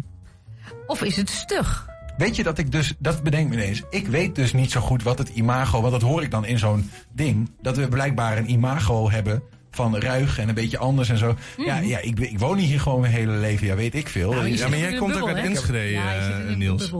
Of 0.86 1.02
is 1.02 1.16
het 1.16 1.28
stug? 1.30 1.88
Weet 2.16 2.36
je 2.36 2.42
dat 2.42 2.58
ik 2.58 2.72
dus, 2.72 2.94
dat 2.98 3.22
bedenk 3.22 3.48
me 3.48 3.54
ineens. 3.54 3.82
Ik 3.90 4.06
weet 4.06 4.34
dus 4.34 4.52
niet 4.52 4.70
zo 4.70 4.80
goed 4.80 5.02
wat 5.02 5.18
het 5.18 5.28
imago, 5.28 5.80
want 5.80 5.92
dat 5.92 6.02
hoor 6.02 6.22
ik 6.22 6.30
dan 6.30 6.44
in 6.44 6.58
zo'n 6.58 6.90
ding. 7.12 7.50
Dat 7.62 7.76
we 7.76 7.88
blijkbaar 7.88 8.38
een 8.38 8.50
imago 8.50 9.10
hebben 9.10 9.42
van 9.70 9.96
ruig 9.96 10.38
en 10.38 10.48
een 10.48 10.54
beetje 10.54 10.78
anders 10.78 11.08
en 11.08 11.18
zo. 11.18 11.34
Ja, 11.56 11.78
ja 11.78 11.98
ik, 11.98 12.18
ik 12.20 12.38
woon 12.38 12.58
hier 12.58 12.80
gewoon 12.80 13.00
mijn 13.00 13.12
hele 13.12 13.32
leven, 13.36 13.66
ja, 13.66 13.74
weet 13.74 13.94
ik 13.94 14.08
veel. 14.08 14.32
Nou, 14.32 14.46
Ja, 14.56 14.68
maar 14.68 14.78
jij 14.78 14.94
komt 14.94 15.20
ook 15.20 15.28
uit? 15.28 15.36
Enschede, 15.44 15.78
Ja, 15.78 16.28
eh, 16.40 16.56
Niels. 16.56 16.92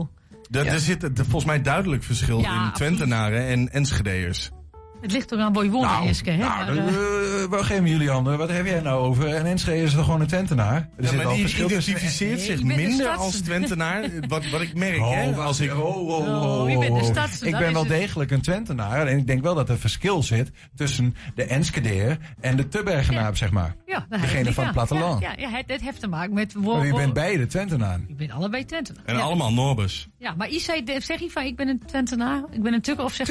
Er, 0.51 0.65
Ja. 0.65 0.77
zit 0.77 1.03
er, 1.03 1.11
volgens 1.15 1.45
mij 1.45 1.61
duidelijk 1.61 2.03
verschil 2.03 2.39
Ja, 2.39 2.65
in. 2.65 2.71
Twentenaren 2.73 3.47
en 3.47 3.71
Enschedeërs. 3.71 4.51
Het 5.01 5.11
ligt 5.11 5.27
toch 5.27 5.39
aan 5.39 5.53
waar 5.53 5.63
je 5.63 5.69
woont 5.69 6.23
in 6.25 6.31
hè? 6.33 6.37
nou, 6.37 6.75
Maar, 6.75 6.87
eh, 6.87 6.93
we 6.93 7.57
geven 7.61 7.87
jullie 7.87 8.09
handen. 8.09 8.37
Wat 8.37 8.49
heb 8.49 8.65
jij 8.65 8.79
nou 8.79 9.03
over? 9.03 9.27
En 9.35 9.45
Enschede 9.45 9.83
is 9.83 9.93
toch 9.93 10.05
gewoon 10.05 10.21
een 10.21 10.27
Twentenaar? 10.27 10.75
Er 10.75 11.03
Ja, 11.03 11.07
zit 11.07 11.17
maar 11.17 11.25
al 11.25 11.35
die 11.35 11.47
identificeert 11.47 12.37
Nee, 12.37 12.45
zich 12.45 12.59
je 12.59 12.65
minder 12.65 13.07
als 13.07 13.41
Twentenaar. 13.41 14.09
Wat, 14.27 14.49
wat 14.49 14.61
ik 14.61 14.75
merk, 14.75 14.99
Oh, 14.99 15.11
hè, 15.11 15.35
als 15.35 15.59
ik... 15.59 15.71
oh, 15.71 15.79
oh, 15.79 16.07
oh, 16.07 16.61
Oh, 16.61 16.69
je 16.69 16.77
bent 16.77 16.91
oh. 16.91 17.47
Ik 17.47 17.57
ben 17.57 17.73
wel 17.73 17.87
degelijk 17.87 18.31
een 18.31 18.41
Twentenaar. 18.41 19.07
En 19.07 19.17
ik 19.17 19.27
denk 19.27 19.41
wel 19.41 19.55
dat 19.55 19.69
er 19.69 19.77
verschil 19.77 20.23
zit 20.23 20.51
tussen 20.75 21.15
de 21.35 21.43
Enschedeer 21.43 22.17
en 22.39 22.55
de 22.55 22.67
Tubbergenaar, 22.67 23.37
zeg 23.37 23.51
maar. 23.51 23.75
ja, 23.85 24.05
Degene 24.09 24.43
je 24.43 24.53
van 24.53 24.63
het 24.63 24.73
platteland. 24.73 25.21
Ja, 25.21 25.33
ja, 25.37 25.49
ja, 25.49 25.57
het, 25.57 25.63
het 25.67 25.81
heeft 25.81 25.99
te 25.99 26.07
maken 26.07 26.33
met... 26.33 26.53
Wo, 26.53 26.75
Maar 26.77 26.85
u 26.85 26.91
wo- 26.91 26.97
bent 26.97 27.13
beide 27.13 27.45
Twentenaar. 27.47 27.99
Je 28.07 28.15
bent 28.15 28.31
allebei 28.31 28.65
Twentenaar. 28.65 29.03
En 29.05 29.15
ja. 29.15 29.21
allemaal 29.21 29.53
Norbers. 29.53 30.07
Ja, 30.17 30.33
maar 30.37 30.49
is 30.49 30.67
hij, 30.67 30.83
zeg 30.99 31.19
je 31.19 31.29
van 31.29 31.43
ik 31.43 31.55
ben 31.55 31.67
een 31.67 31.81
Twentenaar, 31.85 32.43
ik 32.51 32.61
ben 32.61 32.73
een 32.73 32.81
Tukker 32.81 33.05
of 33.05 33.13
zeg. 33.13 33.27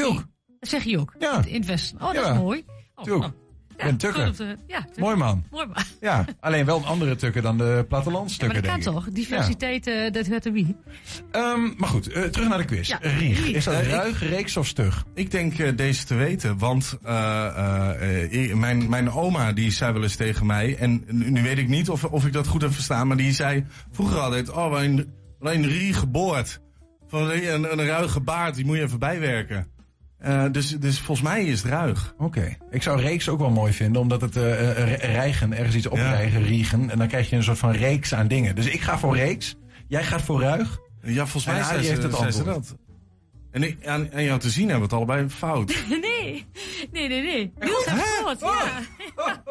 Dat 0.61 0.69
zeg 0.69 0.85
je 0.85 0.99
ook? 0.99 1.15
Ja. 1.19 1.43
In 1.47 1.55
het 1.55 1.67
Westen. 1.67 2.01
Oh, 2.01 2.07
dat 2.15 2.25
Ja. 2.25 2.33
is 2.33 2.39
mooi. 2.39 2.65
Oh, 2.95 3.05
Tulk. 3.05 3.23
oh. 3.23 3.29
Ik 3.77 3.87
ben 3.87 3.97
Tukker. 3.97 4.27
Ja, 4.67 4.81
Tukker. 4.83 5.03
Mooi 5.03 5.17
man. 5.17 5.45
Mooi 5.51 5.67
man. 5.67 5.77
Ja, 6.01 6.25
alleen 6.41 6.65
wel 6.65 6.77
een 6.77 6.85
andere 6.85 7.17
tukker 7.17 7.43
dan 7.43 7.59
de 7.59 7.65
Ja, 7.65 7.71
maar 7.75 7.85
plattelandstukken, 7.85 8.63
dat 8.63 8.71
kan 8.73 8.81
denk 8.81 8.95
ik. 8.97 9.03
toch? 9.05 9.13
Diversiteit, 9.15 9.87
eh, 9.87 10.11
dat 10.13 10.27
hoort 10.27 10.45
er 10.47 10.53
wie. 10.53 10.77
Ehm, 11.31 11.61
maar 11.77 11.89
goed, 11.89 12.09
eh, 12.13 12.23
terug 12.23 12.49
naar 12.49 12.59
de 12.59 12.65
quiz. 12.65 12.89
Ja, 12.89 12.99
Rieg. 13.01 13.47
Is 13.47 13.65
dat 13.65 13.75
ik- 13.83 13.87
ruig, 13.91 14.29
reeks 14.29 14.57
of 14.57 14.67
stug? 14.67 15.05
Ik 15.15 15.31
denk 15.31 15.59
eh, 15.59 15.77
deze 15.77 16.05
te 16.05 16.15
weten, 16.15 16.59
want 16.59 16.99
eh, 17.03 17.47
eh, 17.47 18.51
eh, 18.51 18.57
mijn, 18.57 18.89
mijn 18.89 19.11
oma 19.11 19.53
die 19.53 19.71
zei 19.71 19.93
wel 19.93 20.03
eens 20.03 20.17
tegen 20.17 20.47
mij, 20.47 20.77
en 20.77 21.05
nu, 21.09 21.43
weet 21.43 21.59
ik 21.59 21.69
niet 21.69 21.91
of, 21.91 22.05
of 22.05 22.27
ik 22.27 22.33
dat 22.33 22.47
goed 22.47 22.63
heb 22.63 22.73
verstaan, 22.73 23.07
maar 23.07 23.17
die 23.17 23.33
zei 23.33 23.65
vroeger 23.91 24.19
altijd, 24.19 24.51
oh, 24.51 24.57
alleen, 24.57 25.13
alleen 25.41 25.67
Rie 25.67 25.93
geboord. 25.93 26.61
Van 27.09 27.31
een, 27.31 27.53
een, 27.55 27.73
een 27.79 27.87
ruige 27.87 28.21
baard, 28.21 28.55
die 28.55 28.65
moet 28.65 28.77
je 28.77 28.83
even 28.83 28.99
bijwerken. 28.99 29.67
Eh, 30.21 30.45
dus, 30.51 30.69
dus 30.69 30.99
volgens 31.01 31.29
mij 31.29 31.45
is 31.45 31.63
het 31.63 31.71
ruig. 31.71 32.15
Oké. 32.19 32.57
Ik 32.71 32.83
zou 32.83 33.01
reeks 33.01 33.29
ook 33.29 33.39
wel 33.39 33.51
mooi 33.51 33.73
vinden, 33.73 34.03
omdat 34.03 34.21
het 34.21 34.37
re- 34.37 34.95
rijgen, 34.95 35.53
ergens 35.53 35.75
iets 35.77 35.87
oprijgen, 35.87 36.43
riegen. 36.43 36.91
En 36.91 36.99
dan 36.99 37.09
krijg 37.09 37.31
je 37.31 37.37
een 37.37 37.43
soort 37.43 37.59
van 37.59 37.71
reeks 37.73 38.15
aan 38.15 38.29
dingen. 38.29 38.55
Dus 38.55 38.67
ik 38.67 38.81
ga 38.81 38.99
voor 38.99 39.17
reeks. 39.17 39.55
Jij 39.89 40.05
gaat 40.05 40.23
voor 40.23 40.41
ruig. 40.41 40.79
Ja, 41.03 41.27
volgens 41.27 41.45
mij 41.45 41.61
En 41.77 41.81
heeft 41.85 42.03
het 42.03 42.15
antwoord. 42.15 42.45
dat. 42.45 42.77
En 43.51 43.63
ik, 43.63 43.87
aan, 43.87 44.09
aan 44.15 44.23
jou 44.25 44.41
te 44.41 44.51
zien 44.51 44.69
hebben 44.69 44.89
we 44.89 44.95
het 44.97 45.05
allebei 45.09 45.29
fout. 45.29 45.75
Nee, 45.89 46.47
nee, 46.93 47.09
nee, 47.09 47.23
nee. 47.23 47.53
Niels 47.59 47.85
heeft 47.85 48.29
het 48.29 48.43
goed. 48.43 48.51
Ja, 49.17 49.43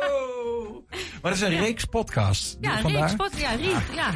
Maar 1.22 1.32
dat 1.32 1.34
is 1.34 1.42
een 1.42 1.58
reeks 1.60 1.86
podcast. 1.86 2.58
ja 2.62 2.82
Vandaar? 2.82 3.02
Riek, 3.02 3.10
spot, 3.10 3.40
ja, 3.40 3.52
Rieg, 3.52 3.96
ja. 3.96 4.10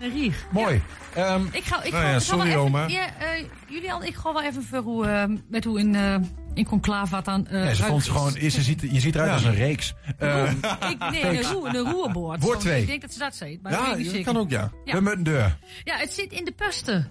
Een 0.00 0.10
Rieg. 0.12 0.44
Mooi. 0.50 0.82
Ehm, 1.14 1.42
Ik 1.52 1.64
ga, 1.64 1.82
ik 1.82 1.92
Nou 1.92 2.02
ga, 2.04 2.10
ja, 2.10 2.16
ik 2.16 2.20
ga 2.20 2.20
wel 2.20 2.20
sorry, 2.20 2.48
even, 2.48 2.60
oma. 2.60 2.86
Ja, 2.88 3.06
eh, 3.18 3.44
Julian, 3.68 4.04
ik 4.04 4.14
ga 4.14 4.32
wel 4.32 4.42
even 4.42 4.62
voor 4.62 4.78
hoe, 4.78 5.06
eh, 5.06 5.24
met 5.48 5.64
hoe 5.64 5.78
in, 5.78 5.94
eh, 5.94 6.14
in 6.54 6.64
conclave 6.64 7.10
wat 7.10 7.28
aan. 7.28 7.46
eh 7.46 7.62
Nee, 7.62 7.74
ze 7.74 7.82
vond 7.82 8.04
ze 8.04 8.10
gewoon, 8.10 8.32
ze 8.32 8.62
ziet, 8.62 8.80
je 8.80 9.00
ziet 9.00 9.14
eruit 9.14 9.28
Ja. 9.30 9.34
als 9.34 9.44
een 9.44 9.54
reeks. 9.54 9.94
Ehm, 10.18 10.50
Ik, 10.90 11.10
nee, 11.10 11.24
een, 11.24 11.42
roer, 11.42 11.68
een 11.74 11.90
roerboord. 11.92 12.42
Woord 12.42 12.60
twee. 12.60 12.80
Ik 12.80 12.86
denk 12.86 13.00
dat 13.00 13.12
ze 13.12 13.18
dat 13.18 13.34
zei. 13.34 13.58
Maar 13.62 13.72
Ja, 13.72 13.94
dat 13.94 13.98
zeker. 14.06 14.24
kan 14.24 14.36
ook, 14.36 14.50
ja. 14.50 14.70
Ja. 14.84 14.94
We 14.94 15.00
moeten 15.00 15.22
deur. 15.22 15.56
Ja, 15.84 15.96
het 15.96 16.12
zit 16.12 16.32
in 16.32 16.44
de 16.44 16.52
pusten. 16.52 17.08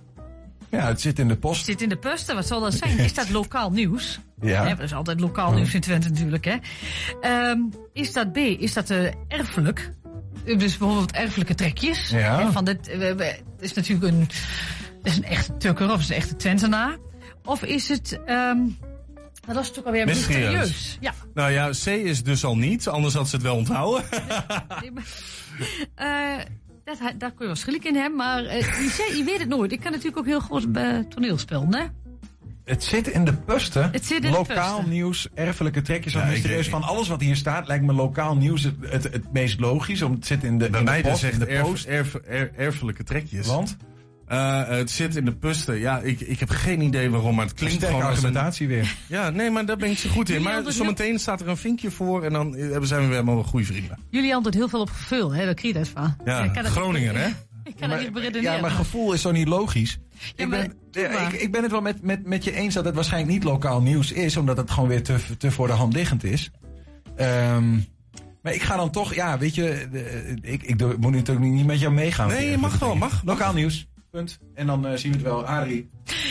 Ja, 0.70 0.88
het 0.88 1.02
zit 1.02 1.20
in 1.20 1.28
de 1.28 1.36
post. 1.36 1.58
Het 1.58 1.66
zit 1.66 1.82
in 1.82 1.90
de 1.90 1.96
pusten. 1.98 2.36
Wat 2.36 2.48
zal 2.48 2.60
dat 2.62 2.74
zijn? 2.74 2.98
Is 2.98 3.14
dat 3.14 3.30
lokaal 3.30 3.72
nieuws? 3.72 4.20
Ja. 4.42 4.70
Dat 4.70 4.80
is 4.80 4.94
altijd 4.94 5.20
lokaal 5.20 5.52
nieuws 5.54 5.74
in 5.74 5.82
Twente 5.82 6.10
natuurlijk. 6.10 6.46
Hè? 6.46 6.56
Ehm, 7.22 7.60
is 7.94 8.14
dat 8.14 8.32
B? 8.32 8.38
Is 8.38 8.74
dat 8.74 8.90
eh, 8.90 9.12
erfelijk? 9.28 9.92
Eh, 10.46 10.60
Dus 10.60 10.78
bijvoorbeeld 10.78 11.12
erfelijke 11.12 11.56
trekjes. 11.56 12.10
Ja. 12.10 12.52
Van 12.52 12.66
dit, 12.66 12.88
we- 12.98 13.16
het 13.18 13.42
is 13.60 13.74
natuurlijk 13.74 14.14
een, 14.14 14.20
het 14.20 15.12
is 15.12 15.18
een 15.18 15.24
echte 15.24 15.58
tukker 15.58 15.92
of 15.92 16.00
is 16.00 16.10
een 16.10 16.16
echte 16.16 16.36
Twentenaar. 16.36 16.98
Of 17.46 17.64
is 17.64 17.90
het... 17.90 18.20
ehm 18.26 18.58
dat 19.46 19.56
was 19.56 19.68
natuurlijk 19.68 19.88
alweer 19.88 20.06
Mysterieus. 20.06 20.98
Ja. 21.00 21.14
Nou 21.34 21.52
ja, 21.52 21.70
C 21.70 21.86
is 21.88 22.24
dus 22.24 22.44
al 22.46 22.58
niet, 22.58 22.88
anders 22.88 23.14
had 23.14 23.30
ze 23.30 23.36
het 23.36 23.44
wel 23.46 23.56
onthouden. 23.56 24.04
Nee, 24.82 24.92
maar- 24.92 25.08
Eh, 25.96 26.46
dat, 26.84 26.98
daar 27.00 27.30
kun 27.32 27.40
je 27.40 27.46
wel 27.46 27.56
schrik 27.56 27.84
in 27.84 27.96
hebben, 27.96 28.16
maar 28.18 28.44
eh, 28.46 28.62
je, 29.18 29.24
weet 29.26 29.40
het 29.40 29.48
nooit. 29.48 29.72
Ik 29.72 29.80
kan 29.80 29.92
natuurlijk 29.92 30.18
ook 30.18 30.26
heel 30.26 30.42
goed 30.42 30.72
bij 30.72 31.06
toneel 31.10 31.38
spelen, 31.38 31.74
hè? 31.76 31.84
Het 32.66 32.84
zit 32.84 33.08
in 33.08 33.26
de 33.26 33.34
pusten. 33.34 33.90
Het 33.92 34.06
zit 34.06 34.24
in 34.24 34.32
de 34.32 34.38
lokaal 34.38 34.84
nieuws, 34.88 35.28
erfelijke 35.34 35.82
trekjes. 35.82 36.14
Ja, 36.14 36.20
Ja, 36.26 36.30
mysterieus 36.32 36.70
van 36.70 36.84
alles 36.84 37.08
wat 37.08 37.22
hier 37.22 37.36
staat 37.36 37.68
lijkt 37.68 37.86
me 37.86 37.94
lokaal 37.94 38.36
nieuws 38.36 38.64
het, 38.64 38.76
het, 38.82 39.04
het 39.04 39.34
meest 39.34 39.60
logisch. 39.60 40.02
Om 40.02 40.12
het 40.12 40.26
zit 40.26 40.44
in 40.44 40.58
de, 40.58 40.70
Bij 40.70 40.80
in 40.80 40.86
de 40.86 40.92
mij 40.92 41.02
post, 41.02 41.14
dus 41.22 41.24
echt 41.24 41.34
in 41.34 41.40
de 41.40 41.46
erf, 41.46 41.62
post. 41.68 41.86
erf, 41.86 42.14
er- 42.28 42.52
erfelijke 42.58 43.04
trekjes. 43.04 43.48
Want? 43.48 43.78
Eh, 44.28 44.68
het 44.68 44.92
zit 44.92 45.16
in 45.16 45.26
de 45.26 45.32
pusten. 45.36 45.80
Ja, 45.80 46.00
ik, 46.00 46.20
ik 46.20 46.40
heb 46.40 46.50
geen 46.50 46.82
idee 46.82 47.10
waarom, 47.10 47.36
maar 47.36 47.46
het 47.46 47.54
klinkt 47.54 47.76
Sterke 47.76 47.94
gewoon 47.96 48.10
als 48.10 48.18
een... 48.18 48.24
argumentatie 48.26 48.68
weer. 48.68 48.96
Ja, 49.08 49.30
nee, 49.30 49.50
maar 49.50 49.66
daar 49.66 49.78
ben 49.78 49.90
ik 49.90 49.98
zo 49.98 50.10
goed 50.10 50.30
in. 50.30 50.42
Jullie 50.42 50.62
Maar 50.62 50.72
zometeen 50.72 51.20
staat 51.20 51.42
er 51.42 51.48
een 51.48 51.58
vinkje 51.58 51.92
voor 51.92 52.24
en 52.24 52.34
dan 52.34 52.56
eh, 52.56 52.62
zijn 52.82 53.02
we 53.02 53.08
weer 53.08 53.16
helemaal 53.16 53.44
goede 53.44 53.66
vrienden. 53.66 53.98
Jullie 54.10 54.34
antwoord 54.34 54.56
heel 54.56 54.70
veel 54.70 54.82
op 54.82 54.90
gevul, 54.90 55.34
hè? 55.34 55.46
Daar 55.46 55.54
krijg 55.54 55.74
je 55.74 55.80
dat 55.80 55.90
van. 55.90 56.16
Ja, 56.26 56.48
dat 56.48 56.66
Groningen, 56.66 57.16
hè? 57.16 57.28
Ik 57.64 57.76
kan 57.80 57.90
dat 57.90 58.00
niet 58.00 58.14
beredeneren. 58.20 58.56
Ja, 58.56 58.62
maar 58.62 58.72
gevoel 58.72 59.14
is 59.14 59.22
zo 59.22 59.32
niet 59.32 59.48
logisch. 59.48 60.00
Maar- 60.38 60.50
ben, 60.50 60.74
ja, 61.04 61.12
maar. 61.12 61.34
ik, 61.34 61.42
ik 61.42 61.52
ben 61.52 61.62
het 61.62 61.72
wel 61.72 61.82
met, 61.82 62.02
met, 62.02 62.26
met 62.26 62.44
je 62.44 62.52
eens 62.54 62.74
dat 62.74 62.86
het 62.86 62.96
waarschijnlijk 62.96 63.34
niet 63.34 63.44
lokaal 63.44 63.82
nieuws 63.82 64.12
is. 64.12 64.38
Omdat 64.38 64.58
het 64.58 64.72
gewoon 64.72 64.90
weer 64.90 65.04
te, 65.04 65.16
te 65.38 65.52
voor 65.52 65.68
de 65.68 65.74
hand 65.74 65.94
liggend 65.94 66.24
is. 66.24 66.52
Ehm, 67.16 67.74
maar 68.42 68.54
ik 68.54 68.62
ga 68.62 68.76
dan 68.76 68.92
toch, 68.92 69.14
ja, 69.14 69.38
weet 69.38 69.56
je, 69.56 69.88
de- 69.92 70.38
ik, 70.42 70.64
ik 70.64 70.98
moet 70.98 71.12
natuurlijk 71.12 71.46
niet 71.52 71.66
met 71.66 71.80
jou 71.80 71.94
meegaan. 71.94 72.28
Nee, 72.28 72.50
je 72.50 72.58
mag 72.58 72.80
wel, 72.80 72.96
mag. 72.96 73.22
Lokaal 73.26 73.54
nieuws, 73.54 73.88
punt. 74.12 74.40
En 74.54 74.68
dan 74.68 74.88
eh, 74.88 74.96
zien 74.96 75.12
we 75.12 75.18
het 75.18 75.28
wel. 75.28 75.46
Adrie. 75.46 75.90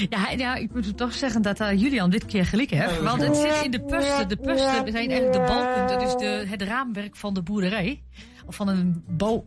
Ja, 0.09 0.31
ja, 0.31 0.55
ik 0.55 0.73
moet 0.75 0.97
toch 0.97 1.13
zeggen 1.15 1.43
dat 1.43 1.61
uh, 1.61 1.81
Julian 1.81 2.11
dit 2.11 2.27
keer 2.27 2.47
gelijk 2.47 2.71
heeft. 2.71 2.95
Ja, 2.95 3.03
want 3.03 3.23
het 3.23 3.37
zit 3.37 3.65
in 3.65 3.71
de 3.71 3.81
pusten. 3.81 4.29
De 4.29 4.37
pusten 4.37 4.93
zijn 4.93 5.11
eigenlijk 5.11 5.33
de 5.33 5.39
balken. 5.39 5.87
Dat 5.99 6.03
is 6.03 6.15
de, 6.17 6.47
het 6.49 6.63
raamwerk 6.63 7.17
van 7.17 7.35
de 7.35 7.43
boerderij. 7.43 8.03
Of 8.47 8.55
van 8.55 8.69
een, 8.69 9.05
bouw, 9.09 9.45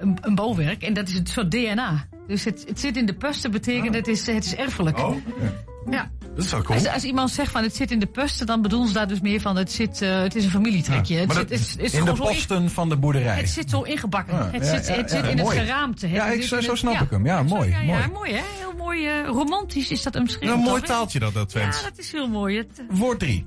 een, 0.00 0.18
een 0.20 0.34
bouwwerk. 0.34 0.82
En 0.82 0.94
dat 0.94 1.08
is 1.08 1.14
een 1.18 1.26
soort 1.26 1.50
DNA. 1.50 2.06
Dus 2.26 2.44
het, 2.44 2.64
het 2.68 2.80
zit 2.80 2.96
in 2.96 3.06
de 3.06 3.14
pusten 3.14 3.50
betekent 3.50 3.94
het 3.94 4.08
is, 4.08 4.26
het 4.26 4.44
is 4.44 4.54
erfelijk. 4.54 4.98
Oh, 4.98 5.16
Ja. 5.90 6.10
dat 6.34 6.44
is 6.44 6.50
wel 6.50 6.62
cool. 6.62 6.78
Als, 6.78 6.88
als 6.88 7.04
iemand 7.04 7.30
zegt 7.30 7.50
van 7.52 7.62
het 7.62 7.76
zit 7.76 7.90
in 7.90 7.98
de 7.98 8.06
pusten, 8.06 8.46
dan 8.46 8.62
bedoelen 8.62 8.88
ze 8.88 8.94
daar 8.94 9.08
dus 9.08 9.20
meer 9.20 9.40
van 9.40 9.56
het, 9.56 9.72
zit, 9.72 10.02
eh, 10.02 10.20
het 10.22 10.34
is 10.34 10.44
een 10.44 10.50
familietrekje. 10.50 11.16
het, 11.16 11.32
zit, 11.32 11.50
het, 11.50 11.92
in 11.92 12.04
de 12.04 12.10
in- 12.10 12.16
posten 12.16 12.70
van 12.70 12.88
de 12.88 12.96
boerderij. 12.96 13.36
het 13.36 13.48
zit 13.48 13.70
zo 13.70 13.82
ingebakken. 13.82 14.50
Het 14.50 14.66
zit, 14.66 14.88
het 14.96 15.10
zit 15.10 15.24
in 15.26 15.36
mooi. 15.36 15.58
het 15.58 15.66
geraamte. 15.66 16.08
Ja, 16.08 16.26
ik, 16.26 16.42
zo, 16.42 16.74
snap 16.74 17.00
ik 17.00 17.10
hem. 17.10 17.26
Ja, 17.26 17.42
mooi. 17.42 17.70
Ja, 17.70 17.82
mooi. 17.82 18.08
mooi 18.12 18.32
hè? 18.32 18.42
Heel 18.58 18.72
mooi. 18.78 19.06
eh, 19.06 19.26
romantisch 19.26 19.90
is 19.90 20.02
dat 20.02 20.16
omschreven. 20.16 20.46
Nou, 20.46 20.58
een 20.58 20.64
mooi 20.64 20.80
toch, 20.80 20.90
taaltje 20.90 21.18
dat, 21.18 21.34
dat. 21.34 21.52
Ja, 21.52 21.70
dat 21.70 21.98
is 21.98 22.12
heel 22.12 22.28
mooi. 22.28 22.66
Woord 22.90 23.18
3. 23.18 23.46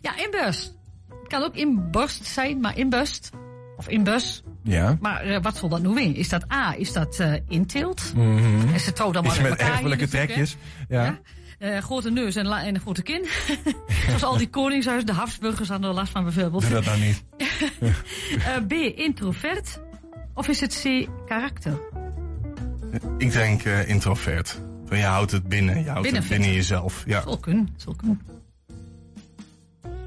ja, 0.00 0.12
inbust. 0.16 0.74
Het 1.08 1.28
kan 1.28 1.42
ook 1.42 1.54
inborst 1.54 2.26
zijn, 2.26 2.60
maar 2.60 2.78
inbust. 2.78 3.30
Of 3.76 3.88
inbus. 3.88 4.42
Ja. 4.62 4.98
Maar 5.00 5.20
eh, 5.20 5.42
wat 5.42 5.56
zal 5.56 5.68
dat 5.68 5.82
nu 5.82 5.88
weer? 5.88 6.16
Is 6.16 6.28
dat 6.28 6.52
A, 6.52 6.74
is 6.76 6.92
dat. 6.92 7.18
En 7.18 8.80
ze 8.80 8.92
trouwt 8.94 9.14
dan 9.14 9.24
maar 9.24 9.32
Iets 9.32 9.48
met 9.48 9.58
erfelijke 9.58 10.08
trekjes. 10.08 10.56
Ja. 10.88 11.04
Ja. 11.04 11.18
Eh, 11.58 11.78
grote 11.78 12.10
neus 12.10 12.36
en, 12.36 12.46
en 12.46 12.74
een 12.74 12.80
grote 12.80 13.02
kin. 13.02 13.26
Zoals 14.06 14.22
al 14.22 14.36
die 14.36 14.48
koningshuizen, 14.48 15.06
de 15.06 15.12
Habsburgers 15.12 15.68
hadden 15.68 15.88
er 15.88 15.94
last 15.94 16.12
van 16.12 16.22
bijvoorbeeld. 16.24 16.62
Doe 16.62 16.72
dat 16.72 16.84
nou 16.84 17.00
niet. 17.00 17.24
Eh, 18.44 18.56
B, 18.66 18.72
introvert. 18.96 19.80
Of 20.34 20.48
is 20.48 20.60
het 20.60 20.82
C, 20.82 21.08
karakter? 21.26 21.78
Ik 23.18 23.32
denk 23.32 23.62
introvert. 23.62 24.60
Van 24.86 24.98
je 24.98 25.04
houdt 25.04 25.30
het 25.30 25.48
binnen, 25.48 25.78
je 25.78 25.88
houdt 25.88 26.02
Binnen 26.02 26.20
het 26.20 26.30
binnen 26.30 26.52
jezelf. 26.52 27.02
Ja. 27.06 27.22
Zal 27.22 27.38
kunnen, 27.38 27.68
zal 27.76 27.94
kunnen. 27.94 28.20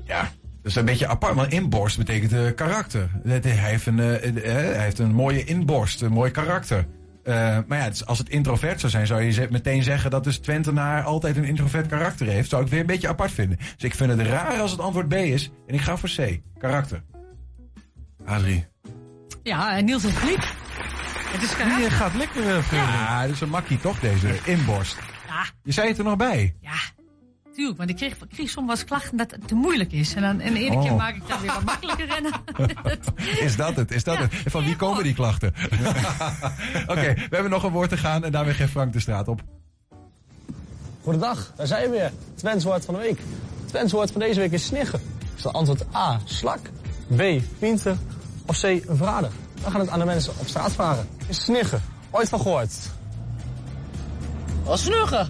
Ja. 0.04 0.32
Dat 0.68 0.76
is 0.76 0.82
een 0.82 0.88
beetje 0.88 1.08
apart, 1.08 1.36
maar 1.36 1.52
inborst 1.52 1.98
betekent 1.98 2.34
eh, 2.34 2.56
karakter. 2.56 3.10
Dat- 3.24 3.44
Hij 3.44 3.54
heeft, 3.54 3.86
een, 3.86 4.00
eh, 4.00 4.28
eh, 4.38 4.44
hij 4.76 4.84
heeft 4.84 5.00
een 5.00 5.14
mooie 5.14 5.44
inborst, 5.44 6.02
een 6.02 6.12
mooi 6.12 6.32
karakter. 6.32 6.86
Eh, 7.24 7.58
maar 7.68 7.78
ja, 7.78 7.86
is- 7.86 8.06
als 8.06 8.18
het 8.18 8.30
introvert 8.30 8.80
zou 8.80 8.92
zijn, 8.92 9.08
zou 9.08 9.22
je 9.22 9.48
meteen 9.52 9.84
zeggen 9.84 10.12
dat 10.12 10.24
dus 10.24 10.38
Twentenaar 10.40 11.04
altijd 11.04 11.38
een 11.38 11.44
introvert 11.44 11.88
karakter 11.88 12.28
heeft. 12.28 12.50
Zou 12.50 12.64
ik 12.64 12.70
weer 12.70 12.80
een 12.80 12.86
beetje 12.86 13.08
apart 13.08 13.32
vinden. 13.32 13.58
Dus 13.58 13.84
ik 13.84 13.96
vind 13.96 14.10
het 14.12 14.22
raar 14.22 14.60
als 14.60 14.72
het 14.72 14.80
antwoord 14.80 15.08
B 15.08 15.14
is. 15.14 15.52
En 15.68 15.74
ik 15.74 15.82
ga 15.82 15.98
voor 15.98 16.10
C, 16.16 16.40
karakter. 16.60 17.04
Adrie. 18.26 18.66
Ja, 19.44 19.78
en 19.78 19.86
Niels 19.86 20.04
heeft 20.04 20.18
gelijk. 20.18 20.44
Het 21.32 21.42
is 21.42 21.56
karakter. 21.56 21.82
Je 21.84 21.90
gaat 21.90 22.16
lekker 22.16 22.44
uh, 22.58 22.72
Ja, 22.72 23.22
dat 23.22 23.32
is 23.32 23.42
een 23.42 23.50
makkie 23.50 23.80
toch, 23.80 24.00
deze 24.00 24.38
inborst. 24.44 24.98
Ja. 25.28 25.46
Je 25.64 25.72
zei 25.72 25.88
het 25.88 25.98
er 25.98 26.04
nog 26.04 26.16
bij. 26.18 26.56
Ja, 26.60 26.72
tuurlijk. 27.58 27.78
Maar 27.78 27.90
ik 27.90 27.96
kreeg, 27.96 28.14
ik 28.14 28.30
kreeg 28.30 28.50
soms 28.50 28.68
wel 28.68 28.76
eens 28.76 28.86
klachten 28.86 29.18
dat 29.18 29.32
het 29.32 29.48
te 29.48 29.56
moeilijk 29.56 29.92
is. 29.92 30.14
En, 30.14 30.22
dan, 30.22 30.40
en 30.40 30.54
de 30.54 30.60
ene 30.60 30.76
Oh. 30.76 30.84
keer 30.84 30.96
maak 30.96 31.16
ik 31.16 31.28
dat 31.28 31.40
weer 31.42 31.54
wat 31.54 31.64
makkelijker. 31.64 32.10
En 32.10 32.26
Is 33.46 33.56
dat 33.56 33.76
het? 33.76 33.92
Is 33.92 34.04
dat 34.04 34.18
het? 34.18 34.34
En 34.46 34.52
van 34.52 34.64
wie 34.64 34.76
komen 34.76 35.04
die 35.04 35.14
klachten? 35.14 35.54
Oké, 36.94 37.14
we 37.14 37.28
hebben 37.30 37.50
nog 37.50 37.64
een 37.64 37.72
woord 37.72 37.90
te 37.90 37.98
gaan 37.98 38.24
en 38.24 38.32
daarmee 38.32 38.54
geeft 38.54 38.72
Frank 38.72 38.94
de 38.94 39.00
straat 39.00 39.28
op. 39.28 39.42
Goedendag, 41.04 41.54
daar 41.56 41.68
zijn 41.68 41.84
we 41.84 41.98
weer. 41.98 42.12
Twents 42.36 42.64
woord 42.64 42.86
van 42.86 42.94
de 42.94 43.00
week. 43.00 43.20
Twents 43.66 43.92
woord 43.94 44.12
van 44.12 44.22
deze 44.22 44.40
week 44.40 44.52
is 44.52 44.66
sniggen. 44.66 45.02
Is 45.36 45.42
dan 45.42 45.54
antwoord 45.54 45.96
A, 45.96 46.20
slak, 46.26 46.60
B, 47.16 47.22
pinter 47.60 47.98
of 48.46 48.60
C, 48.60 48.64
een? 48.88 49.32
We 49.64 49.72
gaan 49.72 49.80
het 49.80 49.90
aan 49.90 50.00
de 50.00 50.06
mensen 50.06 50.34
op 50.38 50.48
straat 50.48 50.72
vragen. 50.74 51.08
Is 51.28 51.44
sniggen, 51.44 51.82
ooit 52.12 52.30
van 52.30 52.42
gehoord? 52.42 52.74
Wat 54.64 54.80
snuggen? 54.80 55.30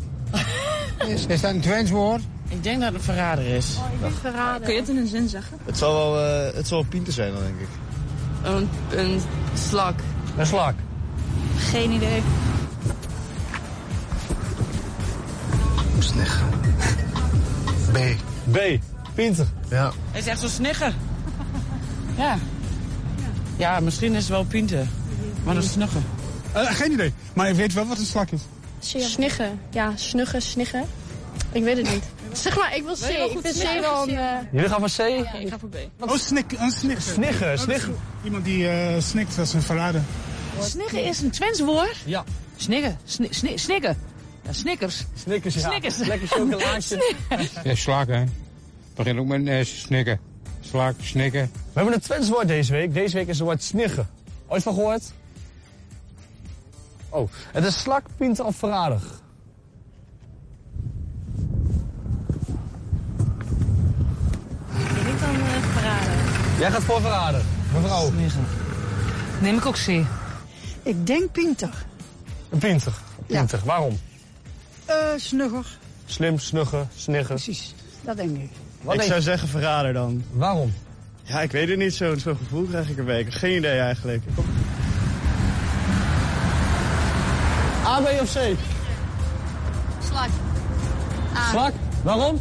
Is, 1.06 1.26
is 1.26 1.42
dat 1.42 1.54
een 1.54 1.62
Twents 1.62 1.92
woord? 1.92 2.22
Ik 2.50 2.64
denk 2.64 2.80
dat 2.82 2.88
het 2.88 2.98
een 2.98 3.04
verrader 3.04 3.46
is. 3.46 3.78
Kun 4.64 4.74
je 4.74 4.80
het 4.80 4.90
in 4.90 4.98
een 4.98 5.08
zin 5.08 5.30
zeggen? 5.30 5.58
Het 5.66 5.78
zal 5.78 5.94
wel, 5.94 6.26
eh, 6.26 6.56
het 6.56 6.68
zal 6.68 6.80
wel 6.80 6.90
pinten 6.90 7.14
zijn 7.14 7.34
dan, 7.34 7.42
denk 7.42 7.60
ik. 7.60 7.68
Een, 8.44 8.70
een 9.00 9.22
slak. 9.70 10.00
Een 10.38 10.46
slak. 10.46 10.74
Geen 11.58 11.92
idee. 11.92 12.22
Sniggen. 16.00 16.48
B. 17.94 17.98
B, 18.52 18.58
pinter. 19.14 19.48
Ja. 19.70 19.92
Hij 20.12 20.20
is 20.20 20.28
echt 20.28 20.40
zo 20.40 20.48
snigger. 20.48 20.94
Ja. 22.18 22.38
Ja, 23.58 23.80
misschien 23.80 24.14
is 24.14 24.20
het 24.20 24.30
wel 24.30 24.46
pinten. 24.46 24.90
Maar 25.44 25.56
dat 25.56 25.64
is 25.64 25.72
snuggen. 25.72 26.04
geen 26.54 26.92
idee. 26.92 27.14
Maar 27.34 27.48
je 27.48 27.54
weet 27.54 27.74
wel 27.74 27.86
wat 27.86 27.98
een 27.98 28.06
slak 28.06 28.30
is. 28.32 28.42
Sniggen. 28.80 29.60
Ja, 29.70 29.92
snuggen, 29.96 30.42
sniggen. 30.42 30.86
Ik 31.52 31.64
weet 31.64 31.78
het 31.78 31.92
niet. 31.94 32.04
Zeg 32.44 32.58
maar, 32.58 32.76
ik 32.76 32.84
wil 32.84 32.94
C. 32.94 33.00
Wel 33.00 33.26
Ik 33.26 33.32
vind 33.32 33.44
C 33.44 33.48
sniggen? 33.58 33.82
dan... 33.82 34.10
eh, 34.10 34.34
Jullie 34.52 34.70
gaan 34.70 34.90
voor 34.90 35.06
C? 35.06 35.10
Ik 35.40 35.50
ga 35.50 35.60
voor 35.60 35.70
B. 35.70 35.76
Oh, 36.00 36.16
snik, 36.16 36.52
een 36.52 36.72
snigger. 37.02 37.58
Sniggen, 37.60 37.92
Oh. 37.94 38.24
Iemand 38.26 38.46
die 38.46 38.68
eh 38.70 39.02
snikt, 39.02 39.36
dat 39.36 39.46
is 39.46 39.54
een 39.54 39.62
verrader. 39.62 40.02
Sniggen 40.62 41.04
is 41.04 41.22
een 41.22 41.30
Twents 41.32 41.60
woord? 41.60 41.96
Ja. 42.06 42.24
Sniggen. 42.56 42.98
Sni 43.06 43.28
sni 43.32 43.58
snikken. 43.58 43.98
Ja, 44.44 44.54
snickers. 44.54 45.04
Snickers, 45.16 45.54
ja. 45.56 45.62
Snickers. 45.70 45.98
Lekker 46.08 46.28
chocolaatje. 46.28 47.14
Ja, 47.64 47.76
slak, 47.76 48.08
hè. 48.08 48.24
Begin 48.96 49.20
ook 49.20 49.28
met 49.28 49.48
een 49.48 49.66
S, 49.66 49.82
snikken. 49.82 50.20
Slak, 50.60 50.96
snikken. 51.02 51.42
We 51.54 51.60
hebben 51.74 51.94
een 51.94 52.00
Twents 52.00 52.30
woord 52.30 52.48
deze 52.48 52.72
week. 52.72 52.94
Deze 52.94 53.16
week 53.16 53.28
is 53.28 53.38
het 53.38 53.46
woord 53.48 53.64
sniggen. 53.64 54.10
Ooit 54.48 54.64
van 54.64 54.74
gehoord? 54.74 55.04
Oh, 57.18 57.30
het 57.52 57.64
is 57.64 57.80
slak, 57.80 58.06
pinter 58.18 58.46
of 58.46 58.56
verrader. 58.56 59.00
Ik 65.06 65.20
dan 65.20 65.36
uh, 65.36 65.46
verraden. 65.74 66.14
Jij 66.60 66.72
gaat 66.72 66.84
voor 66.84 67.02
verrader. 67.02 67.42
Mevrouw. 67.74 68.12
Neem 69.42 69.58
ik 69.58 69.66
ook 69.66 69.76
C. 69.76 69.88
Ik 70.84 71.08
denk 71.08 71.32
Pinter. 71.32 71.86
Een 72.50 72.60
pinter. 72.60 72.94
Pinter. 73.26 73.60
Waarom? 73.66 74.00
Eh, 74.86 74.96
snugger. 75.16 75.78
Slim, 76.06 76.40
snuggen, 76.40 76.90
sniggen. 76.96 77.36
Precies, 77.36 77.76
dat 78.02 78.18
denk 78.18 78.38
ik. 78.38 78.50
Wat 78.82 78.94
ik 78.94 79.00
denk 79.00 79.12
zou 79.12 79.22
zeggen 79.22 79.48
verrader 79.48 79.94
dan. 79.94 80.24
Waarom? 80.32 80.74
Ja, 81.24 81.42
ik 81.42 81.52
weet 81.52 81.70
het 81.70 81.78
niet. 81.78 81.94
Zo'n 81.94 82.20
zo'n 82.20 82.38
gevoel 82.38 82.64
krijg 82.64 82.90
ik 82.90 82.98
erbij. 82.98 83.20
Ik 83.20 83.26
heb 83.26 83.34
geen 83.34 83.58
idee 83.58 83.80
eigenlijk. 83.80 84.24
A, 87.88 88.02
B 88.02 88.22
of 88.22 88.34
C? 88.34 88.38
Slak. 90.10 90.30
A. 91.36 91.50
Slak. 91.52 91.74
Waarom? 92.04 92.40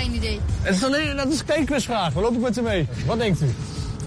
geen 0.00 0.14
idee. 0.14 0.40
Het 0.62 0.74
is 0.74 0.84
alleen, 0.84 1.16
dat 1.16 1.26
is 1.26 1.42
geen 1.46 1.64
quizvraag. 1.64 2.12
Waar 2.12 2.22
loop 2.22 2.34
ik 2.34 2.40
met 2.40 2.58
u 2.58 2.62
mee? 2.62 2.88
Wat 3.06 3.18
denkt 3.18 3.42
u? 3.42 3.54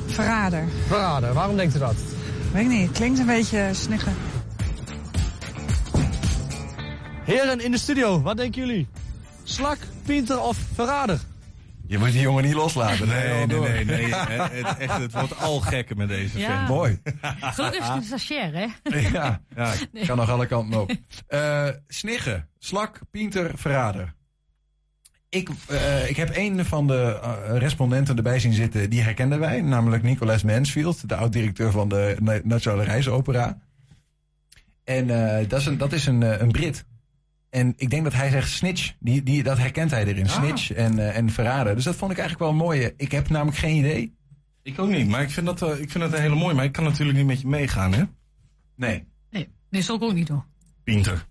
Verrader. 0.05 0.63
Verrader, 0.87 1.33
waarom 1.33 1.55
denkt 1.55 1.75
u 1.75 1.79
dat? 1.79 1.95
Weet 2.51 2.63
ik 2.63 2.69
niet, 2.69 2.91
klinkt 2.91 3.19
een 3.19 3.25
beetje 3.25 3.69
snigger. 3.71 4.11
Heren 7.23 7.59
in 7.59 7.71
de 7.71 7.77
studio, 7.77 8.21
wat 8.21 8.37
denken 8.37 8.61
jullie? 8.61 8.87
Slak, 9.43 9.77
Pinter 10.05 10.41
of 10.41 10.57
Verrader? 10.73 11.19
Je 11.93 11.99
moet 11.99 12.11
die 12.11 12.21
jongen 12.21 12.43
niet 12.43 12.53
loslaten. 12.53 13.07
Nee, 13.07 13.45
nee, 13.45 13.59
nee. 13.59 13.85
nee. 13.85 14.13
Het, 14.13 14.77
echt, 14.77 14.97
het 14.97 15.11
wordt 15.13 15.39
al 15.39 15.59
gekker 15.59 15.97
met 15.97 16.07
deze 16.07 16.39
Ja. 16.39 16.57
vent. 16.57 16.67
Mooi. 16.67 17.01
Gelukkig 17.41 17.79
is 17.81 17.87
het 17.87 18.03
stagiair, 18.05 18.53
hè? 18.53 18.97
ja, 18.99 19.41
ja 19.55 19.73
Nee. 19.91 20.05
kan 20.05 20.17
nog 20.17 20.29
alle 20.29 20.45
kanten 20.45 20.81
op. 20.81 20.91
Eh 21.27 21.67
sniggen, 21.87 22.49
slak, 22.59 22.99
pinter, 23.11 23.51
verrader. 23.55 24.13
Ik, 25.29 25.49
eh, 25.67 26.09
ik 26.09 26.15
heb 26.15 26.29
een 26.35 26.65
van 26.65 26.87
de 26.87 27.19
eh, 27.23 27.57
respondenten 27.57 28.17
erbij 28.17 28.39
zien 28.39 28.53
zitten, 28.53 28.89
die 28.89 29.01
herkenden 29.01 29.39
wij. 29.39 29.61
Namelijk 29.61 30.03
Nicolas 30.03 30.43
Mansfield, 30.43 31.09
de 31.09 31.15
oud-directeur 31.15 31.71
van 31.71 31.89
de 31.89 32.15
Na- 32.19 32.39
Nationale 32.43 32.83
Reisopera. 32.83 33.57
En 34.83 35.37
eh, 35.39 35.49
dat 35.49 35.59
is, 35.59 35.65
een, 35.65 35.77
dat 35.77 35.93
is 35.93 36.05
een, 36.05 36.41
een 36.41 36.51
Brit. 36.51 36.85
En 37.53 37.73
ik 37.77 37.89
denk 37.89 38.03
dat 38.03 38.13
hij 38.13 38.29
zegt 38.29 38.51
snitch. 38.51 38.93
Die, 38.99 39.23
die, 39.23 39.43
dat 39.43 39.57
herkent 39.57 39.91
hij 39.91 40.05
erin. 40.05 40.25
Ah. 40.25 40.31
Snitch 40.31 40.71
en, 40.71 40.99
eh, 40.99 41.17
en 41.17 41.29
verrader. 41.29 41.75
Dus 41.75 41.83
dat 41.83 41.95
vond 41.95 42.11
ik 42.11 42.17
eigenlijk 42.17 42.49
wel 42.49 42.59
een 42.59 42.65
mooie. 42.65 42.93
Ik 42.97 43.11
heb 43.11 43.29
namelijk 43.29 43.57
geen 43.57 43.77
idee. 43.77 44.15
Ik 44.63 44.79
ook 44.79 44.89
niet, 44.89 45.07
maar 45.07 45.21
ik 45.21 45.29
vind 45.29 45.45
dat, 45.45 45.61
eh, 45.61 45.79
ik 45.79 45.91
vind 45.91 46.03
dat 46.03 46.13
een 46.13 46.21
hele 46.21 46.35
mooie. 46.35 46.53
Maar 46.53 46.65
ik 46.65 46.71
kan 46.71 46.83
natuurlijk 46.83 47.17
niet 47.17 47.27
met 47.27 47.41
je 47.41 47.47
meegaan, 47.47 47.93
hè? 47.93 48.03
Nee. 48.75 49.07
Nee, 49.29 49.49
nee 49.69 49.81
zal 49.81 49.95
ik 49.95 50.01
ook 50.01 50.13
niet 50.13 50.27
doen. 50.27 50.43
Pinter. 50.83 51.25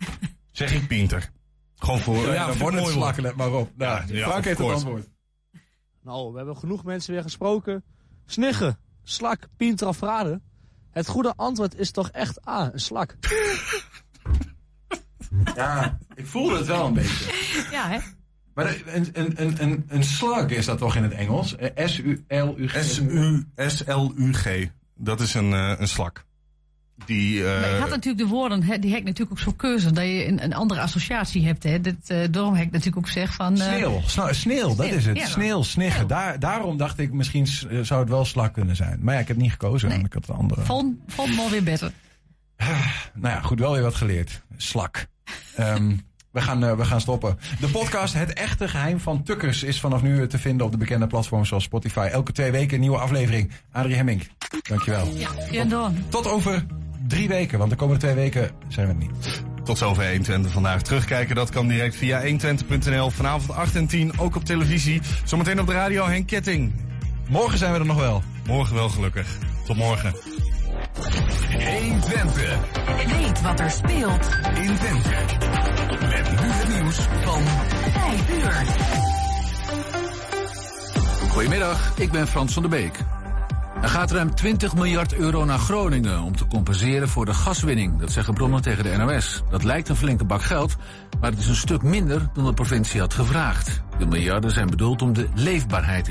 zeg 0.52 0.74
ik 0.74 0.86
Pinter. 0.86 1.30
Gewoon 1.76 2.00
voor... 2.00 2.16
Ja, 2.16 2.48
eh, 2.48 2.56
wordt 2.56 2.74
het 2.74 2.84
mooi 2.84 2.96
slak, 2.96 3.16
woord. 3.16 3.22
let 3.22 3.36
maar 3.36 3.52
op. 3.52 3.70
Nou, 3.76 4.14
Ja, 4.14 4.28
Frank 4.28 4.44
heeft 4.44 4.58
het 4.58 4.70
antwoord. 4.70 5.08
Nou, 6.02 6.30
we 6.30 6.36
hebben 6.36 6.56
genoeg 6.56 6.84
mensen 6.84 7.12
weer 7.12 7.22
gesproken. 7.22 7.84
Sniggen, 8.26 8.78
slak, 9.02 9.48
Pinter 9.56 9.88
of 9.88 9.96
Verrader? 9.96 10.40
Het 10.90 11.08
goede 11.08 11.32
antwoord 11.36 11.74
is 11.74 11.90
toch 11.90 12.10
echt 12.10 12.48
A, 12.48 12.70
een 12.72 12.80
slak. 12.80 13.16
Ja, 15.56 15.98
ik 16.14 16.26
voelde 16.26 16.56
het 16.56 16.66
wel 16.66 16.86
een 16.86 16.92
beetje. 16.94 17.24
Ja, 17.70 17.88
hè? 17.88 17.98
Maar 18.54 18.76
een, 18.86 19.08
een, 19.12 19.32
een, 19.36 19.62
een, 19.62 19.84
een 19.88 20.04
slug 20.04 20.46
is 20.50 20.64
dat 20.66 20.78
toch 20.78 20.96
in 20.96 21.02
het 21.02 21.12
Engels? 21.12 21.54
S-U-L-U-G. 21.84 22.82
S-U- 22.84 23.46
S-L-U-G. 23.56 24.68
Dat 24.96 25.20
is 25.20 25.34
een, 25.34 25.52
eh, 25.52 25.72
een 25.78 25.88
slak. 25.88 26.24
Die... 27.06 27.44
eh, 27.48 27.60
Maar 27.60 27.70
je 27.70 27.80
had 27.80 27.88
natuurlijk 27.88 28.18
de 28.28 28.34
woorden, 28.34 28.62
hè, 28.62 28.78
die 28.78 28.90
heb 28.90 28.98
ik 29.00 29.04
natuurlijk 29.06 29.30
ook 29.38 29.44
zo 29.44 29.52
keuze, 29.52 29.92
dat 29.92 30.04
je 30.04 30.26
een, 30.26 30.44
een 30.44 30.54
andere 30.54 30.80
associatie 30.80 31.44
hebt. 31.46 31.62
Hè. 31.62 31.80
Dit, 31.80 32.10
eh 32.10 32.18
daarom 32.30 32.54
heb 32.54 32.66
ik 32.66 32.70
natuurlijk 32.72 32.96
ook 32.98 33.06
gezegd 33.06 33.34
van... 33.34 33.52
eh, 33.60 33.66
Sneeuw, 34.30 34.74
dat 34.74 34.86
is 34.86 35.06
het. 35.06 35.16
ja. 35.16 35.26
Sneeuw, 35.26 35.62
sniggen. 35.62 36.06
Daar, 36.06 36.38
daarom 36.38 36.76
dacht 36.76 36.98
ik, 36.98 37.12
misschien 37.12 37.46
zou 37.82 38.00
het 38.00 38.08
wel 38.08 38.24
slak 38.24 38.52
kunnen 38.52 38.76
zijn. 38.76 38.98
Maar 39.02 39.14
ja, 39.14 39.20
ik 39.20 39.28
heb 39.28 39.36
niet 39.36 39.50
gekozen, 39.50 39.90
ik 40.04 40.12
had 40.12 40.28
een 40.28 40.34
andere. 40.34 40.60
Vond, 40.62 40.96
vond 41.06 41.28
hem 41.28 41.38
alweer 41.38 41.62
beter. 41.62 41.92
Nou 43.14 43.34
ja, 43.34 43.40
goed, 43.40 43.58
wel 43.58 43.72
weer 43.72 43.82
wat 43.82 43.94
geleerd. 43.94 44.42
Slak. 44.56 45.06
Ehm, 45.56 45.92
we, 46.30 46.40
gaan, 46.40 46.64
eh, 46.64 46.76
we 46.76 46.84
gaan 46.84 47.00
stoppen. 47.00 47.38
De 47.60 47.68
podcast 47.68 48.14
Het 48.14 48.32
Echte 48.32 48.68
Geheim 48.68 49.00
van 49.00 49.22
Tukkers 49.22 49.62
is 49.62 49.80
vanaf 49.80 50.02
nu 50.02 50.26
te 50.26 50.38
vinden 50.38 50.66
op 50.66 50.72
de 50.72 50.78
bekende 50.78 51.06
platforms 51.06 51.48
zoals 51.48 51.64
Spotify. 51.64 52.08
Elke 52.12 52.32
twee 52.32 52.50
weken 52.50 52.74
een 52.74 52.80
nieuwe 52.80 52.98
aflevering. 52.98 53.50
Adrie 53.72 53.94
Hemming, 53.94 54.28
dankjewel. 54.62 55.08
Ja, 55.50 55.64
door. 55.64 55.90
Tot 56.08 56.26
over 56.28 56.66
drie 57.06 57.28
weken, 57.28 57.58
want 57.58 57.70
de 57.70 57.76
komende 57.76 58.00
twee 58.00 58.14
weken 58.14 58.50
zijn 58.68 58.86
we 58.86 58.92
er 58.92 58.98
niet. 58.98 59.44
Tot 59.64 59.78
zover 59.78 60.04
120 60.04 60.52
vandaag. 60.52 60.82
Terugkijken, 60.82 61.34
dat 61.34 61.50
kan 61.50 61.68
direct 61.68 61.96
via 61.96 62.22
120.nl. 62.22 63.10
Vanavond 63.10 63.58
8 63.58 63.76
en 63.76 63.86
10, 63.86 64.18
ook 64.18 64.36
op 64.36 64.44
televisie. 64.44 65.00
Zometeen 65.24 65.60
op 65.60 65.66
de 65.66 65.72
radio, 65.72 66.06
Henk 66.06 66.26
Ketting. 66.26 66.72
Morgen 67.28 67.58
zijn 67.58 67.72
we 67.72 67.78
er 67.78 67.86
nog 67.86 67.98
wel. 67.98 68.22
Morgen 68.46 68.74
wel 68.74 68.88
gelukkig. 68.88 69.38
Tot 69.64 69.76
morgen. 69.76 70.14
120. 70.92 72.58
Weet 73.06 73.42
wat 73.42 73.60
er 73.60 73.70
speelt 73.70 74.28
in 74.54 74.74
Twente. 74.74 75.08
Met 76.00 76.30
nu 76.30 76.46
het 76.48 76.68
nieuws 76.74 76.96
van 77.22 77.42
5 77.92 78.30
uur. 78.30 78.64
Goedemiddag, 81.30 81.98
ik 81.98 82.10
ben 82.10 82.28
Frans 82.28 82.52
van 82.52 82.62
der 82.62 82.70
Beek. 82.70 82.98
Er 83.82 83.88
gaat 83.88 84.10
ruim 84.10 84.34
20 84.34 84.74
miljard 84.74 85.14
euro 85.14 85.44
naar 85.44 85.58
Groningen 85.58 86.20
om 86.20 86.36
te 86.36 86.46
compenseren 86.46 87.08
voor 87.08 87.24
de 87.24 87.34
gaswinning. 87.34 87.98
Dat 87.98 88.12
zeggen 88.12 88.34
bronnen 88.34 88.62
tegen 88.62 88.84
de 88.84 88.96
NOS. 88.96 89.42
Dat 89.50 89.64
lijkt 89.64 89.88
een 89.88 89.96
flinke 89.96 90.24
bak 90.24 90.42
geld, 90.42 90.76
maar 91.20 91.30
het 91.30 91.38
is 91.38 91.48
een 91.48 91.54
stuk 91.54 91.82
minder 91.82 92.28
dan 92.32 92.44
de 92.44 92.54
provincie 92.54 93.00
had 93.00 93.14
gevraagd. 93.14 93.82
De 93.98 94.06
miljarden 94.06 94.50
zijn 94.50 94.70
bedoeld 94.70 95.02
om 95.02 95.12
de 95.12 95.28
leefbaarheid 95.34 96.04